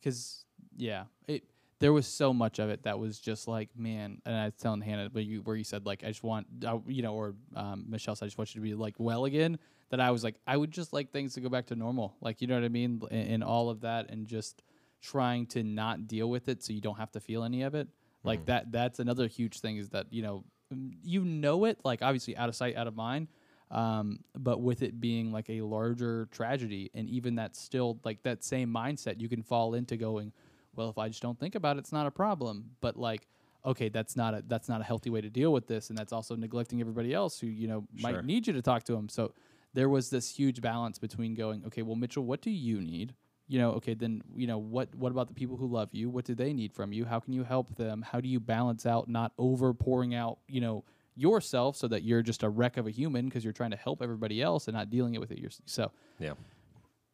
because 0.00 0.44
yeah 0.76 1.04
it 1.28 1.44
there 1.78 1.92
was 1.92 2.06
so 2.06 2.32
much 2.32 2.58
of 2.58 2.70
it 2.70 2.84
that 2.84 2.98
was 2.98 3.18
just 3.18 3.46
like 3.48 3.68
man 3.76 4.20
and 4.24 4.34
I 4.34 4.46
was 4.46 4.54
telling 4.54 4.80
Hannah 4.80 5.10
but 5.10 5.24
you 5.24 5.40
where 5.42 5.56
you 5.56 5.64
said 5.64 5.84
like 5.84 6.02
I 6.04 6.08
just 6.08 6.22
want 6.22 6.46
you 6.86 7.02
know 7.02 7.14
or 7.14 7.34
um, 7.54 7.84
Michelle 7.88 8.16
said 8.16 8.26
I 8.26 8.28
just 8.28 8.38
want 8.38 8.54
you 8.54 8.60
to 8.60 8.66
be 8.66 8.74
like 8.74 8.94
well 8.98 9.24
again 9.24 9.58
that 9.90 10.00
I 10.00 10.10
was 10.10 10.24
like 10.24 10.36
I 10.46 10.56
would 10.56 10.70
just 10.70 10.92
like 10.92 11.10
things 11.12 11.34
to 11.34 11.40
go 11.40 11.48
back 11.50 11.66
to 11.66 11.76
normal. 11.76 12.14
Like 12.20 12.40
you 12.40 12.46
know 12.46 12.54
what 12.54 12.64
I 12.64 12.68
mean? 12.68 13.02
And, 13.10 13.28
and 13.28 13.44
all 13.44 13.68
of 13.68 13.82
that 13.82 14.10
and 14.10 14.26
just 14.26 14.62
trying 15.02 15.46
to 15.48 15.62
not 15.62 16.06
deal 16.06 16.30
with 16.30 16.48
it 16.48 16.62
so 16.62 16.72
you 16.72 16.80
don't 16.80 16.96
have 16.98 17.10
to 17.12 17.20
feel 17.20 17.42
any 17.44 17.62
of 17.62 17.74
it. 17.74 17.88
Like 18.24 18.40
Mhm. 18.42 18.46
that 18.46 18.72
that's 18.72 18.98
another 19.00 19.26
huge 19.26 19.60
thing 19.60 19.76
is 19.76 19.90
that 19.90 20.06
you 20.10 20.22
know 20.22 20.44
mm, 20.72 20.92
you 21.02 21.24
know 21.24 21.64
it 21.66 21.78
like 21.84 22.00
obviously 22.00 22.36
out 22.36 22.48
of 22.48 22.54
sight 22.56 22.76
out 22.76 22.86
of 22.86 22.94
mind 22.96 23.28
um, 23.72 24.20
but 24.38 24.60
with 24.60 24.82
it 24.82 25.00
being 25.00 25.32
like 25.32 25.48
a 25.50 25.62
larger 25.62 26.28
tragedy 26.30 26.90
and 26.94 27.08
even 27.08 27.34
that 27.36 27.56
still 27.56 27.98
like 28.04 28.22
that 28.22 28.44
same 28.44 28.72
mindset 28.72 29.20
you 29.20 29.28
can 29.28 29.42
fall 29.42 29.74
into 29.74 29.96
going 29.96 30.32
well 30.76 30.88
if 30.90 30.98
i 30.98 31.08
just 31.08 31.22
don't 31.22 31.40
think 31.40 31.54
about 31.54 31.76
it 31.76 31.80
it's 31.80 31.92
not 31.92 32.06
a 32.06 32.10
problem. 32.10 32.70
But 32.80 32.96
like 32.96 33.26
okay 33.64 33.88
that's 33.88 34.16
not 34.16 34.34
a 34.34 34.42
that's 34.46 34.68
not 34.68 34.80
a 34.80 34.84
healthy 34.84 35.08
way 35.10 35.20
to 35.20 35.30
deal 35.30 35.52
with 35.52 35.66
this. 35.68 35.88
And 35.88 35.96
that's 35.98 36.12
also 36.12 36.36
neglecting 36.36 36.80
everybody 36.80 37.14
else 37.14 37.40
who 37.40 37.46
you 37.46 37.66
know 37.66 37.86
Sure. 37.96 38.12
might 38.12 38.24
need 38.24 38.46
you 38.46 38.52
to 38.52 38.62
talk 38.62 38.82
to 38.84 38.92
them 38.92 39.08
so 39.08 39.32
there 39.74 39.88
was 39.88 40.10
this 40.10 40.36
huge 40.36 40.60
balance 40.60 40.98
between 40.98 41.34
going 41.34 41.64
okay 41.66 41.82
well 41.82 41.96
mitchell 41.96 42.24
what 42.24 42.42
do 42.42 42.50
you 42.50 42.80
need? 42.80 43.14
You 43.48 43.58
know 43.58 43.70
okay 43.72 43.94
then 43.94 44.22
you 44.36 44.46
know 44.46 44.58
what 44.58 44.94
what 44.94 45.12
about 45.12 45.28
the 45.28 45.34
people 45.34 45.56
who 45.56 45.66
love 45.66 45.90
you? 45.92 46.10
What 46.10 46.24
do 46.24 46.34
they 46.34 46.52
need 46.52 46.72
from 46.72 46.92
you? 46.92 47.04
How 47.06 47.20
can 47.20 47.32
you 47.32 47.44
help 47.44 47.76
them? 47.76 48.02
How 48.02 48.20
do 48.20 48.28
you 48.28 48.40
balance 48.40 48.84
out 48.86 49.08
not 49.08 49.32
over 49.38 49.72
pouring 49.72 50.14
out 50.14 50.38
you 50.46 50.60
know 50.60 50.84
yourself 51.14 51.76
so 51.76 51.86
that 51.88 52.02
you're 52.02 52.22
just 52.22 52.42
a 52.42 52.48
wreck 52.48 52.76
of 52.76 52.86
a 52.86 52.90
human 52.90 53.26
because 53.26 53.44
you're 53.44 53.52
trying 53.52 53.70
to 53.70 53.76
help 53.76 54.00
everybody 54.02 54.40
else 54.40 54.66
and 54.68 54.74
not 54.76 54.88
dealing 54.90 55.14
it 55.14 55.20
with 55.20 55.30
it 55.30 55.38
yourself 55.38 55.62
so 55.66 55.92
Yeah. 56.18 56.32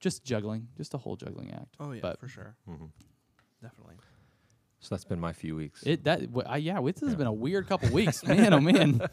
just 0.01 0.25
juggling 0.25 0.69
just 0.77 0.95
a 0.95 0.99
whole 0.99 1.17
juggling 1.17 1.53
act 1.53 1.75
Oh 1.81 1.93
yeah, 1.93 2.01
But- 2.03 2.21
for 2.21 2.29
sure, 2.29 2.55
hmm 2.67 2.87
definitely. 3.63 3.97
So 4.81 4.95
that's 4.95 5.05
been 5.05 5.19
my 5.19 5.33
few 5.33 5.57
weeks. 5.57 5.83
it 5.85 6.05
that 6.05 6.21
w- 6.33 6.47
I, 6.49 6.59
yeah 6.59 6.81
this 6.81 7.01
has 7.01 7.11
Yeah. 7.11 7.17
been 7.17 7.27
a 7.27 7.33
weird 7.33 7.67
couple 7.67 7.91
weeks 7.93 8.25
man 8.25 8.53
oh 8.55 8.61
man 8.61 9.01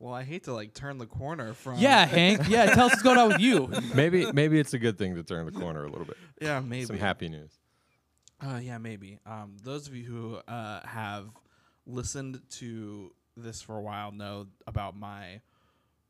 Well, 0.00 0.14
I 0.14 0.22
hate 0.24 0.44
to 0.44 0.54
like 0.54 0.72
turn 0.72 0.96
the 0.96 1.04
corner 1.06 1.52
from. 1.52 1.78
yeah 1.78 2.06
hank 2.06 2.42
yeah 2.48 2.66
tell 2.74 2.86
us 2.86 2.92
what's 2.92 3.02
going 3.02 3.18
on 3.18 3.28
with 3.28 3.40
you 3.40 3.68
maybe 3.94 4.32
maybe 4.32 4.58
it's 4.58 4.72
a 4.72 4.78
good 4.78 4.96
thing 4.98 5.14
to 5.16 5.22
turn 5.22 5.44
the 5.46 5.52
corner 5.52 5.84
a 5.84 5.88
little 5.90 6.06
bit. 6.06 6.16
yeah, 6.40 6.58
maybe. 6.60 6.86
Some 6.86 6.98
happy 6.98 7.28
news. 7.28 7.52
Uh, 8.42 8.58
yeah, 8.62 8.78
maybe. 8.78 9.18
Um, 9.26 9.58
those 9.62 9.86
of 9.86 9.94
you 9.94 10.04
who 10.04 10.36
uh, 10.50 10.80
have 10.86 11.28
listened 11.84 12.40
to 12.52 13.12
this 13.36 13.62
for 13.62 13.76
a 13.76 13.82
while 13.82 14.12
know 14.12 14.46
about 14.66 14.96
my 14.96 15.40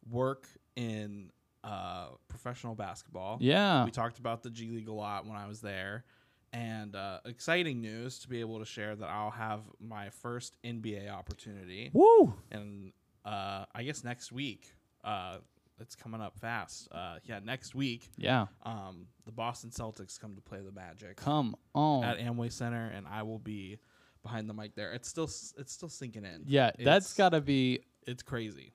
work 0.08 0.46
in 0.76 1.30
uh, 1.62 2.08
professional 2.28 2.74
basketball. 2.74 3.38
yeah 3.40 3.84
We 3.84 3.90
talked 3.90 4.18
about 4.18 4.42
the 4.42 4.50
G 4.50 4.70
League 4.70 4.88
a 4.88 4.92
lot 4.92 5.26
when 5.26 5.36
I 5.36 5.46
was 5.46 5.60
there. 5.60 6.04
And 6.52 6.96
uh, 6.96 7.20
exciting 7.26 7.80
news 7.80 8.18
to 8.20 8.28
be 8.28 8.40
able 8.40 8.58
to 8.58 8.64
share 8.64 8.96
that 8.96 9.08
I'll 9.08 9.30
have 9.30 9.60
my 9.78 10.10
first 10.10 10.56
NBA 10.64 11.08
opportunity. 11.10 11.90
woo 11.92 12.34
And 12.50 12.92
uh, 13.24 13.66
I 13.74 13.82
guess 13.84 14.02
next 14.02 14.32
week, 14.32 14.72
uh, 15.04 15.36
it's 15.78 15.94
coming 15.94 16.20
up 16.20 16.38
fast. 16.38 16.88
Uh, 16.90 17.16
yeah, 17.24 17.40
next 17.44 17.74
week, 17.74 18.10
yeah 18.16 18.46
um, 18.64 19.06
the 19.26 19.32
Boston 19.32 19.70
Celtics 19.70 20.18
come 20.18 20.34
to 20.34 20.40
play 20.40 20.58
the 20.60 20.72
Magic 20.72 21.16
come 21.16 21.54
on 21.74 22.04
at 22.04 22.18
Amway 22.18 22.52
Center, 22.52 22.90
and 22.94 23.06
I 23.06 23.22
will 23.22 23.38
be 23.38 23.78
behind 24.22 24.48
the 24.48 24.54
mic 24.54 24.74
there. 24.74 24.92
It's 24.92 25.08
still 25.08 25.24
it's 25.24 25.72
still 25.72 25.88
sinking 25.88 26.24
in. 26.24 26.44
yeah 26.46 26.70
that's 26.78 27.12
gotta 27.14 27.40
be 27.40 27.80
It's 28.06 28.22
crazy. 28.22 28.72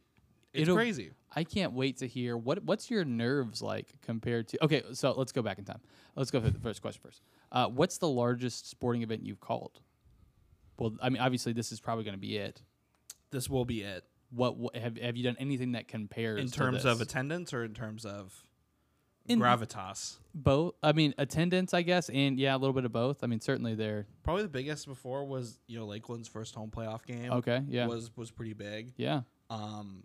It's 0.53 0.69
crazy. 0.71 1.11
I 1.35 1.43
can't 1.43 1.73
wait 1.73 1.97
to 1.97 2.07
hear 2.07 2.37
what 2.37 2.63
what's 2.63 2.89
your 2.89 3.03
nerves 3.03 3.61
like 3.61 3.93
compared 4.01 4.47
to. 4.49 4.63
Okay, 4.63 4.83
so 4.93 5.13
let's 5.17 5.33
go 5.33 5.41
back 5.41 5.57
in 5.59 5.65
time. 5.65 5.81
Let's 6.15 6.31
go 6.31 6.39
for 6.39 6.49
the 6.49 6.59
first 6.59 6.81
question 6.81 7.01
first. 7.03 7.21
Uh, 7.51 7.67
what's 7.67 7.97
the 7.97 8.07
largest 8.07 8.69
sporting 8.69 9.01
event 9.01 9.25
you've 9.25 9.41
called? 9.41 9.81
Well, 10.79 10.95
I 11.01 11.09
mean, 11.09 11.21
obviously 11.21 11.51
this 11.51 11.71
is 11.73 11.81
probably 11.81 12.05
going 12.05 12.15
to 12.15 12.21
be 12.21 12.37
it. 12.37 12.61
This 13.31 13.49
will 13.49 13.65
be 13.65 13.81
it 13.81 14.05
What, 14.29 14.55
what 14.57 14.75
have 14.77 14.97
have 14.97 15.17
you 15.17 15.23
done 15.23 15.35
anything 15.39 15.73
that 15.73 15.89
compares 15.89 16.39
in 16.39 16.47
to 16.47 16.53
terms 16.53 16.85
of 16.85 17.01
attendance 17.01 17.53
or 17.53 17.65
in 17.65 17.73
terms 17.73 18.05
of 18.05 18.33
In- 19.27 19.39
gravitas. 19.39 20.17
both? 20.33 20.75
I 20.83 20.91
mean, 20.91 21.13
attendance, 21.17 21.73
I 21.73 21.81
guess, 21.81 22.09
and 22.09 22.39
yeah, 22.39 22.55
a 22.55 22.57
little 22.57 22.73
bit 22.73 22.85
of 22.85 22.91
both. 22.91 23.23
I 23.23 23.27
mean, 23.27 23.39
certainly 23.41 23.73
there. 23.75 24.05
Probably 24.23 24.43
the 24.43 24.49
biggest 24.49 24.85
before 24.87 25.25
was 25.25 25.59
you 25.67 25.79
know 25.79 25.85
Lakeland's 25.87 26.27
first 26.27 26.53
home 26.55 26.71
playoff 26.71 27.05
game. 27.05 27.31
Okay, 27.31 27.61
yeah, 27.67 27.87
was 27.87 28.11
was 28.15 28.31
pretty 28.31 28.53
big. 28.53 28.93
yeah. 28.97 29.21
Um, 29.49 30.03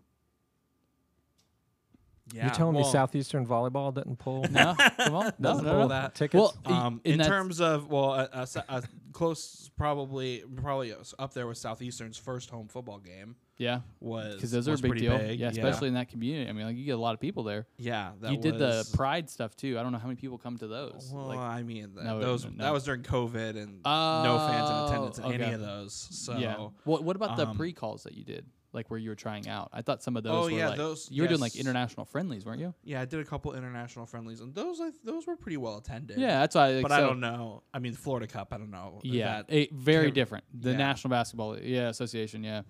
yeah, 2.33 2.45
You're 2.45 2.53
telling 2.55 2.75
well, 2.75 2.85
me 2.85 2.91
Southeastern 2.91 3.45
volleyball 3.45 3.93
didn't 3.93 4.17
pull? 4.17 4.45
No, 4.49 4.73
come 4.97 5.15
on, 5.15 5.33
doesn't 5.41 5.65
no, 5.65 5.71
pull 5.71 5.81
no. 5.81 5.87
that. 5.89 6.15
tickets? 6.15 6.33
Well, 6.33 6.55
Um, 6.65 7.01
and 7.03 7.19
in 7.21 7.27
terms 7.27 7.59
of 7.59 7.89
well, 7.89 8.13
a, 8.13 8.29
a, 8.31 8.47
se- 8.47 8.63
a 8.69 8.83
close 9.11 9.69
probably 9.77 10.43
probably 10.55 10.93
up 11.19 11.33
there 11.33 11.47
with 11.47 11.57
Southeastern's 11.57 12.17
first 12.17 12.49
home 12.49 12.67
football 12.67 12.99
game 12.99 13.35
yeah, 13.61 13.81
was 13.99 14.35
because 14.35 14.51
those 14.51 14.67
are 14.67 14.73
a 14.73 14.77
big 14.77 14.97
deal. 14.97 15.17
Big. 15.17 15.39
Yeah, 15.39 15.49
especially 15.49 15.87
in 15.89 15.93
that 15.93 16.09
community. 16.09 16.49
I 16.49 16.53
mean, 16.53 16.65
like 16.65 16.75
you 16.77 16.83
get 16.83 16.95
a 16.95 16.97
lot 16.97 17.13
of 17.13 17.19
people 17.19 17.43
there. 17.43 17.67
yeah. 17.77 18.11
That 18.19 18.31
you 18.31 18.37
did 18.37 18.57
the 18.57 18.89
Pride 18.95 19.29
stuff 19.29 19.55
too. 19.55 19.77
I 19.77 19.83
don't 19.83 19.91
know 19.91 19.99
how 19.99 20.07
many 20.07 20.19
people 20.19 20.39
come 20.39 20.57
to 20.57 20.67
those. 20.67 21.11
Well, 21.13 21.27
like, 21.27 21.37
I 21.37 21.61
mean, 21.61 21.91
th- 21.93 22.03
No, 22.03 22.19
those 22.19 22.43
no. 22.45 22.51
that 22.57 22.73
was 22.73 22.83
during 22.85 23.03
COVID 23.03 23.61
and 23.61 23.83
no 23.83 24.47
fans 24.49 24.69
in 24.69 24.75
attendance 24.75 25.17
in 25.19 25.25
Oh, 25.25 25.29
any 25.29 25.53
of 25.53 25.61
those. 25.61 25.93
So 25.93 26.37
yeah. 26.37 26.69
What 26.85 27.03
What 27.03 27.15
about 27.15 27.37
the 27.37 27.47
um, 27.47 27.55
pre 27.55 27.71
calls 27.71 28.03
that 28.03 28.13
you 28.13 28.23
did? 28.23 28.45
Like 28.73 28.89
where 28.89 28.97
you 28.99 29.09
were 29.09 29.15
trying 29.15 29.49
out? 29.49 29.69
I 29.73 29.81
thought 29.81 30.01
some 30.01 30.15
of 30.15 30.23
those 30.23 30.33
Oh, 30.33 30.43
were 30.43 30.51
yeah, 30.57 30.69
like 30.69 30.77
those- 30.77 31.09
you 31.11 31.21
were 31.23 31.27
doing 31.27 31.41
like 31.41 31.55
international 31.57 32.05
friendlies, 32.05 32.45
weren't 32.45 32.61
you? 32.61 32.73
yeah, 32.83 33.01
I 33.01 33.05
did 33.05 33.19
a 33.19 33.25
couple 33.25 33.53
international 33.53 34.05
friendlies, 34.05 34.39
and 34.39 34.55
those 34.55 34.79
I, 34.79 34.91
those 35.03 35.27
were 35.27 35.35
pretty 35.35 35.57
well 35.57 35.77
attended. 35.77 36.17
Yeah, 36.17 36.39
that's 36.39 36.55
why. 36.55 36.71
Like, 36.75 36.83
but 36.83 36.91
I 36.93 37.01
don't 37.01 37.19
know. 37.19 37.63
I 37.73 37.79
mean, 37.79 37.93
Florida 37.93 38.27
Cup. 38.27 38.53
I 38.53 38.57
don't 38.57 38.71
know. 38.71 39.01
Yeah, 39.03 39.41
it, 39.49 39.73
very 39.73 40.11
different. 40.11 40.45
The 40.53 40.71
yeah. 40.71 40.77
National 40.77 41.09
Basketball 41.11 41.59
yeah 41.59 41.89
Association. 41.89 42.43
Yeah, 42.45 42.61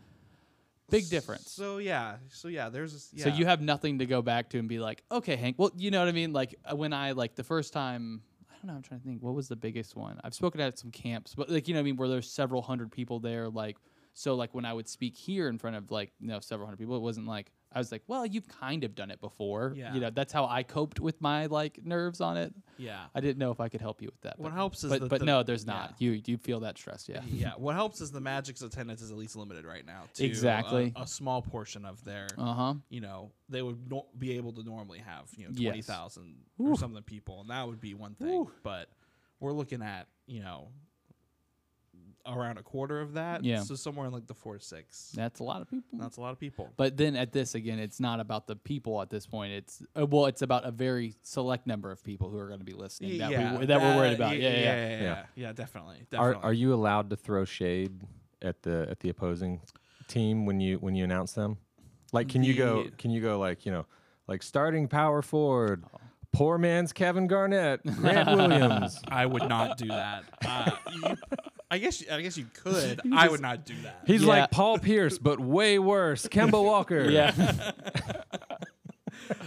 big 0.90 1.08
difference. 1.10 1.52
So 1.52 1.78
yeah, 1.78 2.18
so 2.30 2.48
yeah, 2.48 2.70
there's 2.70 3.10
yeah. 3.14 3.26
So 3.26 3.30
you 3.32 3.46
have 3.46 3.62
nothing 3.62 4.00
to 4.00 4.06
go 4.06 4.22
back 4.22 4.50
to 4.50 4.60
and 4.60 4.68
be 4.68 4.80
like, 4.80 5.04
okay, 5.12 5.36
Hank. 5.36 5.58
Well, 5.60 5.72
you 5.78 5.92
know 5.92 6.00
what 6.00 6.08
I 6.08 6.14
mean. 6.14 6.34
Like 6.34 6.56
uh, 6.66 6.76
when 6.76 6.94
I 6.94 7.12
like 7.12 7.36
the 7.36 7.44
first 7.44 7.74
time. 7.74 8.22
I 8.50 8.54
don't 8.68 8.68
know. 8.68 8.78
I'm 8.78 8.84
trying 8.84 9.00
to 9.00 9.06
think. 9.08 9.24
What 9.24 9.34
was 9.34 9.48
the 9.48 9.56
biggest 9.56 9.96
one? 9.96 10.20
I've 10.24 10.36
spoken 10.36 10.62
at 10.62 10.78
some 10.78 10.92
camps, 10.92 11.34
but 11.34 11.50
like 11.50 11.68
you 11.68 11.74
know, 11.74 11.80
what 11.80 11.82
I 11.82 11.86
mean, 11.86 11.96
where 11.96 12.08
there's 12.08 12.30
several 12.32 12.62
hundred 12.62 12.92
people 12.92 13.20
there. 13.20 13.50
Like 13.50 13.78
so, 14.14 14.36
like 14.36 14.54
when 14.54 14.66
I 14.66 14.74
would 14.74 14.88
speak 14.88 15.16
here 15.18 15.48
in 15.48 15.58
front 15.58 15.76
of 15.76 15.92
like 15.92 16.12
you 16.20 16.28
know 16.28 16.40
several 16.40 16.68
hundred 16.68 16.78
people, 16.78 16.96
it 16.96 17.02
wasn't 17.02 17.28
like 17.28 17.52
I 17.74 17.80
was 17.80 17.92
like, 17.92 18.04
well, 18.08 18.26
you've 18.26 18.48
kind 18.50 18.84
of 18.84 18.96
done 18.96 19.12
it 19.12 19.22
before. 19.22 19.74
Yeah. 19.76 19.94
You 19.94 20.02
know, 20.02 20.10
that's 20.10 20.34
how 20.34 20.46
I 20.46 20.64
coped 20.64 21.00
with 21.00 21.22
my 21.22 21.46
like 21.46 21.80
nerves 21.86 22.20
on 22.20 22.36
it. 22.36 22.54
Yeah. 22.78 23.06
I 23.16 23.22
didn't 23.22 23.38
know 23.38 23.52
if 23.52 23.62
I 23.62 23.70
could 23.70 23.80
help 23.80 24.02
you 24.02 24.10
with 24.10 24.20
that. 24.22 24.38
What 24.38 24.50
but, 24.50 24.56
helps 24.56 24.84
is 24.84 24.90
but, 24.90 25.08
but 25.08 25.20
the- 25.20 25.26
no, 25.26 25.42
there's 25.44 25.66
yeah. 25.66 25.74
not. 25.74 25.96
You 26.00 26.22
you 26.26 26.38
feel 26.38 26.60
that 26.62 26.78
stress, 26.78 27.08
yeah. 27.08 27.22
yeah. 27.28 27.52
What 27.56 27.76
helps 27.76 28.02
is 28.02 28.12
the 28.12 28.20
Magic's 28.20 28.62
attendance 28.62 29.02
is 29.02 29.10
at 29.12 29.18
least 29.18 29.38
limited 29.38 29.66
right 29.66 29.86
now. 29.86 30.04
To 30.16 30.26
Exactly. 30.26 30.92
A, 30.98 31.04
a 31.04 31.08
small 31.08 31.42
portion 31.42 31.86
of 31.86 32.04
their, 32.04 32.28
Uh 32.38 32.54
huh. 32.54 32.74
you 32.90 33.00
know, 33.00 33.32
they 33.48 33.62
would 33.62 33.90
no- 33.90 34.08
be 34.18 34.36
able 34.36 34.52
to 34.54 34.64
normally 34.64 35.00
have, 35.00 35.30
you 35.38 35.46
know, 35.46 35.52
Yes. 35.54 35.70
twenty 35.70 35.82
thousand 35.82 36.36
or 36.60 36.76
something 36.76 37.02
people, 37.04 37.40
and 37.40 37.50
that 37.50 37.66
would 37.66 37.80
be 37.80 37.94
one 37.94 38.16
thing. 38.16 38.48
But 38.64 38.90
we're 39.40 39.54
looking 39.54 39.82
at, 39.82 40.08
you 40.28 40.42
know, 40.42 40.68
around 42.26 42.58
a 42.58 42.64
quarter 42.64 43.02
of 43.02 43.14
that. 43.14 43.44
Yeah. 43.44 43.62
So 43.62 43.76
somewhere 43.76 44.08
in 44.08 44.14
like 44.14 44.28
the 44.28 44.34
four 44.34 44.58
to 44.58 44.64
six. 44.64 45.12
That's 45.16 45.40
a 45.40 45.44
lot 45.44 45.62
of 45.62 45.70
people. 45.70 45.98
That's 46.00 46.18
a 46.18 46.22
lot 46.22 46.32
of 46.32 46.40
people. 46.40 46.70
But 46.78 46.98
then 46.98 47.16
at 47.16 47.32
this 47.32 47.56
again, 47.56 47.80
it's 47.80 48.00
not 48.00 48.20
about 48.20 48.48
the 48.48 48.56
people 48.56 49.02
at 49.02 49.10
this 49.10 49.26
point. 49.26 49.54
It's 49.54 49.84
uh, 50.00 50.06
well, 50.06 50.26
it's 50.28 50.42
about 50.42 50.66
a 50.66 50.72
very 50.72 51.16
select 51.24 51.68
number 51.68 51.92
of 51.92 52.04
people 52.04 52.30
who 52.30 52.38
are 52.38 52.48
going 52.48 52.60
to 52.60 52.66
be 52.66 52.74
listening 52.74 53.18
that, 53.20 53.32
yeah, 53.32 53.58
we, 53.58 53.66
that 53.66 53.82
we're 53.82 53.96
worried 53.96 54.14
about. 54.14 54.38
Yeah, 54.38 54.50
yeah. 54.50 54.56
yeah, 54.60 54.64
yeah. 54.76 54.90
yeah, 54.90 55.02
Yeah. 55.02 55.24
yeah, 55.36 55.54
definitely. 55.54 55.98
Are 56.14 56.32
definitely. 56.32 56.44
are 56.44 56.54
you 56.54 56.74
allowed 56.74 57.10
to 57.12 57.16
throw 57.16 57.46
shade 57.46 57.92
at 58.42 58.62
the 58.64 58.88
at 58.90 59.00
the 59.00 59.10
opposing 59.10 59.62
team 60.08 60.46
when 60.46 60.60
you 60.60 60.78
when 60.78 60.96
you 60.96 61.04
announce 61.04 61.34
them? 61.34 61.58
Like, 62.14 62.28
can 62.30 62.44
you 62.44 62.54
go? 62.54 62.88
Can 62.98 63.12
you 63.12 63.22
go 63.22 63.40
like 63.40 63.66
you 63.66 63.72
know, 63.72 63.86
like 64.28 64.44
starting 64.44 64.88
power 64.88 65.22
forward, 65.22 65.84
Oh. 65.94 65.98
poor 66.34 66.58
man's 66.58 66.92
Kevin 66.92 67.28
Garnett, 67.28 67.86
Grant 67.86 68.30
Williams. 68.38 69.00
I 69.08 69.26
would 69.26 69.48
not 69.48 69.78
do 69.78 69.88
that. 69.88 70.24
Uh, 70.46 70.72
you- 70.94 71.16
I 71.72 71.78
guess 71.80 72.04
I 72.12 72.22
guess 72.22 72.38
you 72.38 72.46
could. 72.54 73.02
I 73.14 73.28
would 73.30 73.40
not 73.42 73.66
do 73.66 73.74
that. 73.84 74.02
He's 74.06 74.22
Yeah. 74.22 74.28
like 74.28 74.52
Paul 74.52 74.78
Pierce, 74.78 75.18
but 75.18 75.40
way 75.40 75.80
worse. 75.80 76.28
Kemba 76.28 76.64
Walker. 76.64 77.10
Yeah. 77.10 77.32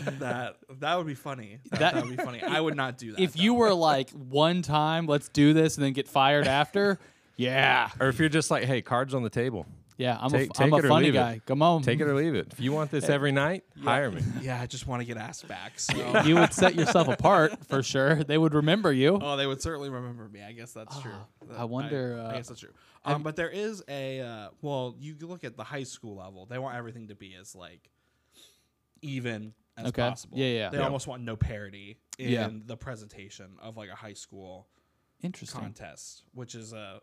that 0.18 0.56
that 0.80 0.96
would 0.96 1.06
be 1.06 1.14
funny. 1.14 1.58
That, 1.70 1.78
That- 1.80 1.94
that 1.94 2.06
would 2.06 2.16
be 2.16 2.22
funny. 2.22 2.42
I 2.42 2.60
would 2.60 2.76
not 2.76 2.98
do 2.98 3.12
that. 3.12 3.20
if 3.20 3.34
though. 3.34 3.42
you 3.42 3.54
were 3.54 3.72
like 3.74 4.10
one 4.10 4.62
time, 4.62 5.06
let's 5.06 5.28
do 5.28 5.52
this, 5.52 5.76
and 5.76 5.84
then 5.84 5.92
get 5.92 6.08
fired 6.08 6.46
after, 6.46 6.98
yeah, 7.36 7.90
Or 8.00 8.08
if 8.08 8.18
you're 8.18 8.28
just 8.28 8.50
like, 8.50 8.64
hey, 8.64 8.80
cards 8.82 9.14
on 9.14 9.22
the 9.22 9.30
table, 9.30 9.66
yeah, 9.96 10.18
I'm 10.20 10.30
Take- 10.30 10.50
a, 10.58 10.62
I'm 10.62 10.70
take 10.70 10.72
a 10.72 10.76
it 10.76 10.84
or 10.84 10.88
funny 10.88 11.04
leave 11.06 11.14
it. 11.14 11.18
guy. 11.18 11.40
Come 11.46 11.62
on, 11.62 11.82
take 11.82 12.00
it 12.00 12.04
or 12.06 12.14
leave 12.14 12.34
it. 12.34 12.48
If 12.52 12.60
you 12.60 12.72
want 12.72 12.90
this 12.90 13.08
every 13.08 13.32
night, 13.32 13.64
hire 13.82 14.10
me. 14.10 14.22
yeah, 14.42 14.60
I 14.60 14.66
just 14.66 14.86
want 14.86 15.00
to 15.02 15.06
get 15.06 15.16
asked 15.16 15.46
back. 15.46 15.78
So. 15.78 16.20
you 16.24 16.34
would 16.36 16.52
set 16.52 16.74
yourself 16.74 17.08
apart 17.08 17.64
for 17.66 17.82
sure. 17.82 18.24
They 18.24 18.36
would 18.38 18.54
remember 18.54 18.92
you. 18.92 19.18
Oh, 19.22 19.36
they 19.36 19.46
would 19.46 19.62
certainly 19.62 19.90
remember 19.90 20.28
me. 20.28 20.42
I 20.42 20.52
guess 20.52 20.72
that's 20.72 20.98
true. 21.00 21.12
That- 21.48 21.58
I 21.58 21.64
wonder, 21.64 22.18
I, 22.20 22.24
uh, 22.24 22.32
guess 22.34 22.48
that's 22.48 22.60
true. 22.60 22.72
Um, 23.04 23.22
but 23.22 23.36
there 23.36 23.50
is 23.50 23.82
a 23.88 24.20
uh, 24.20 24.48
well, 24.62 24.96
you 24.98 25.14
look 25.20 25.44
at 25.44 25.56
the 25.56 25.64
high 25.64 25.82
school 25.84 26.16
level. 26.16 26.46
They 26.46 26.58
want 26.58 26.74
everything 26.76 27.08
to 27.08 27.14
be 27.14 27.34
as 27.38 27.54
like 27.54 27.90
even 29.02 29.52
as 29.76 29.88
Okay. 29.88 30.02
possible. 30.02 30.38
Yeah, 30.38 30.46
yeah. 30.46 30.70
They 30.70 30.78
Yeah. 30.78 30.84
almost 30.84 31.06
want 31.06 31.22
no 31.22 31.36
parity 31.36 31.98
in 32.18 32.30
Yeah. 32.30 32.48
the 32.64 32.76
presentation 32.76 33.56
of 33.60 33.76
like 33.76 33.90
a 33.90 33.94
high 33.94 34.14
school 34.14 34.68
Interesting. 35.22 35.60
contest, 35.60 36.24
which 36.32 36.54
is 36.54 36.72
a. 36.72 37.00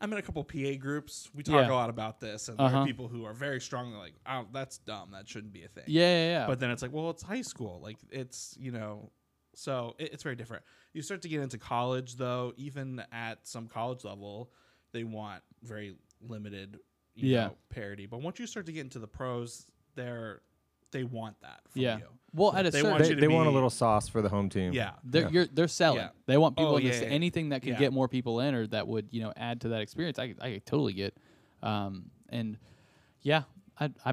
I'm 0.00 0.12
in 0.12 0.18
a 0.18 0.22
couple 0.22 0.44
PA 0.44 0.74
groups. 0.78 1.28
We 1.34 1.42
talk 1.42 1.54
Yeah. 1.66 1.72
a 1.72 1.74
lot 1.74 1.90
about 1.90 2.20
this, 2.20 2.48
and 2.48 2.56
there 2.58 2.66
Uh-huh. 2.66 2.78
are 2.80 2.86
people 2.86 3.08
who 3.08 3.24
are 3.24 3.32
very 3.32 3.60
strongly 3.60 3.96
like, 3.98 4.14
"Oh, 4.26 4.46
that's 4.52 4.78
dumb. 4.78 5.10
That 5.10 5.28
shouldn't 5.28 5.52
be 5.52 5.64
a 5.64 5.68
thing." 5.68 5.84
Yeah, 5.88 6.02
yeah, 6.02 6.28
yeah. 6.40 6.46
But 6.46 6.60
then 6.60 6.70
it's 6.70 6.82
like, 6.82 6.92
well, 6.92 7.10
it's 7.10 7.22
high 7.22 7.42
school. 7.42 7.80
Like 7.80 7.96
it's 8.10 8.56
you 8.60 8.70
know, 8.70 9.10
so 9.54 9.96
it, 9.98 10.12
it's 10.12 10.22
very 10.22 10.36
different. 10.36 10.62
You 10.92 11.02
start 11.02 11.22
to 11.22 11.28
get 11.28 11.40
into 11.40 11.58
college 11.58 12.16
though. 12.16 12.52
Even 12.56 13.02
at 13.10 13.46
some 13.46 13.66
college 13.68 14.04
level, 14.04 14.52
they 14.92 15.02
want 15.04 15.42
very 15.62 15.96
limited, 16.20 16.78
you 17.14 17.30
Yeah. 17.30 17.46
know, 17.48 17.56
parity. 17.68 18.06
But 18.06 18.22
once 18.22 18.38
you 18.38 18.46
start 18.46 18.66
to 18.66 18.72
get 18.72 18.82
into 18.82 19.00
the 19.00 19.08
pros, 19.08 19.66
they're 19.96 20.42
they 20.90 21.04
want 21.04 21.40
that 21.42 21.60
from 21.70 21.82
yeah. 21.82 21.98
you. 21.98 22.04
Well, 22.34 22.54
at 22.54 22.66
a 22.66 22.70
They 22.70 22.78
certain, 22.80 22.90
want 22.90 23.02
They, 23.04 23.08
you 23.10 23.14
to 23.14 23.20
they 23.22 23.28
want 23.28 23.48
a 23.48 23.50
little 23.50 23.70
sauce 23.70 24.06
for 24.08 24.20
the 24.20 24.28
home 24.28 24.48
team. 24.50 24.72
Yeah. 24.74 24.92
they're 25.02 25.22
Yeah. 25.22 25.28
you're, 25.30 25.46
they're 25.46 25.68
selling. 25.68 26.00
Yeah. 26.00 26.08
They 26.26 26.36
want 26.36 26.56
people 26.56 26.72
Oh, 26.74 26.76
in 26.76 26.82
yeah, 26.84 26.90
this, 26.90 27.00
yeah, 27.00 27.08
yeah. 27.08 27.14
anything 27.14 27.48
that 27.50 27.62
can 27.62 27.72
Yeah. 27.72 27.78
get 27.78 27.92
more 27.92 28.06
people 28.08 28.40
in 28.40 28.54
or 28.54 28.66
that 28.68 28.86
would 28.86 29.08
you 29.10 29.22
know 29.22 29.32
add 29.36 29.62
to 29.62 29.68
that 29.70 29.80
experience. 29.80 30.18
I 30.18 30.34
I 30.40 30.60
totally 30.66 30.92
get, 30.92 31.16
um, 31.62 32.10
and 32.28 32.58
yeah, 33.22 33.44
I 33.80 33.86
I 34.04 34.10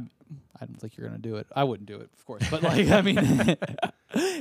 I 0.59 0.65
don't 0.65 0.79
think 0.79 0.95
you're 0.97 1.07
gonna 1.07 1.19
do 1.19 1.35
it. 1.35 1.47
I 1.55 1.65
wouldn't 1.65 1.87
do 1.87 1.97
it, 1.97 2.09
of 2.17 2.25
course, 2.25 2.43
but 2.49 2.63
like 2.63 2.87
I 2.87 3.01
mean, 3.01 3.17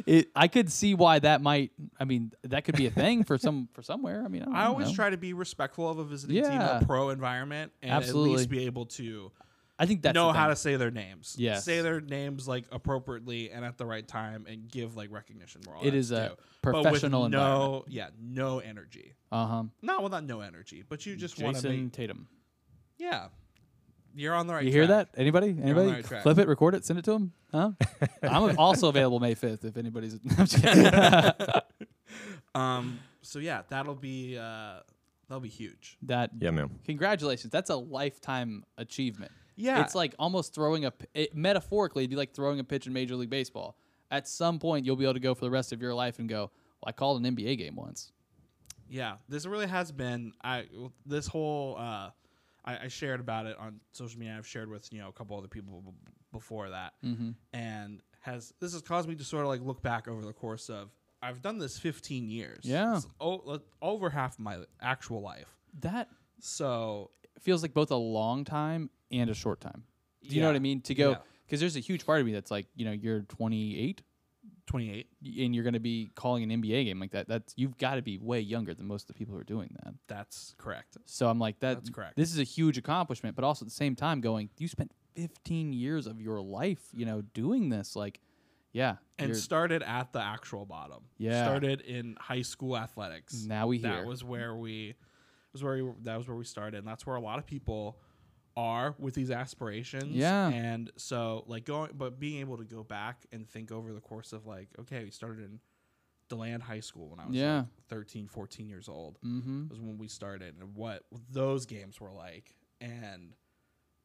it, 0.07 0.29
I 0.37 0.47
could 0.49 0.71
see 0.71 0.95
why 0.95 1.19
that 1.19 1.43
might. 1.43 1.73
I 1.99 2.05
mean, 2.05 2.33
that 2.45 2.65
could 2.65 2.77
be 2.77 2.87
a 2.87 2.91
thing 2.91 3.25
for 3.25 3.39
some 3.39 3.69
for 3.73 3.83
somewhere. 3.83 4.23
I 4.25 4.29
mean, 4.29 4.43
I, 4.43 4.45
don't 4.47 4.55
I 4.55 4.65
always 4.67 4.89
know. 4.89 4.95
try 4.95 5.11
to 5.11 5.17
be 5.17 5.33
respectful 5.33 5.91
of 5.91 5.99
a 5.99 6.05
visiting 6.05 6.37
team, 6.43 6.53
Yeah. 6.53 6.79
a 6.81 6.85
pro 6.85 7.11
environment, 7.11 7.73
and 7.83 7.93
at 7.93 8.15
least 8.15 8.49
be 8.49 8.67
able 8.67 8.87
to 8.87 9.33
I 9.79 9.87
think 9.87 10.03
that's 10.03 10.15
know 10.15 10.31
how 10.33 10.49
to 10.49 10.57
say 10.57 10.77
their 10.77 10.91
names. 10.93 11.35
Yeah, 11.39 11.59
say 11.59 11.81
their 11.81 12.01
names 12.01 12.47
like 12.47 12.65
appropriately 12.71 13.51
and 13.51 13.65
at 13.65 13.77
the 13.77 13.87
right 13.87 14.07
time, 14.07 14.47
and 14.49 14.69
give 14.71 14.97
like 14.97 15.11
recognition. 15.11 15.63
Where 15.67 15.77
all 15.77 15.83
It 15.83 15.87
that's 15.87 15.97
is 15.97 16.11
a 16.13 16.29
due. 16.29 16.35
But 16.63 16.75
with 16.75 16.83
professional 16.85 17.29
no, 17.29 17.85
yeah, 17.89 18.09
no 18.21 18.61
energy. 18.61 19.15
Uh 19.33 19.47
huh. 19.47 19.63
No, 19.83 20.01
well 20.01 20.11
not 20.11 20.25
no 20.25 20.41
energy, 20.41 20.85
but 20.89 21.05
you 21.07 21.17
just 21.17 21.43
want 21.43 21.57
to 21.57 21.63
Jayson 21.63 21.85
make. 21.85 21.93
Tatum. 21.93 22.29
Yeah, 22.99 23.29
you're 24.15 24.35
on 24.35 24.47
the 24.47 24.55
right. 24.55 24.65
You 24.65 24.71
hear 24.71 24.87
track. 24.87 25.11
that? 25.13 25.21
Anybody? 25.21 25.49
on 25.51 25.57
the 25.57 25.63
Anybody? 25.65 25.91
right 25.91 26.05
track. 26.05 26.23
Flip 26.23 26.39
it, 26.39 26.47
record 26.47 26.77
it, 26.77 26.85
send 26.85 27.01
it 27.01 27.05
to 27.07 27.13
him. 27.13 27.33
Huh? 27.51 27.73
I'm 28.23 28.57
also 28.59 28.89
available 28.89 29.19
May 29.19 29.35
5th 29.35 29.65
if 29.65 29.77
anybody's. 29.77 30.15
I'm 30.39 30.47
just 30.47 30.63
kidding. 30.63 30.87
Um. 32.55 33.01
So 33.23 33.39
yeah, 33.41 33.63
that'll 33.69 33.95
be 33.95 34.39
uh, 34.39 34.81
that'll 35.29 35.41
be 35.41 35.49
huge. 35.49 35.97
that 36.03 36.31
Yeah, 36.39 36.51
man. 36.51 36.71
congratulations. 36.85 37.51
That's 37.51 37.71
a 37.71 37.77
lifetime 37.77 38.65
achievement. 38.79 39.33
Yeah. 39.57 39.83
It's 39.83 39.95
like 39.95 40.15
almost 40.19 40.55
throwing 40.55 40.85
a 40.85 40.93
it, 41.15 41.35
metaphorically, 41.35 42.03
it'd 42.05 42.11
be 42.11 42.17
like 42.17 42.33
throwing 42.35 42.59
a 42.61 42.65
pitch 42.65 42.87
in 42.87 42.93
Major 42.93 43.17
League 43.17 43.31
Baseball. 43.31 43.77
At 44.11 44.29
some 44.29 44.59
point, 44.59 44.85
you'll 44.87 44.97
be 44.97 45.05
able 45.05 45.15
to 45.15 45.21
go 45.21 45.35
for 45.35 45.45
the 45.45 45.51
rest 45.51 45.73
of 45.73 45.81
your 45.83 45.95
life 45.95 46.19
and 46.19 46.29
go, 46.29 46.43
"Well, 46.81 46.89
I 46.89 46.93
called 46.93 47.25
an 47.25 47.37
NBA 47.37 47.57
game 47.59 47.77
once." 47.77 48.13
Yeah, 48.89 49.17
this 49.29 49.47
really 49.47 49.67
has 49.67 49.91
been. 49.93 50.33
I 50.43 50.67
this 51.07 51.27
whole. 51.27 51.77
Uh, 51.79 52.11
I, 52.67 52.85
I 52.85 52.89
shared 52.89 53.21
about 53.21 53.47
it 53.47 53.57
on 53.59 53.81
social 53.93 54.19
media. 54.19 54.37
I've 54.39 54.47
shared 54.47 54.69
with 54.71 54.93
you 54.93 55.01
know 55.01 55.09
a 55.09 55.13
couple 55.13 55.37
other 55.39 55.49
people 55.49 55.83
b- 55.85 55.93
before 56.33 56.71
that, 56.71 56.93
Mm-hmm. 57.05 57.31
and 57.53 58.03
has 58.21 58.53
this 58.61 58.73
has 58.73 58.83
caused 58.83 59.09
me 59.09 59.15
to 59.17 59.25
sort 59.25 59.43
of 59.43 59.49
like 59.49 59.61
look 59.63 59.83
back 59.83 60.07
over 60.09 60.23
the 60.25 60.33
course 60.33 60.69
of 60.71 60.91
I've 61.23 61.41
done 61.43 61.59
this 61.59 61.79
15 61.79 62.29
years. 62.29 62.61
Yeah. 62.63 62.97
It's 62.97 63.07
o- 63.21 63.61
over 63.83 64.11
half 64.11 64.39
my 64.39 64.59
actual 64.81 65.23
life. 65.23 65.49
That 65.81 66.09
So 66.41 67.11
feels 67.41 67.63
like 67.63 67.73
both 67.75 67.91
a 67.91 67.97
long 67.97 68.45
time 68.45 68.91
and 69.21 69.31
a 69.31 69.35
short 69.35 69.61
time. 69.61 69.85
Do 70.23 70.35
you 70.35 70.41
know 70.41 70.47
Yeah. 70.49 70.53
what 70.53 70.57
I 70.57 70.61
mean? 70.61 70.81
To 70.83 70.95
go 70.95 71.11
Yeah. 71.11 71.17
because 71.47 71.61
there's 71.61 71.77
a 71.77 71.81
huge 71.81 72.05
part 72.07 72.21
of 72.21 72.27
me 72.27 72.33
that's 72.33 72.51
like, 72.51 72.67
you 72.75 72.85
know, 72.85 72.93
you're 72.93 73.23
28 73.23 74.03
28. 74.67 75.09
and 75.43 75.55
you're 75.55 75.63
going 75.65 75.75
to 75.75 75.81
be 75.81 76.11
calling 76.15 76.43
an 76.43 76.63
NBA 76.63 76.85
game 76.87 76.99
like 76.99 77.11
that. 77.11 77.29
That's 77.29 77.53
you've 77.57 77.77
got 77.77 77.97
to 77.97 78.03
be 78.03 78.17
way 78.19 78.41
younger 78.41 78.73
than 78.73 78.87
most 78.87 79.03
of 79.03 79.09
the 79.09 79.15
people 79.15 79.35
who 79.35 79.41
are 79.41 79.45
doing 79.45 79.77
that. 79.85 79.93
That's 80.09 80.55
correct. 80.57 80.97
So 81.05 81.29
I'm 81.29 81.39
like 81.39 81.61
that. 81.61 81.75
That's 81.75 81.91
correct. 81.91 82.17
This 82.17 82.33
is 82.33 82.39
a 82.39 82.45
huge 82.45 82.79
accomplishment, 82.79 83.37
but 83.37 83.45
also 83.45 83.65
at 83.65 83.69
the 83.69 83.75
same 83.75 83.95
time, 83.95 84.23
going, 84.23 84.49
you 84.59 84.67
spent 84.69 84.91
15 85.17 85.75
years 85.75 86.07
of 86.07 86.19
your 86.21 86.41
life, 86.41 86.81
you 86.95 87.05
know, 87.05 87.21
doing 87.21 87.69
this. 87.69 87.95
Like, 87.95 88.21
yeah, 88.73 88.97
And 89.19 89.29
you're- 89.29 89.39
started 89.41 89.83
at 89.83 90.13
the 90.15 90.21
actual 90.21 90.65
bottom. 90.65 91.05
Yeah. 91.19 91.45
Started 91.45 91.83
in 91.83 92.17
high 92.19 92.43
school 92.43 92.77
athletics. 92.77 93.45
now 93.45 93.67
we 93.67 93.79
that 93.79 93.97
hear. 93.99 94.07
was 94.07 94.25
where 94.25 94.57
we 94.57 94.95
was 95.53 95.63
where 95.63 95.85
we, 95.85 95.93
that 96.03 96.17
was 96.17 96.27
where 96.27 96.37
we 96.37 96.45
started 96.45 96.79
and 96.79 96.89
that's 96.89 97.07
where 97.07 97.15
a 97.17 97.21
lot 97.21 97.39
of 97.39 97.47
people 97.47 97.99
are 98.57 98.95
with 98.99 99.15
these 99.15 99.31
aspirations 99.31 100.15
Yeah. 100.15 100.49
and 100.49 100.91
so 100.97 101.45
like 101.49 101.65
going 101.65 101.91
but 101.95 102.21
being 102.21 102.39
able 102.41 102.57
to 102.59 102.65
go 102.65 102.83
back 102.85 103.27
and 103.33 103.49
think 103.49 103.73
over 103.73 103.93
the 103.93 104.01
course 104.01 104.33
of 104.33 104.47
like 104.47 104.69
okay 104.79 105.03
we 105.05 105.11
started 105.11 105.45
in 105.45 105.61
deland 106.29 106.63
high 106.63 106.81
school 106.81 107.09
when 107.09 107.19
i 107.21 107.27
was 107.27 107.35
Yeah. 107.35 107.57
like 107.59 107.67
13 107.89 108.29
14 108.29 108.69
years 108.69 108.89
old 108.89 109.19
mm-hmm. 109.25 109.69
was 109.69 109.81
when 109.81 109.99
we 109.99 110.07
started 110.09 110.55
and 110.61 110.75
what 110.77 111.05
those 111.31 111.67
games 111.67 112.01
were 112.01 112.13
like 112.13 112.55
and 112.81 113.35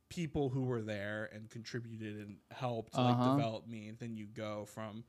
people 0.09 0.49
who 0.49 0.63
were 0.63 0.81
there 0.81 1.29
and 1.31 1.49
contributed 1.51 2.17
and 2.17 2.37
helped 2.51 2.95
Uh-huh. 2.95 3.07
like 3.07 3.35
develop 3.37 3.67
me 3.67 3.87
and 3.87 3.99
then 3.99 4.17
you 4.17 4.25
go 4.25 4.65
from 4.65 5.03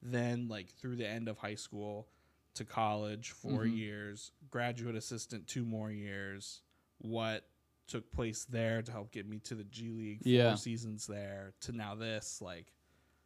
then 0.00 0.48
like 0.48 0.68
through 0.70 0.96
the 0.96 1.06
end 1.06 1.28
of 1.28 1.38
high 1.38 1.54
school 1.54 2.08
to 2.54 2.64
college 2.64 3.30
4 3.32 3.64
Mhm. 3.64 3.76
years 3.76 4.32
graduate 4.50 4.96
assistant 4.96 5.46
two 5.46 5.64
more 5.64 5.90
years 5.92 6.62
what 6.98 7.46
took 7.88 8.10
place 8.12 8.44
there 8.48 8.80
to 8.82 8.92
help 8.92 9.10
get 9.12 9.28
me 9.28 9.38
to 9.40 9.54
the 9.54 9.64
G 9.64 9.90
League 9.90 10.22
four 10.22 10.32
Yeah. 10.32 10.54
seasons 10.54 11.06
there 11.06 11.52
to 11.62 11.72
now 11.72 11.94
this 11.94 12.40
like 12.40 12.72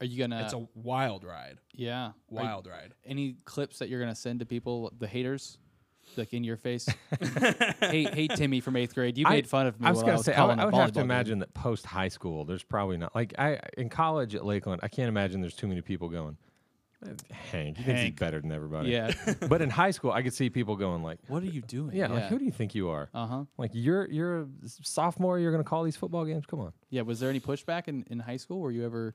Are 0.01 0.07
you 0.07 0.19
gonna? 0.19 0.43
it's 0.43 0.53
a 0.55 0.67
wild 0.75 1.25
ride 1.25 1.59
yeah. 1.73 2.07
Are 2.07 2.15
you- 2.31 2.37
wild 2.37 2.67
ride 2.67 2.95
any 3.05 3.37
clips 3.45 3.79
that 3.79 3.89
you're 3.89 4.01
gonna 4.01 4.15
send 4.15 4.41
to 4.41 4.47
people, 4.47 4.93
the 4.99 5.07
haters, 5.07 5.59
like 6.17 6.33
in 6.33 6.43
your 6.45 6.57
face? 6.57 6.87
hey, 7.81 8.05
hey, 8.05 8.29
Timmy 8.29 8.61
from 8.61 8.77
eighth 8.77 8.95
grade, 8.95 9.19
you 9.19 9.27
I- 9.27 9.31
made 9.31 9.47
fun 9.49 9.67
of 9.67 9.81
me. 9.81 9.87
I 9.87 9.91
was 9.91 9.99
while 9.99 10.03
gonna 10.07 10.13
I 10.13 10.17
was 10.17 10.27
say 10.27 10.33
I 10.33 10.37
calling 10.37 10.57
would, 10.59 10.61
I 10.61 10.63
a 10.63 10.67
would 10.67 10.75
have 10.75 10.87
to 10.87 10.93
volleyball 10.93 10.95
game. 10.95 11.05
imagine 11.05 11.39
that 11.41 11.55
post 11.55 11.87
high 11.87 12.09
school, 12.09 12.45
there's 12.45 12.63
probably 12.65 12.97
not 12.97 13.15
like 13.15 13.35
I 13.39 13.61
in 13.77 13.89
college 13.89 14.35
at 14.35 14.45
Lakeland. 14.45 14.81
I 14.83 14.89
can't 14.89 15.09
imagine 15.09 15.41
there's 15.41 15.55
too 15.55 15.67
many 15.69 15.81
people 15.83 16.09
going. 16.09 16.37
Hank, 17.31 17.77
he 17.77 17.83
thinks 17.85 18.01
he's 18.01 18.09
Hank. 18.09 18.19
better 18.19 18.41
than 18.41 18.53
everybody. 18.53 18.91
Yeah. 18.91 19.13
but 19.49 19.61
in 19.63 19.71
high 19.71 19.91
school, 19.91 20.13
I 20.13 20.23
could 20.23 20.33
see 20.35 20.51
people 20.51 20.77
going 20.77 21.03
like, 21.03 21.19
what 21.29 21.43
are 21.43 21.47
you 21.47 21.61
doing? 21.63 21.95
"Yeah, 21.95 22.09
like 22.09 22.25
who 22.25 22.39
do 22.39 22.45
you 22.45 22.51
think 22.53 22.75
you 22.75 22.89
are? 22.89 23.09
Uh 23.15 23.27
huh. 23.27 23.45
Like 23.59 23.71
you're 23.75 24.11
you're 24.11 24.41
a 24.43 24.47
sophomore. 24.65 25.39
You're 25.39 25.53
gonna 25.53 25.65
call 25.65 25.85
these 25.85 25.97
football 25.97 26.25
games? 26.25 26.47
Come 26.47 26.61
on." 26.61 26.73
Yeah. 26.91 27.03
Was 27.03 27.21
there 27.21 27.31
any 27.31 27.41
pushback 27.41 27.89
in, 27.89 28.05
in 28.11 28.19
high 28.19 28.39
school? 28.39 28.61
Were 28.61 28.71
you 28.71 28.85
ever 28.85 29.15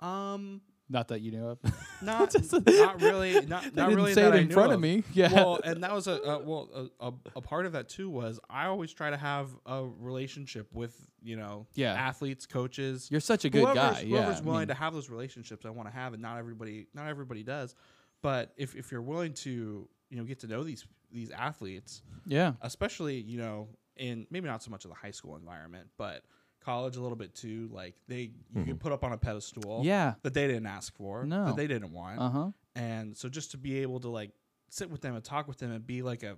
Um, 0.00 0.60
not 0.90 1.08
that 1.08 1.20
you 1.20 1.32
know 1.32 1.48
of? 1.48 1.58
not 2.02 2.34
not 2.66 3.00
really, 3.00 3.44
not 3.46 3.74
not 3.74 3.92
really 3.92 4.14
say 4.14 4.22
that 4.22 4.34
it 4.34 4.36
I 4.36 4.40
in 4.40 4.48
knew 4.48 4.54
front 4.54 4.70
of. 4.70 4.76
of 4.76 4.80
me. 4.80 5.04
Yeah. 5.12 5.32
Well, 5.32 5.60
and 5.64 5.82
that 5.82 5.92
was 5.92 6.06
a, 6.06 6.12
a 6.12 6.38
well 6.38 6.90
a, 7.00 7.08
a, 7.08 7.12
a 7.36 7.40
part 7.40 7.66
of 7.66 7.72
that 7.72 7.88
too 7.88 8.08
was 8.08 8.40
I 8.48 8.66
always 8.66 8.92
try 8.92 9.10
to 9.10 9.16
have 9.16 9.48
a 9.66 9.84
relationship 9.84 10.68
with 10.72 10.94
you 11.22 11.36
know 11.36 11.66
Yeah. 11.74 11.92
athletes, 11.94 12.46
coaches, 12.46 13.08
You're 13.10 13.20
such 13.20 13.44
a 13.44 13.50
good 13.50 13.62
whoever's, 13.62 13.74
guy. 13.98 14.00
Yeah. 14.00 14.18
whoever's 14.18 14.40
I 14.40 14.44
willing 14.44 14.60
mean, 14.60 14.68
to 14.68 14.74
have 14.74 14.94
those 14.94 15.10
relationships 15.10 15.66
I 15.66 15.70
want 15.70 15.88
to 15.88 15.94
have, 15.94 16.12
and 16.14 16.22
not 16.22 16.38
everybody 16.38 16.86
not 16.94 17.08
everybody 17.08 17.42
does. 17.42 17.74
But 18.22 18.52
if 18.56 18.74
if 18.74 18.90
you're 18.90 19.02
willing 19.02 19.34
to 19.34 19.88
you 20.10 20.16
know 20.16 20.24
get 20.24 20.40
to 20.40 20.46
know 20.46 20.64
these 20.64 20.86
these 21.12 21.30
athletes, 21.30 22.02
yeah. 22.26 22.52
especially 22.62 23.20
you 23.20 23.38
know 23.38 23.68
in 23.96 24.26
maybe 24.30 24.46
not 24.46 24.62
so 24.62 24.70
much 24.70 24.84
of 24.84 24.90
the 24.90 24.94
high 24.96 25.10
school 25.10 25.36
environment, 25.36 25.88
but 25.96 26.22
college 26.68 26.96
a 26.96 27.00
little 27.00 27.16
bit 27.16 27.34
too. 27.34 27.68
Like 27.72 27.94
they 28.08 28.30
you 28.54 28.64
get 28.64 28.78
put 28.78 28.92
up 28.92 29.02
on 29.04 29.12
a 29.12 29.16
pedestal 29.18 29.80
Yeah. 29.84 30.14
that 30.22 30.34
they 30.34 30.46
didn't 30.46 30.66
ask 30.66 30.94
for, 30.96 31.24
No. 31.24 31.46
that 31.46 31.56
they 31.56 31.66
didn't 31.66 31.92
want, 31.92 32.20
Uh 32.20 32.30
huh. 32.30 32.50
and 32.74 33.16
so 33.16 33.28
just 33.28 33.52
to 33.52 33.56
be 33.58 33.78
able 33.78 34.00
to 34.00 34.08
like 34.08 34.32
sit 34.68 34.90
with 34.90 35.00
them 35.00 35.14
and 35.14 35.24
talk 35.24 35.48
with 35.48 35.56
them 35.58 35.72
and 35.72 35.86
be 35.86 36.02
like 36.02 36.22
a 36.22 36.36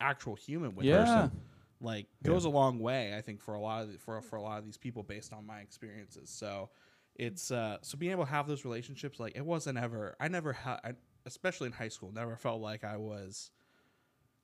actual 0.00 0.36
human 0.36 0.74
with 0.76 0.86
Yeah. 0.86 1.04
them, 1.04 1.40
like 1.80 2.06
Yeah. 2.22 2.28
goes 2.30 2.44
a 2.44 2.48
long 2.50 2.78
way. 2.78 3.16
I 3.16 3.20
think 3.20 3.40
for 3.42 3.54
a 3.54 3.60
lot 3.60 3.82
of 3.82 3.92
the, 3.92 3.98
for 3.98 4.20
for 4.22 4.36
a 4.36 4.42
lot 4.42 4.58
of 4.58 4.64
these 4.64 4.76
people 4.78 5.02
based 5.02 5.32
on 5.32 5.44
my 5.44 5.60
experiences. 5.60 6.30
So 6.30 6.70
it's 7.16 7.50
uh 7.50 7.78
so 7.82 7.96
being 7.98 8.12
able 8.12 8.24
to 8.24 8.30
have 8.30 8.46
those 8.46 8.64
relationships 8.64 9.18
like 9.20 9.36
it 9.36 9.44
wasn't 9.44 9.78
ever 9.78 10.14
I 10.20 10.28
never 10.28 10.52
had 10.52 10.96
especially 11.26 11.66
in 11.66 11.72
high 11.72 11.88
school 11.88 12.12
never 12.12 12.36
felt 12.36 12.60
like 12.60 12.84
I 12.84 12.96
was 12.96 13.50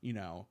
you 0.00 0.12
know 0.12 0.46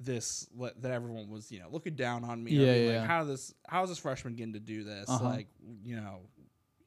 this 0.00 0.46
that 0.80 0.92
everyone 0.92 1.28
was 1.28 1.50
you 1.50 1.58
know 1.58 1.66
looking 1.70 1.94
down 1.94 2.24
on 2.24 2.42
me 2.42 2.52
Yeah, 2.52 2.72
being 2.72 2.86
yeah. 2.86 3.00
like 3.00 3.08
how 3.08 3.24
this 3.24 3.52
how 3.66 3.82
is 3.82 3.88
this 3.88 3.98
freshman 3.98 4.34
getting 4.36 4.52
to 4.52 4.60
do 4.60 4.84
this 4.84 5.08
Uh-huh. 5.08 5.24
like 5.24 5.48
you 5.84 5.96
know 5.96 6.20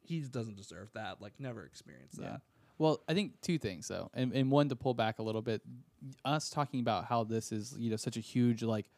he 0.01 0.21
doesn't 0.21 0.55
deserve 0.55 0.89
that 0.93 1.21
like 1.21 1.33
never 1.39 1.63
experienced 1.65 2.17
Yeah. 2.19 2.29
that 2.31 2.41
Well, 2.77 3.01
I 3.07 3.13
think 3.13 3.39
two 3.41 3.57
things 3.57 3.87
though, 3.87 4.09
and, 4.13 4.33
and 4.33 4.49
one 4.49 4.69
to 4.69 4.75
pull 4.75 4.93
back 4.93 5.19
a 5.19 5.23
little 5.23 5.41
bit, 5.41 5.61
us 6.25 6.49
talking 6.49 6.79
about 6.79 7.05
how 7.05 7.23
this 7.23 7.51
is 7.51 7.75
you 7.77 7.89
know 7.89 7.95
such 7.97 8.17
a 8.17 8.21
huge 8.21 8.63
like, 8.63 8.89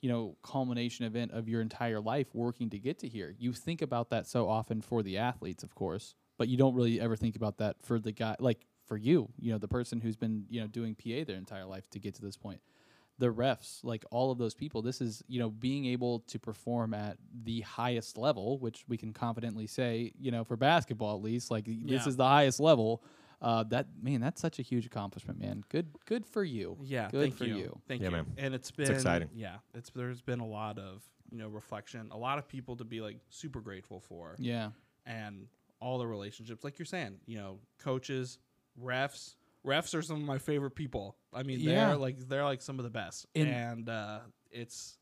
you 0.00 0.08
know, 0.08 0.36
culmination 0.42 1.04
event 1.04 1.30
of 1.32 1.48
your 1.48 1.60
entire 1.60 2.00
life 2.00 2.34
working 2.34 2.70
to 2.70 2.78
get 2.78 2.98
to 3.00 3.08
here. 3.08 3.34
You 3.38 3.52
think 3.52 3.80
about 3.82 4.10
that 4.10 4.26
so 4.26 4.48
often 4.48 4.80
for 4.80 5.02
the 5.02 5.18
athletes, 5.18 5.62
of 5.62 5.74
course, 5.74 6.14
but 6.36 6.48
you 6.48 6.56
don't 6.56 6.74
really 6.74 7.00
ever 7.00 7.16
think 7.16 7.36
about 7.36 7.58
that 7.58 7.76
for 7.82 7.98
the 8.00 8.12
guy 8.12 8.34
like 8.40 8.66
for 8.86 8.96
you, 8.96 9.28
you 9.38 9.52
know, 9.52 9.58
the 9.58 9.68
person 9.68 10.00
who's 10.00 10.16
been 10.16 10.46
you 10.48 10.60
know 10.60 10.66
doing 10.66 10.94
PA 10.96 11.24
their 11.26 11.36
entire 11.36 11.66
life 11.66 11.88
to 11.90 11.98
get 12.00 12.14
to 12.16 12.22
this 12.22 12.36
point. 12.36 12.60
The 13.18 13.28
refs, 13.32 13.80
like 13.82 14.04
all 14.12 14.30
of 14.30 14.38
those 14.38 14.54
people, 14.54 14.80
this 14.80 15.00
is 15.00 15.22
you 15.26 15.40
know 15.40 15.50
being 15.50 15.86
able 15.86 16.20
to 16.20 16.38
perform 16.38 16.94
at 16.94 17.16
the 17.44 17.60
highest 17.62 18.16
level, 18.16 18.58
which 18.58 18.84
we 18.88 18.96
can 18.96 19.12
confidently 19.12 19.66
say, 19.66 20.12
you 20.20 20.30
know, 20.30 20.44
for 20.44 20.56
basketball 20.56 21.16
at 21.16 21.22
least, 21.22 21.50
like 21.50 21.64
this 21.66 22.06
is 22.06 22.16
the 22.16 22.24
highest 22.24 22.60
level. 22.60 23.02
Uh, 23.40 23.62
that 23.64 23.86
man, 24.02 24.20
that's 24.20 24.40
such 24.40 24.58
a 24.58 24.62
huge 24.62 24.84
accomplishment, 24.86 25.38
man. 25.40 25.62
Good, 25.68 25.86
good 26.06 26.26
for 26.26 26.42
you. 26.42 26.76
Yeah, 26.82 27.08
Good 27.10 27.20
thank 27.20 27.36
for 27.36 27.44
you. 27.44 27.56
you. 27.56 27.80
Thank 27.86 28.02
Yeah, 28.02 28.08
you. 28.08 28.16
man. 28.16 28.26
And 28.36 28.52
it's 28.54 28.70
been 28.72 28.90
exciting. 28.90 29.30
Yeah, 29.32 29.56
it's 29.74 29.90
there's 29.90 30.20
been 30.20 30.40
a 30.40 30.46
lot 30.46 30.78
of 30.78 31.04
you 31.30 31.38
know 31.38 31.46
reflection, 31.48 32.08
a 32.10 32.16
lot 32.16 32.38
of 32.38 32.48
people 32.48 32.76
to 32.76 32.84
be 32.84 33.00
like 33.00 33.18
super 33.30 33.60
grateful 33.60 34.00
for, 34.00 34.34
Yeah, 34.38 34.70
and 35.06 35.46
all 35.80 35.98
the 35.98 36.06
relationships, 36.06 36.64
like 36.64 36.78
you're 36.80 36.86
saying, 36.86 37.20
you 37.26 37.38
know, 37.38 37.58
coaches, 37.78 38.38
refs. 38.82 39.34
Refs 39.66 39.94
are 39.94 40.02
some 40.02 40.16
of 40.16 40.22
my 40.22 40.38
favorite 40.38 40.74
people. 40.74 41.16
I 41.32 41.42
mean, 41.42 41.64
they're 41.64 41.96
like 41.96 42.18
they're 42.28 42.44
like 42.44 42.62
some 42.62 42.78
of 42.78 42.84
the 42.84 42.90
best, 42.90 43.26
And- 43.34 43.48
and 43.48 43.88
uh, 43.88 44.20
it's 44.50 44.96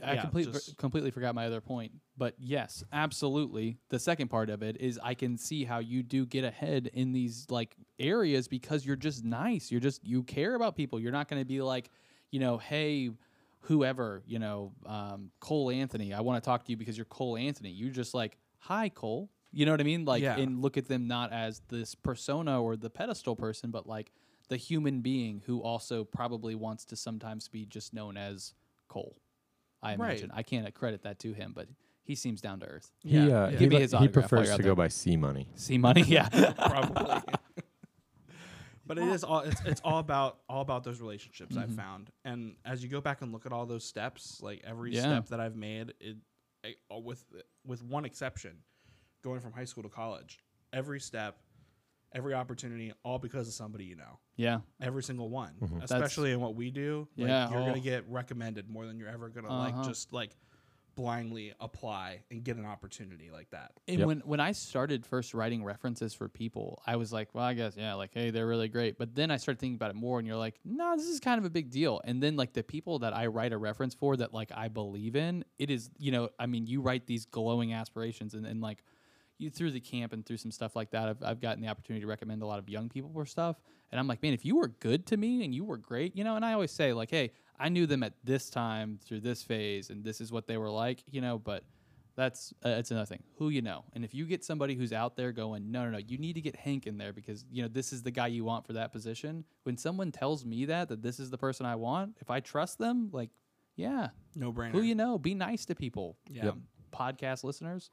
I 0.00 0.14
Yeah, 0.14 0.20
complete, 0.20 0.52
just- 0.52 0.76
completely 0.76 1.10
forgot 1.10 1.34
my 1.34 1.46
other 1.46 1.60
point, 1.60 1.90
but 2.16 2.34
yes, 2.38 2.84
absolutely. 2.92 3.78
The 3.88 3.98
second 3.98 4.28
part 4.28 4.48
of 4.48 4.62
it 4.62 4.80
is 4.80 5.00
I 5.02 5.14
can 5.14 5.36
see 5.36 5.64
how 5.64 5.80
you 5.80 6.04
do 6.04 6.24
get 6.24 6.44
ahead 6.44 6.88
in 6.92 7.12
these 7.12 7.46
like 7.50 7.74
areas 7.98 8.46
because 8.46 8.86
you're 8.86 8.94
just 8.94 9.24
nice. 9.24 9.72
You're 9.72 9.80
just 9.80 10.04
you 10.04 10.22
care 10.22 10.54
about 10.54 10.76
people. 10.76 11.00
You're 11.00 11.10
not 11.10 11.26
going 11.28 11.40
to 11.42 11.46
be 11.46 11.62
like, 11.62 11.90
you 12.30 12.38
know, 12.38 12.58
hey, 12.58 13.10
whoever, 13.62 14.22
you 14.24 14.38
know, 14.38 14.72
um, 14.86 15.32
Cole 15.40 15.70
Anthony. 15.70 16.14
I 16.14 16.20
want 16.20 16.40
to 16.40 16.46
talk 16.46 16.64
to 16.66 16.70
you 16.70 16.76
because 16.76 16.96
you're 16.96 17.04
Cole 17.06 17.36
Anthony. 17.36 17.70
You're 17.70 17.90
just 17.90 18.14
like, 18.14 18.38
hi, 18.58 18.90
Cole. 18.90 19.30
You 19.52 19.64
know 19.66 19.72
what 19.72 19.80
I 19.80 19.84
mean? 19.84 20.04
Like, 20.04 20.22
Yeah. 20.22 20.36
and 20.38 20.60
look 20.60 20.76
at 20.76 20.88
them 20.88 21.06
not 21.06 21.32
as 21.32 21.60
this 21.68 21.94
persona 21.94 22.60
or 22.62 22.76
the 22.76 22.90
pedestal 22.90 23.34
person, 23.36 23.70
but 23.70 23.86
like 23.86 24.12
the 24.48 24.56
human 24.56 25.00
being 25.00 25.42
who 25.46 25.60
also 25.62 26.04
probably 26.04 26.54
wants 26.54 26.84
to 26.86 26.96
sometimes 26.96 27.48
be 27.48 27.64
just 27.66 27.92
known 27.94 28.16
as 28.16 28.54
Cole. 28.88 29.16
I 29.82 29.90
Right. 29.90 30.10
imagine. 30.10 30.30
I 30.34 30.42
can't 30.42 30.72
credit 30.74 31.02
that 31.02 31.18
to 31.20 31.32
him, 31.32 31.52
but 31.54 31.68
he 32.02 32.14
seems 32.14 32.40
down 32.40 32.60
to 32.60 32.66
earth. 32.66 32.90
He, 33.02 33.10
Yeah, 33.16 33.22
uh, 33.22 33.26
yeah. 33.26 33.50
he, 33.50 33.56
Give 33.58 33.70
me 33.70 33.80
his 33.80 33.92
he 33.92 33.96
autograph 33.98 34.30
while 34.32 34.40
prefers 34.40 34.56
to 34.56 34.62
there. 34.62 34.70
go 34.72 34.74
by 34.74 34.88
C 34.88 35.16
money. 35.16 35.48
C 35.54 35.78
money, 35.78 36.02
yeah. 36.02 36.28
probably. 36.58 37.34
but 38.86 38.98
it 38.98 39.04
is 39.08 39.22
all 39.24 39.40
it's, 39.40 39.60
it's 39.66 39.80
all 39.84 39.98
about 39.98 40.38
all 40.48 40.62
about 40.62 40.84
those 40.84 41.00
relationships 41.00 41.54
Mm-hmm. 41.54 41.62
I've 41.70 41.74
found, 41.76 42.10
and 42.24 42.56
as 42.64 42.82
you 42.82 42.88
go 42.88 43.00
back 43.00 43.22
and 43.22 43.32
look 43.32 43.44
at 43.46 43.52
all 43.52 43.66
those 43.66 43.84
steps, 43.84 44.40
like 44.42 44.62
every 44.64 44.94
Yeah. 44.94 45.02
step 45.02 45.28
that 45.28 45.40
I've 45.40 45.56
made, 45.56 45.94
it 46.00 46.16
I, 46.64 46.74
with 46.98 47.24
with 47.66 47.82
one 47.82 48.04
exception, 48.04 48.56
going 49.22 49.40
from 49.40 49.52
high 49.52 49.64
school 49.64 49.82
to 49.82 49.88
college, 49.88 50.38
every 50.72 51.00
step, 51.00 51.38
every 52.12 52.34
opportunity, 52.34 52.92
all 53.02 53.18
because 53.18 53.48
of 53.48 53.54
somebody 53.54 53.84
you 53.84 53.96
know. 53.96 54.18
yeah. 54.36 54.60
Every 54.80 55.02
single 55.02 55.28
one, 55.28 55.54
Mm-hmm. 55.60 55.82
especially 55.82 56.32
in 56.32 56.40
what 56.40 56.54
we 56.54 56.70
do. 56.70 57.06
Like, 57.16 57.28
Yeah, 57.28 57.50
you're 57.50 57.60
oh. 57.60 57.66
gonna 57.66 57.80
get 57.80 58.08
recommended 58.08 58.68
more 58.68 58.86
than 58.86 58.98
you're 58.98 59.08
ever 59.10 59.28
gonna 59.28 59.48
like 59.48 59.74
Uh-huh. 59.74 59.84
just 59.88 60.12
like 60.12 60.30
blindly 60.94 61.52
apply 61.60 62.24
and 62.30 62.42
get 62.42 62.56
an 62.56 62.64
opportunity 62.66 63.30
like 63.30 63.48
that. 63.50 63.70
And 63.86 63.98
Yep. 64.00 64.06
when 64.06 64.20
when 64.20 64.40
I 64.40 64.50
started 64.52 65.06
first 65.06 65.32
writing 65.32 65.62
references 65.62 66.12
for 66.12 66.28
people, 66.28 66.82
I 66.86 66.96
was 66.96 67.12
like, 67.12 67.34
well, 67.34 67.44
I 67.44 67.54
guess 67.54 67.76
yeah, 67.76 67.94
like 67.94 68.12
hey, 68.14 68.30
they're 68.30 68.48
really 68.48 68.68
great. 68.68 68.98
But 68.98 69.14
then 69.14 69.30
I 69.30 69.36
started 69.36 69.60
thinking 69.60 69.76
about 69.76 69.90
it 69.90 69.96
more, 69.96 70.18
and 70.18 70.26
you're 70.26 70.36
like, 70.36 70.58
no, 70.64 70.96
this 70.96 71.06
is 71.06 71.20
kind 71.20 71.38
of 71.38 71.44
a 71.44 71.50
big 71.50 71.70
deal. 71.70 72.00
And 72.04 72.20
then 72.22 72.34
like 72.36 72.52
the 72.52 72.64
people 72.64 72.98
that 73.00 73.14
I 73.14 73.26
write 73.26 73.52
a 73.52 73.58
reference 73.58 73.94
for 73.94 74.16
that 74.16 74.34
like 74.34 74.50
I 74.52 74.66
believe 74.68 75.14
in, 75.14 75.44
it 75.58 75.70
is 75.70 75.90
you 75.98 76.10
know, 76.10 76.30
I 76.38 76.46
mean, 76.46 76.66
you 76.66 76.80
write 76.80 77.06
these 77.06 77.26
glowing 77.26 77.72
aspirations, 77.72 78.34
and, 78.34 78.44
and 78.46 78.60
like 78.60 78.82
you 79.38 79.50
through 79.50 79.70
the 79.70 79.80
camp 79.80 80.12
and 80.12 80.24
through 80.26 80.36
some 80.38 80.50
stuff 80.50 80.74
like 80.76 80.90
that, 80.90 81.08
I've 81.08 81.22
I've 81.22 81.40
gotten 81.40 81.62
the 81.62 81.68
opportunity 81.68 82.02
to 82.02 82.06
recommend 82.06 82.42
a 82.42 82.46
lot 82.46 82.58
of 82.58 82.68
young 82.68 82.88
people 82.88 83.10
for 83.12 83.24
stuff, 83.26 83.56
and 83.90 83.98
I'm 83.98 84.06
like, 84.06 84.22
man, 84.22 84.32
if 84.34 84.44
you 84.44 84.56
were 84.56 84.68
good 84.68 85.06
to 85.06 85.16
me 85.16 85.44
and 85.44 85.54
you 85.54 85.64
were 85.64 85.76
great, 85.78 86.16
you 86.16 86.24
know, 86.24 86.36
and 86.36 86.44
I 86.44 86.52
always 86.52 86.70
say 86.72 86.92
like, 86.92 87.10
hey, 87.10 87.32
I 87.58 87.68
knew 87.68 87.86
them 87.86 88.02
at 88.02 88.14
this 88.24 88.50
time 88.50 88.98
through 89.04 89.20
this 89.20 89.42
phase, 89.42 89.90
and 89.90 90.04
this 90.04 90.20
is 90.20 90.30
what 90.32 90.46
they 90.46 90.56
were 90.56 90.70
like, 90.70 91.02
you 91.10 91.20
know, 91.20 91.38
but 91.38 91.64
that's 92.16 92.52
uh, 92.64 92.70
that's 92.70 92.90
another 92.90 93.06
thing. 93.06 93.22
Who 93.36 93.48
you 93.50 93.62
know, 93.62 93.84
and 93.94 94.04
if 94.04 94.12
you 94.12 94.26
get 94.26 94.44
somebody 94.44 94.74
who's 94.74 94.92
out 94.92 95.16
there 95.16 95.30
going, 95.30 95.70
no, 95.70 95.84
no, 95.84 95.90
no, 95.90 95.98
you 95.98 96.18
need 96.18 96.32
to 96.34 96.40
get 96.40 96.56
Hank 96.56 96.86
in 96.88 96.98
there 96.98 97.12
because 97.12 97.44
you 97.50 97.62
know 97.62 97.68
this 97.68 97.92
is 97.92 98.02
the 98.02 98.10
guy 98.10 98.26
you 98.26 98.44
want 98.44 98.66
for 98.66 98.72
that 98.72 98.90
position. 98.92 99.44
When 99.62 99.76
someone 99.76 100.10
tells 100.10 100.44
me 100.44 100.64
that 100.64 100.88
that 100.88 101.00
this 101.02 101.20
is 101.20 101.30
the 101.30 101.38
person 101.38 101.64
I 101.64 101.76
want, 101.76 102.16
if 102.20 102.28
I 102.28 102.40
trust 102.40 102.78
them, 102.78 103.10
like, 103.12 103.30
yeah, 103.76 104.08
No 104.34 104.52
brainer. 104.52 104.72
who 104.72 104.82
you 104.82 104.96
know, 104.96 105.16
be 105.16 105.34
nice 105.34 105.64
to 105.66 105.76
people. 105.76 106.16
Yeah. 106.28 106.46
Yep. 106.46 106.54
Podcast 106.92 107.44
listeners, 107.44 107.90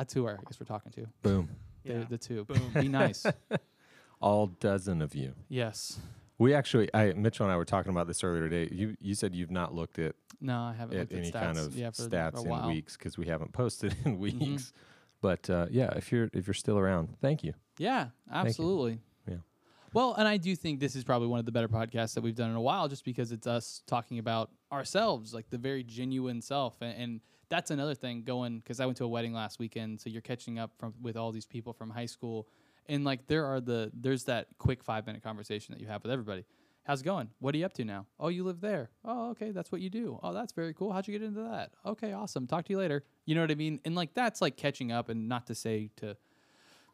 that's 0.00 0.14
who 0.14 0.26
I 0.26 0.32
guess 0.46 0.58
we're 0.58 0.64
talking 0.64 0.90
to. 0.92 1.06
Boom. 1.22 1.48
They're 1.84 1.98
Yeah. 1.98 2.04
the 2.08 2.16
two. 2.18 2.44
Boom. 2.46 2.70
Be 2.74 2.88
nice. 2.88 3.26
All 4.20 4.46
dozen 4.46 5.02
of 5.02 5.14
you. 5.14 5.34
yes. 5.48 5.98
We 6.38 6.54
actually, 6.54 6.88
I 6.94 7.12
Mitchell 7.12 7.44
and 7.44 7.52
I 7.52 7.56
were 7.58 7.66
talking 7.66 7.90
about 7.90 8.06
this 8.06 8.24
earlier 8.24 8.48
today. 8.48 8.74
You 8.74 8.96
you 8.98 9.14
said 9.14 9.34
you've 9.34 9.50
not 9.50 9.74
looked 9.74 9.98
at, 9.98 10.14
No, 10.40 10.58
I 10.58 10.72
haven't 10.72 10.96
at 10.96 11.00
looked 11.00 11.12
at 11.12 11.18
any 11.18 11.30
stats. 11.30 11.40
kind 11.42 11.58
of 11.58 11.76
yeah, 11.76 11.90
for 11.90 12.02
stats 12.04 12.38
a 12.38 12.40
in 12.42 12.48
while. 12.48 12.60
Mm-hmm. 12.60 12.68
weeks 12.70 12.96
because 12.96 13.18
we 13.18 13.26
haven't 13.26 13.52
posted 13.52 13.94
in 14.06 14.18
weeks. 14.18 14.72
But 15.20 15.50
uh, 15.50 15.66
yeah, 15.70 15.90
if 15.96 16.10
you're 16.10 16.30
if 16.32 16.46
you're 16.46 16.54
still 16.54 16.78
around, 16.78 17.10
thank 17.20 17.44
you. 17.44 17.52
Yeah, 17.76 18.06
absolutely. 18.32 19.00
Yeah. 19.28 19.36
Well, 19.92 20.14
and 20.14 20.26
I 20.26 20.38
do 20.38 20.56
think 20.56 20.80
this 20.80 20.96
is 20.96 21.04
probably 21.04 21.28
one 21.28 21.40
of 21.40 21.44
the 21.44 21.52
better 21.52 21.68
podcasts 21.68 22.14
that 22.14 22.22
we've 22.22 22.34
done 22.34 22.48
in 22.48 22.56
a 22.56 22.60
while, 22.62 22.88
just 22.88 23.04
because 23.04 23.32
it's 23.32 23.46
us 23.46 23.82
talking 23.86 24.18
about 24.18 24.50
ourselves, 24.72 25.34
like 25.34 25.50
the 25.50 25.58
very 25.58 25.82
genuine 25.84 26.40
self, 26.40 26.80
and, 26.80 26.96
and 27.02 27.20
that's 27.50 27.70
another 27.70 27.94
thing. 27.94 28.22
Going 28.22 28.60
because 28.60 28.80
I 28.80 28.86
went 28.86 28.96
to 28.98 29.04
a 29.04 29.08
wedding 29.08 29.34
last 29.34 29.58
weekend, 29.58 30.00
so 30.00 30.08
you're 30.08 30.22
catching 30.22 30.58
up 30.58 30.70
from 30.78 30.94
with 31.02 31.16
all 31.16 31.32
these 31.32 31.46
people 31.46 31.72
from 31.74 31.90
high 31.90 32.06
school, 32.06 32.48
and 32.88 33.04
like 33.04 33.26
there 33.26 33.44
are 33.44 33.60
the 33.60 33.90
there's 33.92 34.24
that 34.24 34.46
quick 34.58 34.82
five 34.82 35.06
minute 35.06 35.22
conversation 35.22 35.74
that 35.74 35.80
you 35.80 35.88
have 35.88 36.02
with 36.02 36.12
everybody. 36.12 36.44
How's 36.84 37.02
it 37.02 37.04
going? 37.04 37.28
What 37.40 37.54
are 37.54 37.58
you 37.58 37.66
up 37.66 37.74
to 37.74 37.84
now? 37.84 38.06
Oh, 38.18 38.28
you 38.28 38.42
live 38.42 38.60
there. 38.60 38.90
Oh, 39.04 39.30
okay, 39.30 39.50
that's 39.50 39.70
what 39.70 39.82
you 39.82 39.90
do. 39.90 40.18
Oh, 40.22 40.32
that's 40.32 40.52
very 40.52 40.72
cool. 40.72 40.92
How'd 40.92 41.06
you 41.06 41.16
get 41.16 41.24
into 41.24 41.42
that? 41.42 41.72
Okay, 41.84 42.14
awesome. 42.14 42.46
Talk 42.46 42.64
to 42.64 42.72
you 42.72 42.78
later. 42.78 43.04
You 43.26 43.34
know 43.34 43.42
what 43.42 43.50
I 43.50 43.54
mean? 43.54 43.80
And 43.84 43.94
like 43.94 44.14
that's 44.14 44.40
like 44.40 44.56
catching 44.56 44.90
up, 44.90 45.08
and 45.08 45.28
not 45.28 45.46
to 45.48 45.54
say 45.54 45.90
to 45.96 46.16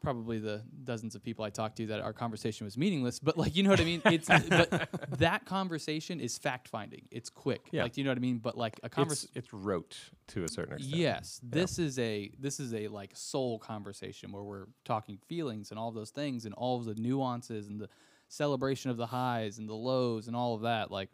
probably 0.01 0.39
the 0.39 0.63
dozens 0.83 1.15
of 1.15 1.23
people 1.23 1.43
I 1.43 1.49
talked 1.49 1.77
to 1.77 1.87
that 1.87 2.01
our 2.01 2.13
conversation 2.13 2.65
was 2.65 2.77
meaningless. 2.77 3.19
But 3.19 3.37
like, 3.37 3.55
you 3.55 3.63
know 3.63 3.69
what 3.69 3.79
I 3.79 3.83
mean? 3.83 4.01
It's 4.17 4.27
but 4.27 4.89
that 5.19 5.45
conversation 5.45 6.19
is 6.19 6.37
fact 6.37 6.67
finding. 6.67 7.03
It's 7.11 7.29
quick. 7.29 7.67
Yeah. 7.71 7.83
Like, 7.83 7.97
you 7.97 8.03
know 8.03 8.11
what 8.11 8.17
I 8.17 8.21
mean? 8.21 8.37
But 8.37 8.57
like 8.57 8.79
a 8.83 8.89
conversation. 8.89 9.29
It's, 9.35 9.47
it's 9.47 9.53
rote 9.53 9.97
to 10.29 10.43
a 10.43 10.47
certain 10.47 10.75
extent. 10.75 10.95
Yes, 10.95 11.39
this 11.43 11.77
is 11.77 11.99
a 11.99 12.31
this 12.39 12.59
is 12.59 12.73
a 12.73 12.87
like 12.87 13.11
soul 13.15 13.59
conversation 13.59 14.31
where 14.31 14.43
we're 14.43 14.67
talking 14.85 15.17
feelings 15.27 15.71
and 15.71 15.79
all 15.79 15.89
of 15.89 15.95
those 15.95 16.11
things 16.11 16.45
and 16.45 16.53
all 16.55 16.77
of 16.77 16.85
the 16.85 16.95
nuances 16.95 17.67
and 17.67 17.79
the 17.79 17.89
celebration 18.29 18.91
of 18.91 18.97
the 18.97 19.07
highs 19.07 19.57
and 19.57 19.67
the 19.67 19.75
lows 19.75 20.27
and 20.27 20.35
all 20.35 20.55
of 20.55 20.61
that. 20.61 20.89
Like 20.91 21.09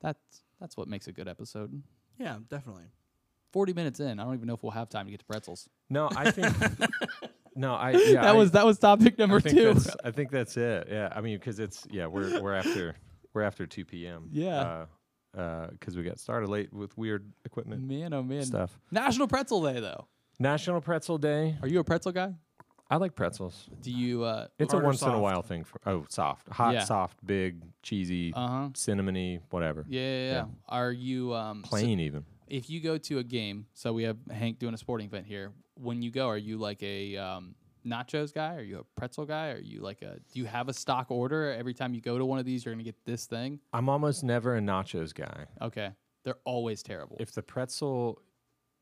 that's 0.00 0.42
that's 0.60 0.76
what 0.76 0.88
makes 0.88 1.06
a 1.08 1.12
good 1.12 1.28
episode. 1.28 1.82
Yeah, 2.18 2.38
definitely. 2.48 2.84
Forty 3.52 3.72
minutes 3.72 4.00
in, 4.00 4.20
I 4.20 4.24
don't 4.24 4.34
even 4.34 4.46
know 4.46 4.54
if 4.54 4.62
we'll 4.62 4.72
have 4.72 4.88
time 4.88 5.06
to 5.06 5.10
get 5.10 5.20
to 5.20 5.26
pretzels. 5.26 5.68
No, 5.88 6.08
I 6.14 6.30
think. 6.30 6.54
no, 7.56 7.74
I. 7.74 7.92
Yeah, 7.92 8.12
that 8.22 8.24
I- 8.24 8.32
was 8.32 8.50
that 8.52 8.66
was 8.66 8.78
topic 8.78 9.18
number 9.18 9.40
think 9.40 9.56
two. 9.56 9.90
I 10.04 10.10
think 10.10 10.30
that's 10.30 10.56
it. 10.56 10.88
Yeah, 10.90 11.12
I 11.14 11.20
mean, 11.20 11.38
because 11.38 11.58
it's 11.58 11.86
yeah, 11.90 12.06
we're 12.06 12.40
we're 12.42 12.54
after 12.54 12.94
we're 13.32 13.42
after 13.42 13.66
two 13.66 13.84
p.m. 13.84 14.28
Yeah. 14.32 14.86
because 15.32 15.96
we 15.96 16.02
got 16.02 16.18
started 16.18 16.48
late 16.50 16.72
with 16.72 16.96
weird 16.98 17.32
equipment 17.44 17.82
Man, 17.82 18.12
oh 18.12 18.22
man! 18.22 18.44
stuff. 18.44 18.78
National 18.90 19.28
Pretzel 19.28 19.62
Day, 19.62 19.80
though. 19.80 20.06
National 20.38 20.80
Pretzel 20.80 21.18
Day. 21.18 21.56
Are 21.62 21.68
you 21.68 21.80
a 21.80 21.84
pretzel 21.84 22.12
guy? 22.12 22.34
I 22.90 22.96
like 22.96 23.14
pretzels. 23.14 23.68
Do 23.82 23.90
you? 23.90 24.24
Uh 24.24 24.46
It's 24.58 24.72
a 24.72 24.78
or 24.78 24.82
once 24.82 25.02
in 25.02 25.10
a 25.10 25.18
while 25.20 25.42
thing. 25.42 25.64
For, 25.64 25.80
oh, 25.84 26.06
soft, 26.08 26.48
hot, 26.48 26.72
Yeah. 26.74 26.84
soft, 26.84 27.24
big, 27.26 27.62
cheesy, 27.82 28.32
uh-huh. 28.34 28.70
cinnamony, 28.72 29.40
whatever. 29.50 29.84
Yeah, 29.88 30.00
yeah, 30.00 30.08
yeah. 30.08 30.32
Yeah. 30.32 30.44
Are 30.68 30.92
you 30.92 31.34
um 31.34 31.62
so 31.64 31.68
Plain 31.68 32.00
even. 32.00 32.24
If 32.50 32.68
you 32.70 32.80
go 32.80 32.98
to 32.98 33.18
a 33.18 33.24
game, 33.24 33.66
so 33.74 33.92
we 33.92 34.02
have 34.04 34.16
Hank 34.30 34.58
doing 34.58 34.74
a 34.74 34.78
sporting 34.78 35.06
event 35.06 35.26
here. 35.26 35.52
When 35.74 36.02
you 36.02 36.10
go, 36.10 36.26
are 36.28 36.36
you 36.38 36.58
like 36.58 36.82
a 36.82 37.16
um, 37.16 37.54
nachos 37.86 38.32
guy? 38.34 38.54
Are 38.56 38.62
you 38.62 38.78
a 38.80 38.84
pretzel 39.00 39.24
guy? 39.26 39.50
Are 39.50 39.60
you 39.60 39.80
like 39.80 40.02
a? 40.02 40.16
Do 40.32 40.40
you 40.40 40.44
have 40.46 40.68
a 40.68 40.72
stock 40.72 41.10
order 41.10 41.52
every 41.52 41.74
time 41.74 41.94
you 41.94 42.00
go 42.00 42.18
to 42.18 42.24
one 42.24 42.38
of 42.38 42.44
these? 42.44 42.64
You're 42.64 42.74
gonna 42.74 42.82
get 42.84 43.04
this 43.04 43.26
thing. 43.26 43.60
I'm 43.72 43.88
almost 43.88 44.24
never 44.24 44.56
a 44.56 44.60
nachos 44.60 45.14
guy. 45.14 45.46
Okay, 45.62 45.90
they're 46.24 46.38
always 46.44 46.82
terrible. 46.82 47.16
If 47.20 47.32
the 47.32 47.42
pretzel 47.42 48.20